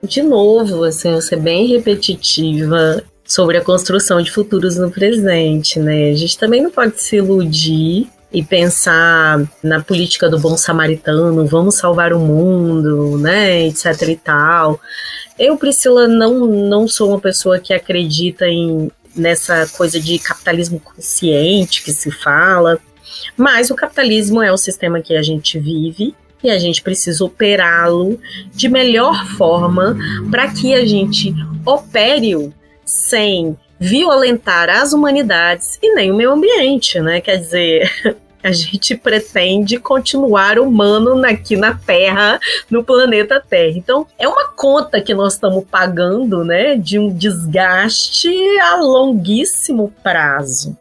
De 0.00 0.22
novo, 0.22 0.84
assim, 0.84 1.10
eu 1.10 1.20
ser 1.20 1.40
bem 1.40 1.66
repetitiva 1.66 3.02
sobre 3.24 3.56
a 3.56 3.60
construção 3.60 4.22
de 4.22 4.30
futuros 4.30 4.76
no 4.76 4.88
presente, 4.88 5.80
né? 5.80 6.10
A 6.10 6.14
gente 6.14 6.38
também 6.38 6.62
não 6.62 6.70
pode 6.70 7.00
se 7.00 7.16
iludir 7.16 8.06
e 8.32 8.44
pensar 8.44 9.42
na 9.60 9.80
política 9.80 10.30
do 10.30 10.38
bom 10.38 10.56
samaritano, 10.56 11.44
vamos 11.44 11.74
salvar 11.74 12.12
o 12.12 12.20
mundo, 12.20 13.18
né, 13.18 13.66
etc 13.66 14.08
e 14.08 14.16
tal. 14.16 14.80
Eu, 15.36 15.56
Priscila, 15.56 16.06
não, 16.06 16.46
não 16.46 16.86
sou 16.86 17.08
uma 17.08 17.20
pessoa 17.20 17.58
que 17.58 17.74
acredita 17.74 18.46
em 18.46 18.90
nessa 19.14 19.66
coisa 19.76 20.00
de 20.00 20.18
capitalismo 20.18 20.80
consciente 20.80 21.82
que 21.82 21.92
se 21.92 22.10
fala, 22.10 22.78
mas 23.36 23.70
o 23.70 23.74
capitalismo 23.74 24.42
é 24.42 24.52
o 24.52 24.56
sistema 24.56 25.00
que 25.00 25.14
a 25.14 25.22
gente 25.22 25.58
vive 25.58 26.14
e 26.42 26.50
a 26.50 26.58
gente 26.58 26.82
precisa 26.82 27.24
operá-lo 27.24 28.20
de 28.52 28.68
melhor 28.68 29.26
forma 29.36 29.96
para 30.30 30.48
que 30.48 30.74
a 30.74 30.84
gente 30.84 31.34
opere-o 31.64 32.52
sem 32.84 33.56
violentar 33.80 34.68
as 34.68 34.92
humanidades 34.92 35.78
e 35.82 35.94
nem 35.94 36.12
o 36.12 36.16
meio 36.16 36.32
ambiente, 36.32 37.00
né? 37.00 37.20
Quer 37.20 37.38
dizer, 37.38 37.90
a 38.44 38.52
gente 38.52 38.94
pretende 38.94 39.78
continuar 39.78 40.58
humano 40.58 41.24
aqui 41.24 41.56
na 41.56 41.74
Terra, 41.74 42.38
no 42.70 42.84
planeta 42.84 43.40
Terra. 43.40 43.78
Então, 43.78 44.06
é 44.18 44.28
uma 44.28 44.48
conta 44.48 45.00
que 45.00 45.14
nós 45.14 45.32
estamos 45.32 45.64
pagando, 45.64 46.44
né, 46.44 46.76
de 46.76 46.98
um 46.98 47.08
desgaste 47.08 48.28
a 48.60 48.76
longuíssimo 48.76 49.90
prazo. 50.02 50.76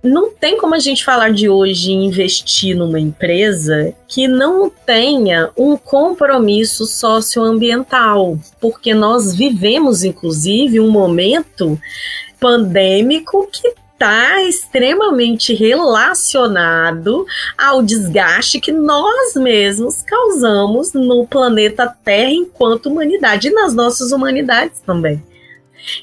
Não 0.00 0.30
tem 0.30 0.56
como 0.56 0.76
a 0.76 0.78
gente 0.78 1.04
falar 1.04 1.32
de 1.32 1.48
hoje 1.48 1.90
em 1.90 2.06
investir 2.06 2.76
numa 2.76 3.00
empresa 3.00 3.92
que 4.06 4.28
não 4.28 4.70
tenha 4.70 5.50
um 5.56 5.76
compromisso 5.76 6.86
socioambiental, 6.86 8.38
porque 8.60 8.94
nós 8.94 9.34
vivemos, 9.34 10.04
inclusive, 10.04 10.78
um 10.78 10.88
momento 10.88 11.76
pandêmico 12.38 13.48
que 13.50 13.74
está 13.98 14.40
extremamente 14.44 15.52
relacionado 15.52 17.26
ao 17.58 17.82
desgaste 17.82 18.60
que 18.60 18.70
nós 18.70 19.34
mesmos 19.34 20.04
causamos 20.04 20.92
no 20.92 21.26
planeta 21.26 21.92
Terra 22.04 22.30
enquanto 22.30 22.86
humanidade 22.86 23.48
e 23.48 23.50
nas 23.50 23.74
nossas 23.74 24.12
humanidades 24.12 24.80
também. 24.86 25.20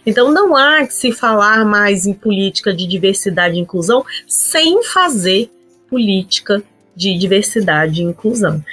Então 0.06 0.30
não 0.30 0.58
há 0.58 0.86
que 0.86 0.94
se 0.94 1.14
falar 1.14 1.64
mais 1.64 2.06
em 2.06 2.14
política 2.14 2.74
de 2.74 2.86
diversidade 2.86 3.56
e 3.56 3.60
inclusão 3.60 4.06
sem 4.28 4.84
fazer 4.84 5.50
política 5.90 6.62
de 6.96 7.18
diversidade 7.18 8.02
e 8.02 8.06
inclusão. 8.06 8.64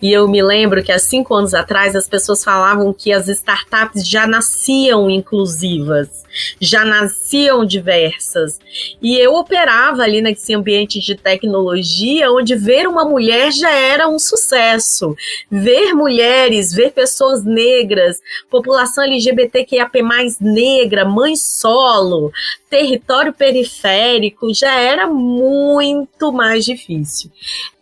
E 0.00 0.12
eu 0.12 0.28
me 0.28 0.42
lembro 0.42 0.82
que 0.82 0.92
há 0.92 0.98
cinco 0.98 1.34
anos 1.34 1.54
atrás 1.54 1.96
as 1.96 2.08
pessoas 2.08 2.44
falavam 2.44 2.92
que 2.92 3.12
as 3.12 3.28
startups 3.28 4.06
já 4.06 4.26
nasciam 4.26 5.10
inclusivas 5.10 6.22
já 6.60 6.84
nasciam 6.84 7.64
diversas. 7.64 8.58
E 9.00 9.18
eu 9.18 9.34
operava 9.34 10.02
ali 10.02 10.20
nesse 10.20 10.54
ambiente 10.54 11.00
de 11.00 11.14
tecnologia, 11.14 12.30
onde 12.30 12.54
ver 12.54 12.86
uma 12.88 13.04
mulher 13.04 13.52
já 13.52 13.70
era 13.70 14.08
um 14.08 14.18
sucesso. 14.18 15.14
Ver 15.50 15.92
mulheres, 15.94 16.72
ver 16.72 16.92
pessoas 16.92 17.44
negras, 17.44 18.20
população 18.50 19.04
LGBTQIAP+, 19.04 20.02
negra, 20.40 21.04
mãe 21.04 21.36
solo, 21.36 22.32
território 22.70 23.32
periférico, 23.32 24.52
já 24.54 24.78
era 24.78 25.06
muito 25.06 26.32
mais 26.32 26.64
difícil. 26.64 27.30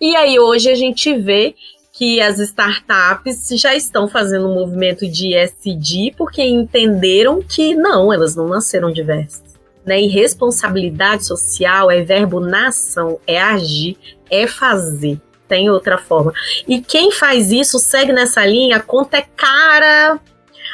E 0.00 0.16
aí 0.16 0.38
hoje 0.38 0.70
a 0.70 0.74
gente 0.74 1.14
vê 1.14 1.54
que 1.92 2.20
as 2.20 2.38
startups 2.38 3.48
já 3.52 3.74
estão 3.74 4.08
fazendo 4.08 4.48
um 4.48 4.54
movimento 4.54 5.06
de 5.06 5.34
SD 5.34 6.14
porque 6.16 6.42
entenderam 6.42 7.42
que 7.42 7.74
não, 7.74 8.10
elas 8.10 8.34
não 8.34 8.48
nasceram 8.48 8.90
diversas. 8.90 9.58
Né? 9.84 10.00
E 10.00 10.08
responsabilidade 10.08 11.26
social 11.26 11.90
é 11.90 12.02
verbo 12.02 12.40
nação, 12.40 13.18
é 13.26 13.38
agir, 13.38 13.98
é 14.30 14.46
fazer. 14.46 15.20
Tem 15.46 15.68
outra 15.68 15.98
forma. 15.98 16.32
E 16.66 16.80
quem 16.80 17.10
faz 17.10 17.50
isso 17.50 17.78
segue 17.78 18.12
nessa 18.12 18.46
linha, 18.46 18.76
a 18.76 18.80
conta 18.80 19.18
é 19.18 19.26
cara. 19.36 20.18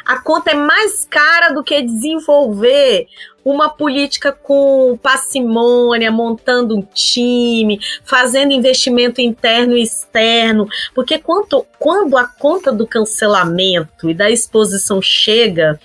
A 0.06 0.18
conta 0.18 0.52
é 0.52 0.54
mais 0.54 1.04
cara 1.04 1.52
do 1.52 1.64
que 1.64 1.82
desenvolver 1.82 3.08
uma 3.44 3.68
política 3.68 4.32
com 4.32 4.98
parcimônia, 5.02 6.10
montando 6.10 6.76
um 6.76 6.82
time, 6.82 7.80
fazendo 8.04 8.52
investimento 8.52 9.20
interno 9.20 9.76
e 9.76 9.82
externo, 9.82 10.68
porque 10.94 11.18
quando, 11.18 11.66
quando 11.78 12.16
a 12.16 12.24
conta 12.24 12.72
do 12.72 12.86
cancelamento 12.86 14.08
e 14.08 14.14
da 14.14 14.30
exposição 14.30 15.02
chega, 15.02 15.78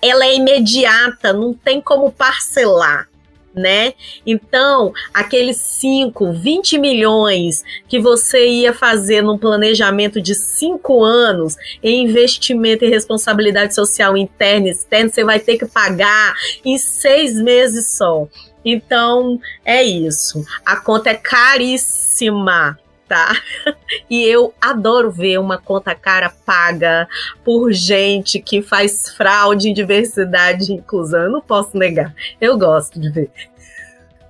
ela 0.00 0.24
é 0.24 0.36
imediata, 0.36 1.32
não 1.32 1.52
tem 1.52 1.80
como 1.80 2.12
parcelar 2.12 3.08
né? 3.54 3.94
Então, 4.26 4.92
aqueles 5.12 5.56
5, 5.56 6.32
20 6.32 6.78
milhões 6.78 7.64
que 7.88 7.98
você 7.98 8.46
ia 8.46 8.72
fazer 8.72 9.22
num 9.22 9.38
planejamento 9.38 10.20
de 10.20 10.34
5 10.34 11.04
anos 11.04 11.56
em 11.82 12.04
investimento 12.04 12.84
e 12.84 12.90
responsabilidade 12.90 13.74
social 13.74 14.16
interna 14.16 14.68
e 14.68 14.70
externa, 14.70 15.10
você 15.10 15.24
vai 15.24 15.38
ter 15.38 15.58
que 15.58 15.66
pagar 15.66 16.34
em 16.64 16.76
seis 16.78 17.34
meses 17.40 17.96
só. 17.96 18.26
Então, 18.64 19.38
é 19.64 19.82
isso. 19.82 20.44
A 20.64 20.76
conta 20.76 21.10
é 21.10 21.14
caríssima 21.14 22.78
E 24.10 24.24
eu 24.24 24.52
adoro 24.60 25.10
ver 25.10 25.38
uma 25.38 25.56
conta 25.56 25.94
cara 25.94 26.32
paga 26.44 27.08
por 27.44 27.72
gente 27.72 28.40
que 28.40 28.60
faz 28.60 29.08
fraude 29.10 29.68
em 29.68 29.74
diversidade 29.74 30.72
e 30.72 30.74
inclusão. 30.74 31.22
Eu 31.22 31.30
não 31.30 31.40
posso 31.40 31.76
negar. 31.76 32.14
Eu 32.40 32.58
gosto 32.58 33.00
de 33.00 33.08
ver. 33.10 33.30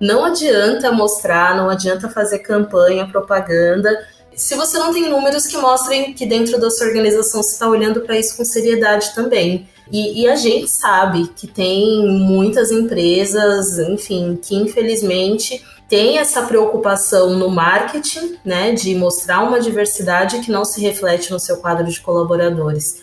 Não 0.01 0.24
adianta 0.24 0.93
mostrar, 0.93 1.57
não 1.57 1.70
adianta 1.70 2.11
fazer 2.11 2.41
campanha, 2.41 3.07
propaganda, 3.07 4.07
se 4.37 4.55
você 4.55 4.78
não 4.78 4.93
tem 4.93 5.09
números 5.09 5.47
que 5.47 5.57
mostrem 5.57 6.12
que 6.12 6.26
dentro 6.26 6.61
da 6.61 6.70
sua 6.70 6.89
organização 6.89 7.43
você 7.43 7.53
está 7.53 7.68
olhando 7.68 8.01
para 8.01 8.18
isso 8.18 8.37
com 8.37 8.45
seriedade 8.45 9.14
também. 9.14 9.68
E, 9.93 10.22
e, 10.22 10.28
a 10.28 10.35
gente 10.35 10.68
sabe 10.68 11.28
que 11.37 11.47
tem 11.47 12.07
muitas 12.07 12.70
empresas, 12.70 13.78
enfim, 13.78 14.39
que 14.43 14.57
infelizmente 14.57 15.62
tem 15.89 16.18
essa 16.18 16.43
preocupação 16.43 17.35
no 17.35 17.49
marketing, 17.51 18.37
né, 18.45 18.72
de 18.72 18.95
mostrar 18.95 19.43
uma 19.43 19.61
diversidade 19.61 20.41
que 20.41 20.51
não 20.51 20.64
se 20.64 20.80
reflete 20.80 21.30
no 21.30 21.39
seu 21.39 21.59
quadro 21.59 21.87
de 21.87 22.01
colaboradores. 22.01 23.03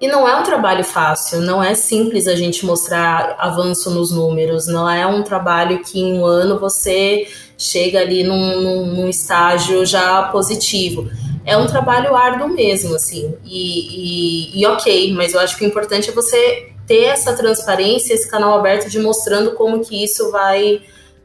E 0.00 0.08
não 0.08 0.28
é 0.28 0.34
um 0.34 0.42
trabalho 0.42 0.82
fácil, 0.82 1.40
não 1.40 1.62
é 1.62 1.74
simples 1.74 2.26
a 2.26 2.34
gente 2.34 2.66
mostrar 2.66 3.36
avanço 3.38 3.88
nos 3.90 4.10
números, 4.10 4.66
não 4.66 4.90
é 4.90 5.06
um 5.06 5.22
trabalho 5.22 5.80
que 5.84 6.00
em 6.00 6.18
um 6.18 6.26
ano 6.26 6.58
você 6.58 7.28
chega 7.56 8.00
ali 8.00 8.24
num, 8.24 8.60
num, 8.60 8.86
num 8.86 9.08
estágio 9.08 9.86
já 9.86 10.24
positivo. 10.24 11.08
É 11.44 11.56
um 11.56 11.66
trabalho 11.66 12.16
árduo 12.16 12.48
mesmo, 12.48 12.96
assim, 12.96 13.34
e, 13.44 14.56
e, 14.56 14.60
e 14.60 14.66
ok, 14.66 15.12
mas 15.12 15.34
eu 15.34 15.40
acho 15.40 15.56
que 15.56 15.64
o 15.64 15.68
importante 15.68 16.10
é 16.10 16.12
você 16.12 16.72
ter 16.86 17.04
essa 17.04 17.34
transparência, 17.34 18.12
esse 18.14 18.28
canal 18.28 18.58
aberto 18.58 18.90
de 18.90 18.98
mostrando 18.98 19.52
como 19.52 19.84
que 19.84 20.02
isso 20.02 20.32
vai 20.32 20.82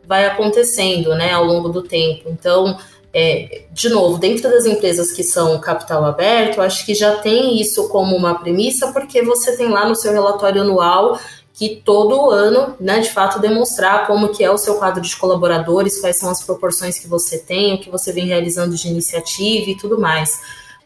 vai 0.07 0.25
acontecendo, 0.25 1.13
né, 1.15 1.33
ao 1.33 1.43
longo 1.43 1.69
do 1.69 1.81
tempo. 1.81 2.29
Então, 2.29 2.77
é, 3.13 3.63
de 3.71 3.89
novo, 3.89 4.17
dentro 4.17 4.49
das 4.49 4.65
empresas 4.65 5.11
que 5.11 5.23
são 5.23 5.59
capital 5.59 6.05
aberto, 6.05 6.61
acho 6.61 6.85
que 6.85 6.93
já 6.93 7.15
tem 7.17 7.59
isso 7.59 7.89
como 7.89 8.15
uma 8.15 8.35
premissa, 8.39 8.91
porque 8.91 9.21
você 9.21 9.57
tem 9.57 9.69
lá 9.69 9.87
no 9.87 9.95
seu 9.95 10.13
relatório 10.13 10.61
anual 10.61 11.19
que 11.53 11.81
todo 11.83 12.29
ano, 12.29 12.75
né, 12.79 12.99
de 12.99 13.09
fato, 13.09 13.39
demonstrar 13.39 14.05
como 14.05 14.29
que 14.29 14.43
é 14.43 14.51
o 14.51 14.59
seu 14.59 14.75
quadro 14.75 15.01
de 15.01 15.15
colaboradores, 15.15 15.99
quais 15.99 16.17
são 16.17 16.29
as 16.29 16.43
proporções 16.43 16.99
que 16.99 17.07
você 17.07 17.39
tem, 17.39 17.73
o 17.73 17.79
que 17.79 17.89
você 17.89 18.13
vem 18.13 18.27
realizando 18.27 18.75
de 18.75 18.87
iniciativa 18.87 19.71
e 19.71 19.75
tudo 19.75 19.99
mais. 19.99 20.39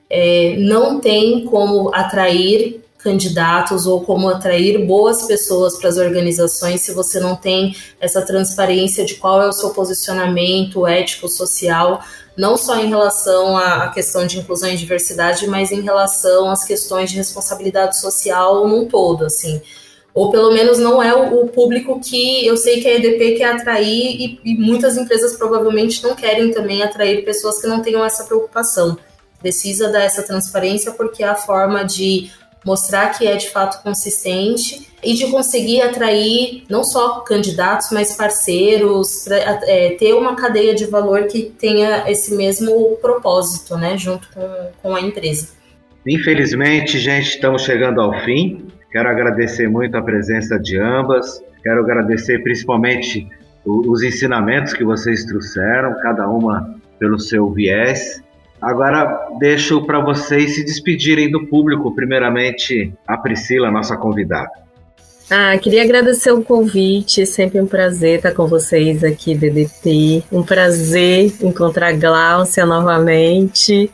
É, 0.09 0.55
não 0.57 1.01
tem 1.01 1.43
como 1.45 1.93
atrair 1.93 2.81
candidatos 3.01 3.85
ou 3.85 4.01
como 4.01 4.29
atrair 4.29 4.85
boas 4.85 5.23
pessoas 5.23 5.77
para 5.77 5.89
as 5.89 5.97
organizações 5.97 6.81
se 6.81 6.93
você 6.93 7.19
não 7.19 7.35
tem 7.35 7.75
essa 7.99 8.21
transparência 8.21 9.03
de 9.03 9.15
qual 9.15 9.41
é 9.41 9.47
o 9.47 9.53
seu 9.53 9.71
posicionamento 9.71 10.85
ético, 10.85 11.27
social, 11.27 12.01
não 12.37 12.55
só 12.55 12.77
em 12.79 12.87
relação 12.87 13.57
à 13.57 13.89
questão 13.89 14.25
de 14.25 14.39
inclusão 14.39 14.69
e 14.69 14.77
diversidade, 14.77 15.47
mas 15.47 15.71
em 15.71 15.81
relação 15.81 16.49
às 16.49 16.63
questões 16.63 17.09
de 17.09 17.17
responsabilidade 17.17 17.99
social 17.99 18.67
num 18.67 18.85
todo, 18.85 19.25
assim. 19.25 19.61
Ou 20.13 20.29
pelo 20.29 20.51
menos 20.51 20.77
não 20.77 21.01
é 21.01 21.13
o, 21.13 21.47
público 21.47 21.99
que 21.99 22.45
eu 22.45 22.57
sei 22.57 22.81
que 22.81 22.87
a 22.87 22.95
EDP 22.95 23.37
quer 23.37 23.55
atrair 23.55 24.15
e, 24.19 24.39
e 24.43 24.57
muitas 24.57 24.97
empresas 24.97 25.37
provavelmente 25.37 26.03
não 26.03 26.15
querem 26.15 26.51
também 26.51 26.83
atrair 26.83 27.23
pessoas 27.23 27.61
que 27.61 27.67
não 27.67 27.81
tenham 27.81 28.03
essa 28.03 28.25
preocupação. 28.25 28.97
Precisa 29.39 29.89
dar 29.89 30.01
essa 30.03 30.21
transparência 30.21 30.91
porque 30.91 31.23
é 31.23 31.27
a 31.27 31.35
forma 31.35 31.83
de 31.85 32.29
mostrar 32.65 33.09
que 33.17 33.27
é 33.27 33.35
de 33.35 33.49
fato 33.49 33.81
consistente 33.83 34.87
e 35.03 35.13
de 35.13 35.27
conseguir 35.31 35.81
atrair 35.81 36.63
não 36.69 36.83
só 36.83 37.21
candidatos, 37.21 37.87
mas 37.91 38.15
parceiros, 38.15 39.23
para 39.25 39.37
é, 39.37 39.95
ter 39.97 40.13
uma 40.13 40.35
cadeia 40.35 40.75
de 40.75 40.85
valor 40.85 41.23
que 41.25 41.51
tenha 41.59 42.09
esse 42.09 42.35
mesmo 42.35 42.97
propósito, 43.01 43.75
né, 43.77 43.97
junto 43.97 44.27
com, 44.33 44.69
com 44.81 44.95
a 44.95 45.01
empresa. 45.01 45.49
Infelizmente, 46.05 46.99
gente, 46.99 47.29
estamos 47.29 47.63
chegando 47.63 48.01
ao 48.01 48.13
fim. 48.23 48.67
Quero 48.91 49.09
agradecer 49.09 49.67
muito 49.67 49.95
a 49.97 50.01
presença 50.01 50.59
de 50.59 50.79
ambas. 50.79 51.43
Quero 51.63 51.81
agradecer 51.81 52.41
principalmente 52.43 53.27
os 53.65 54.01
ensinamentos 54.01 54.73
que 54.73 54.83
vocês 54.83 55.23
trouxeram, 55.25 55.95
cada 56.01 56.27
uma 56.27 56.75
pelo 56.99 57.19
seu 57.19 57.49
viés. 57.51 58.21
Agora 58.61 59.29
deixo 59.39 59.83
para 59.85 59.99
vocês 59.99 60.55
se 60.55 60.63
despedirem 60.63 61.31
do 61.31 61.47
público, 61.47 61.95
primeiramente 61.95 62.93
a 63.07 63.17
Priscila, 63.17 63.71
nossa 63.71 63.97
convidada. 63.97 64.51
Ah, 65.33 65.57
queria 65.57 65.83
agradecer 65.83 66.31
o 66.31 66.43
convite, 66.43 67.25
sempre 67.25 67.59
um 67.59 67.65
prazer 67.65 68.17
estar 68.17 68.33
com 68.33 68.47
vocês 68.47 69.01
aqui, 69.01 69.33
DDT. 69.33 70.25
Um 70.29 70.43
prazer 70.43 71.33
encontrar 71.41 71.93
Gláucia 71.93 72.65
novamente 72.65 73.89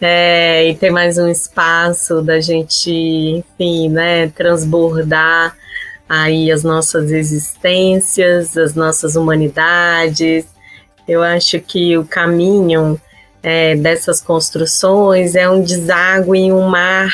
é, 0.00 0.68
e 0.68 0.74
ter 0.74 0.90
mais 0.90 1.16
um 1.16 1.28
espaço 1.28 2.20
da 2.20 2.40
gente, 2.40 2.90
enfim, 2.90 3.88
né, 3.88 4.28
transbordar 4.30 5.56
aí 6.08 6.50
as 6.50 6.64
nossas 6.64 7.12
existências, 7.12 8.56
as 8.56 8.74
nossas 8.74 9.14
humanidades. 9.14 10.44
Eu 11.06 11.22
acho 11.22 11.60
que 11.60 11.96
o 11.96 12.04
caminho 12.04 13.00
é, 13.44 13.76
dessas 13.76 14.22
construções 14.22 15.34
é 15.34 15.48
um 15.48 15.60
deságue 15.60 16.34
em 16.34 16.50
um 16.50 16.66
mar 16.66 17.12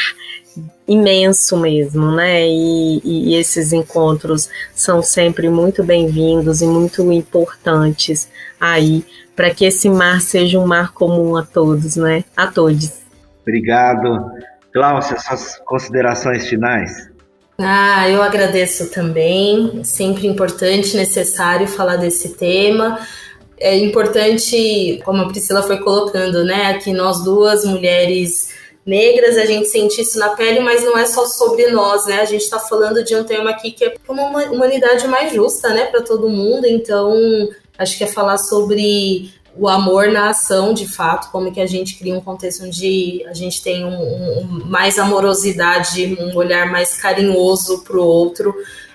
imenso 0.87 1.57
mesmo, 1.57 2.13
né? 2.13 2.47
E, 2.47 3.01
e 3.05 3.35
esses 3.35 3.73
encontros 3.73 4.49
são 4.73 5.03
sempre 5.03 5.49
muito 5.49 5.83
bem-vindos 5.83 6.63
e 6.63 6.67
muito 6.67 7.11
importantes 7.13 8.29
aí 8.61 9.05
para 9.35 9.51
que 9.53 9.65
esse 9.65 9.91
mar 9.91 10.21
seja 10.21 10.57
um 10.59 10.67
mar 10.67 10.93
comum 10.93 11.37
a 11.37 11.43
todos, 11.43 11.97
né? 11.97 12.23
A 12.37 12.47
todos. 12.47 13.01
Obrigado. 13.43 14.31
Cláudia, 14.73 15.19
suas 15.19 15.61
considerações 15.65 16.47
finais? 16.47 17.11
Ah, 17.59 18.09
eu 18.09 18.23
agradeço 18.23 18.89
também. 18.93 19.83
Sempre 19.83 20.29
importante, 20.29 20.97
necessário 20.97 21.67
falar 21.67 21.97
desse 21.97 22.37
tema 22.37 23.01
é 23.61 23.77
importante, 23.77 25.01
como 25.05 25.23
a 25.23 25.29
Priscila 25.29 25.63
foi 25.63 25.79
colocando, 25.79 26.43
né? 26.43 26.69
Aqui 26.69 26.93
nós 26.93 27.23
duas 27.23 27.65
mulheres 27.65 28.49
negras, 28.87 29.37
a 29.37 29.45
gente 29.45 29.69
sente 29.69 30.01
isso 30.01 30.19
na 30.19 30.31
pele, 30.31 30.61
mas 30.61 30.83
não 30.83 30.97
é 30.97 31.07
só 31.07 31.27
sobre 31.27 31.67
nós, 31.69 32.07
né? 32.07 32.21
A 32.23 32.25
gente 32.25 32.43
está 32.43 32.59
falando 32.59 33.05
de 33.05 33.15
um 33.15 33.23
tema 33.23 33.51
aqui 33.51 33.71
que 33.71 33.85
é 33.85 33.95
uma 34.09 34.45
humanidade 34.45 35.07
mais 35.07 35.33
justa, 35.33 35.69
né, 35.69 35.87
para 35.87 36.01
todo 36.01 36.31
mundo. 36.31 36.67
Então, 36.67 37.15
acho 37.79 37.99
que 37.99 38.05
é 38.05 38.07
falar 38.07 38.39
sobre 38.39 39.31
o 39.57 39.69
amor 39.69 40.09
na 40.09 40.31
ação, 40.31 40.73
de 40.73 40.89
fato, 40.89 41.31
como 41.31 41.53
que 41.53 41.61
a 41.61 41.67
gente 41.67 41.99
cria 41.99 42.17
um 42.17 42.21
contexto 42.21 42.65
onde 42.65 43.25
a 43.29 43.35
gente 43.35 43.63
tem 43.63 43.85
um, 43.85 44.41
um 44.41 44.65
mais 44.67 44.99
amorosidade, 44.99 46.17
um 46.19 46.35
olhar 46.37 46.71
mais 46.71 46.97
carinhoso 46.97 47.83
para 47.85 47.99
o 47.99 48.05
outro, 48.05 48.55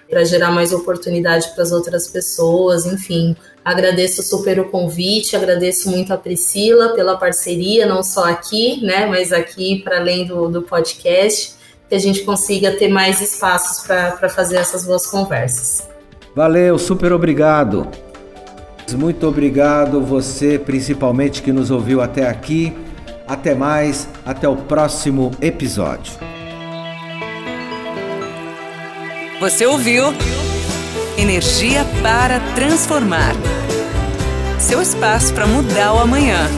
para 0.09 0.23
gerar 0.23 0.51
mais 0.51 0.71
oportunidade 0.71 1.49
para 1.53 1.63
as 1.63 1.71
outras 1.71 2.07
pessoas, 2.07 2.85
enfim. 2.85 3.35
Agradeço 3.63 4.21
super 4.21 4.59
o 4.59 4.69
convite, 4.69 5.35
agradeço 5.35 5.89
muito 5.89 6.13
a 6.13 6.17
Priscila 6.17 6.89
pela 6.89 7.17
parceria, 7.17 7.85
não 7.85 8.03
só 8.03 8.25
aqui, 8.25 8.83
né, 8.85 9.05
mas 9.07 9.33
aqui 9.33 9.81
para 9.83 9.97
além 9.97 10.25
do, 10.25 10.47
do 10.49 10.61
podcast, 10.61 11.55
que 11.89 11.95
a 11.95 11.99
gente 11.99 12.21
consiga 12.21 12.71
ter 12.71 12.87
mais 12.87 13.21
espaços 13.21 13.85
para 13.85 14.29
fazer 14.29 14.57
essas 14.57 14.85
boas 14.85 15.07
conversas. 15.07 15.87
Valeu, 16.35 16.77
super 16.77 17.11
obrigado. 17.13 17.87
Muito 18.93 19.27
obrigado 19.27 20.01
você, 20.01 20.59
principalmente 20.59 21.41
que 21.41 21.51
nos 21.51 21.71
ouviu 21.71 22.01
até 22.01 22.27
aqui. 22.27 22.73
Até 23.27 23.55
mais, 23.55 24.07
até 24.23 24.47
o 24.47 24.55
próximo 24.55 25.31
episódio. 25.41 26.34
Você 29.39 29.65
ouviu 29.65 30.05
Energia 31.17 31.86
para 32.01 32.39
Transformar 32.55 33.33
seu 34.59 34.81
espaço 34.81 35.33
para 35.33 35.45
mudar 35.45 35.93
o 35.93 35.99
amanhã. 35.99 36.49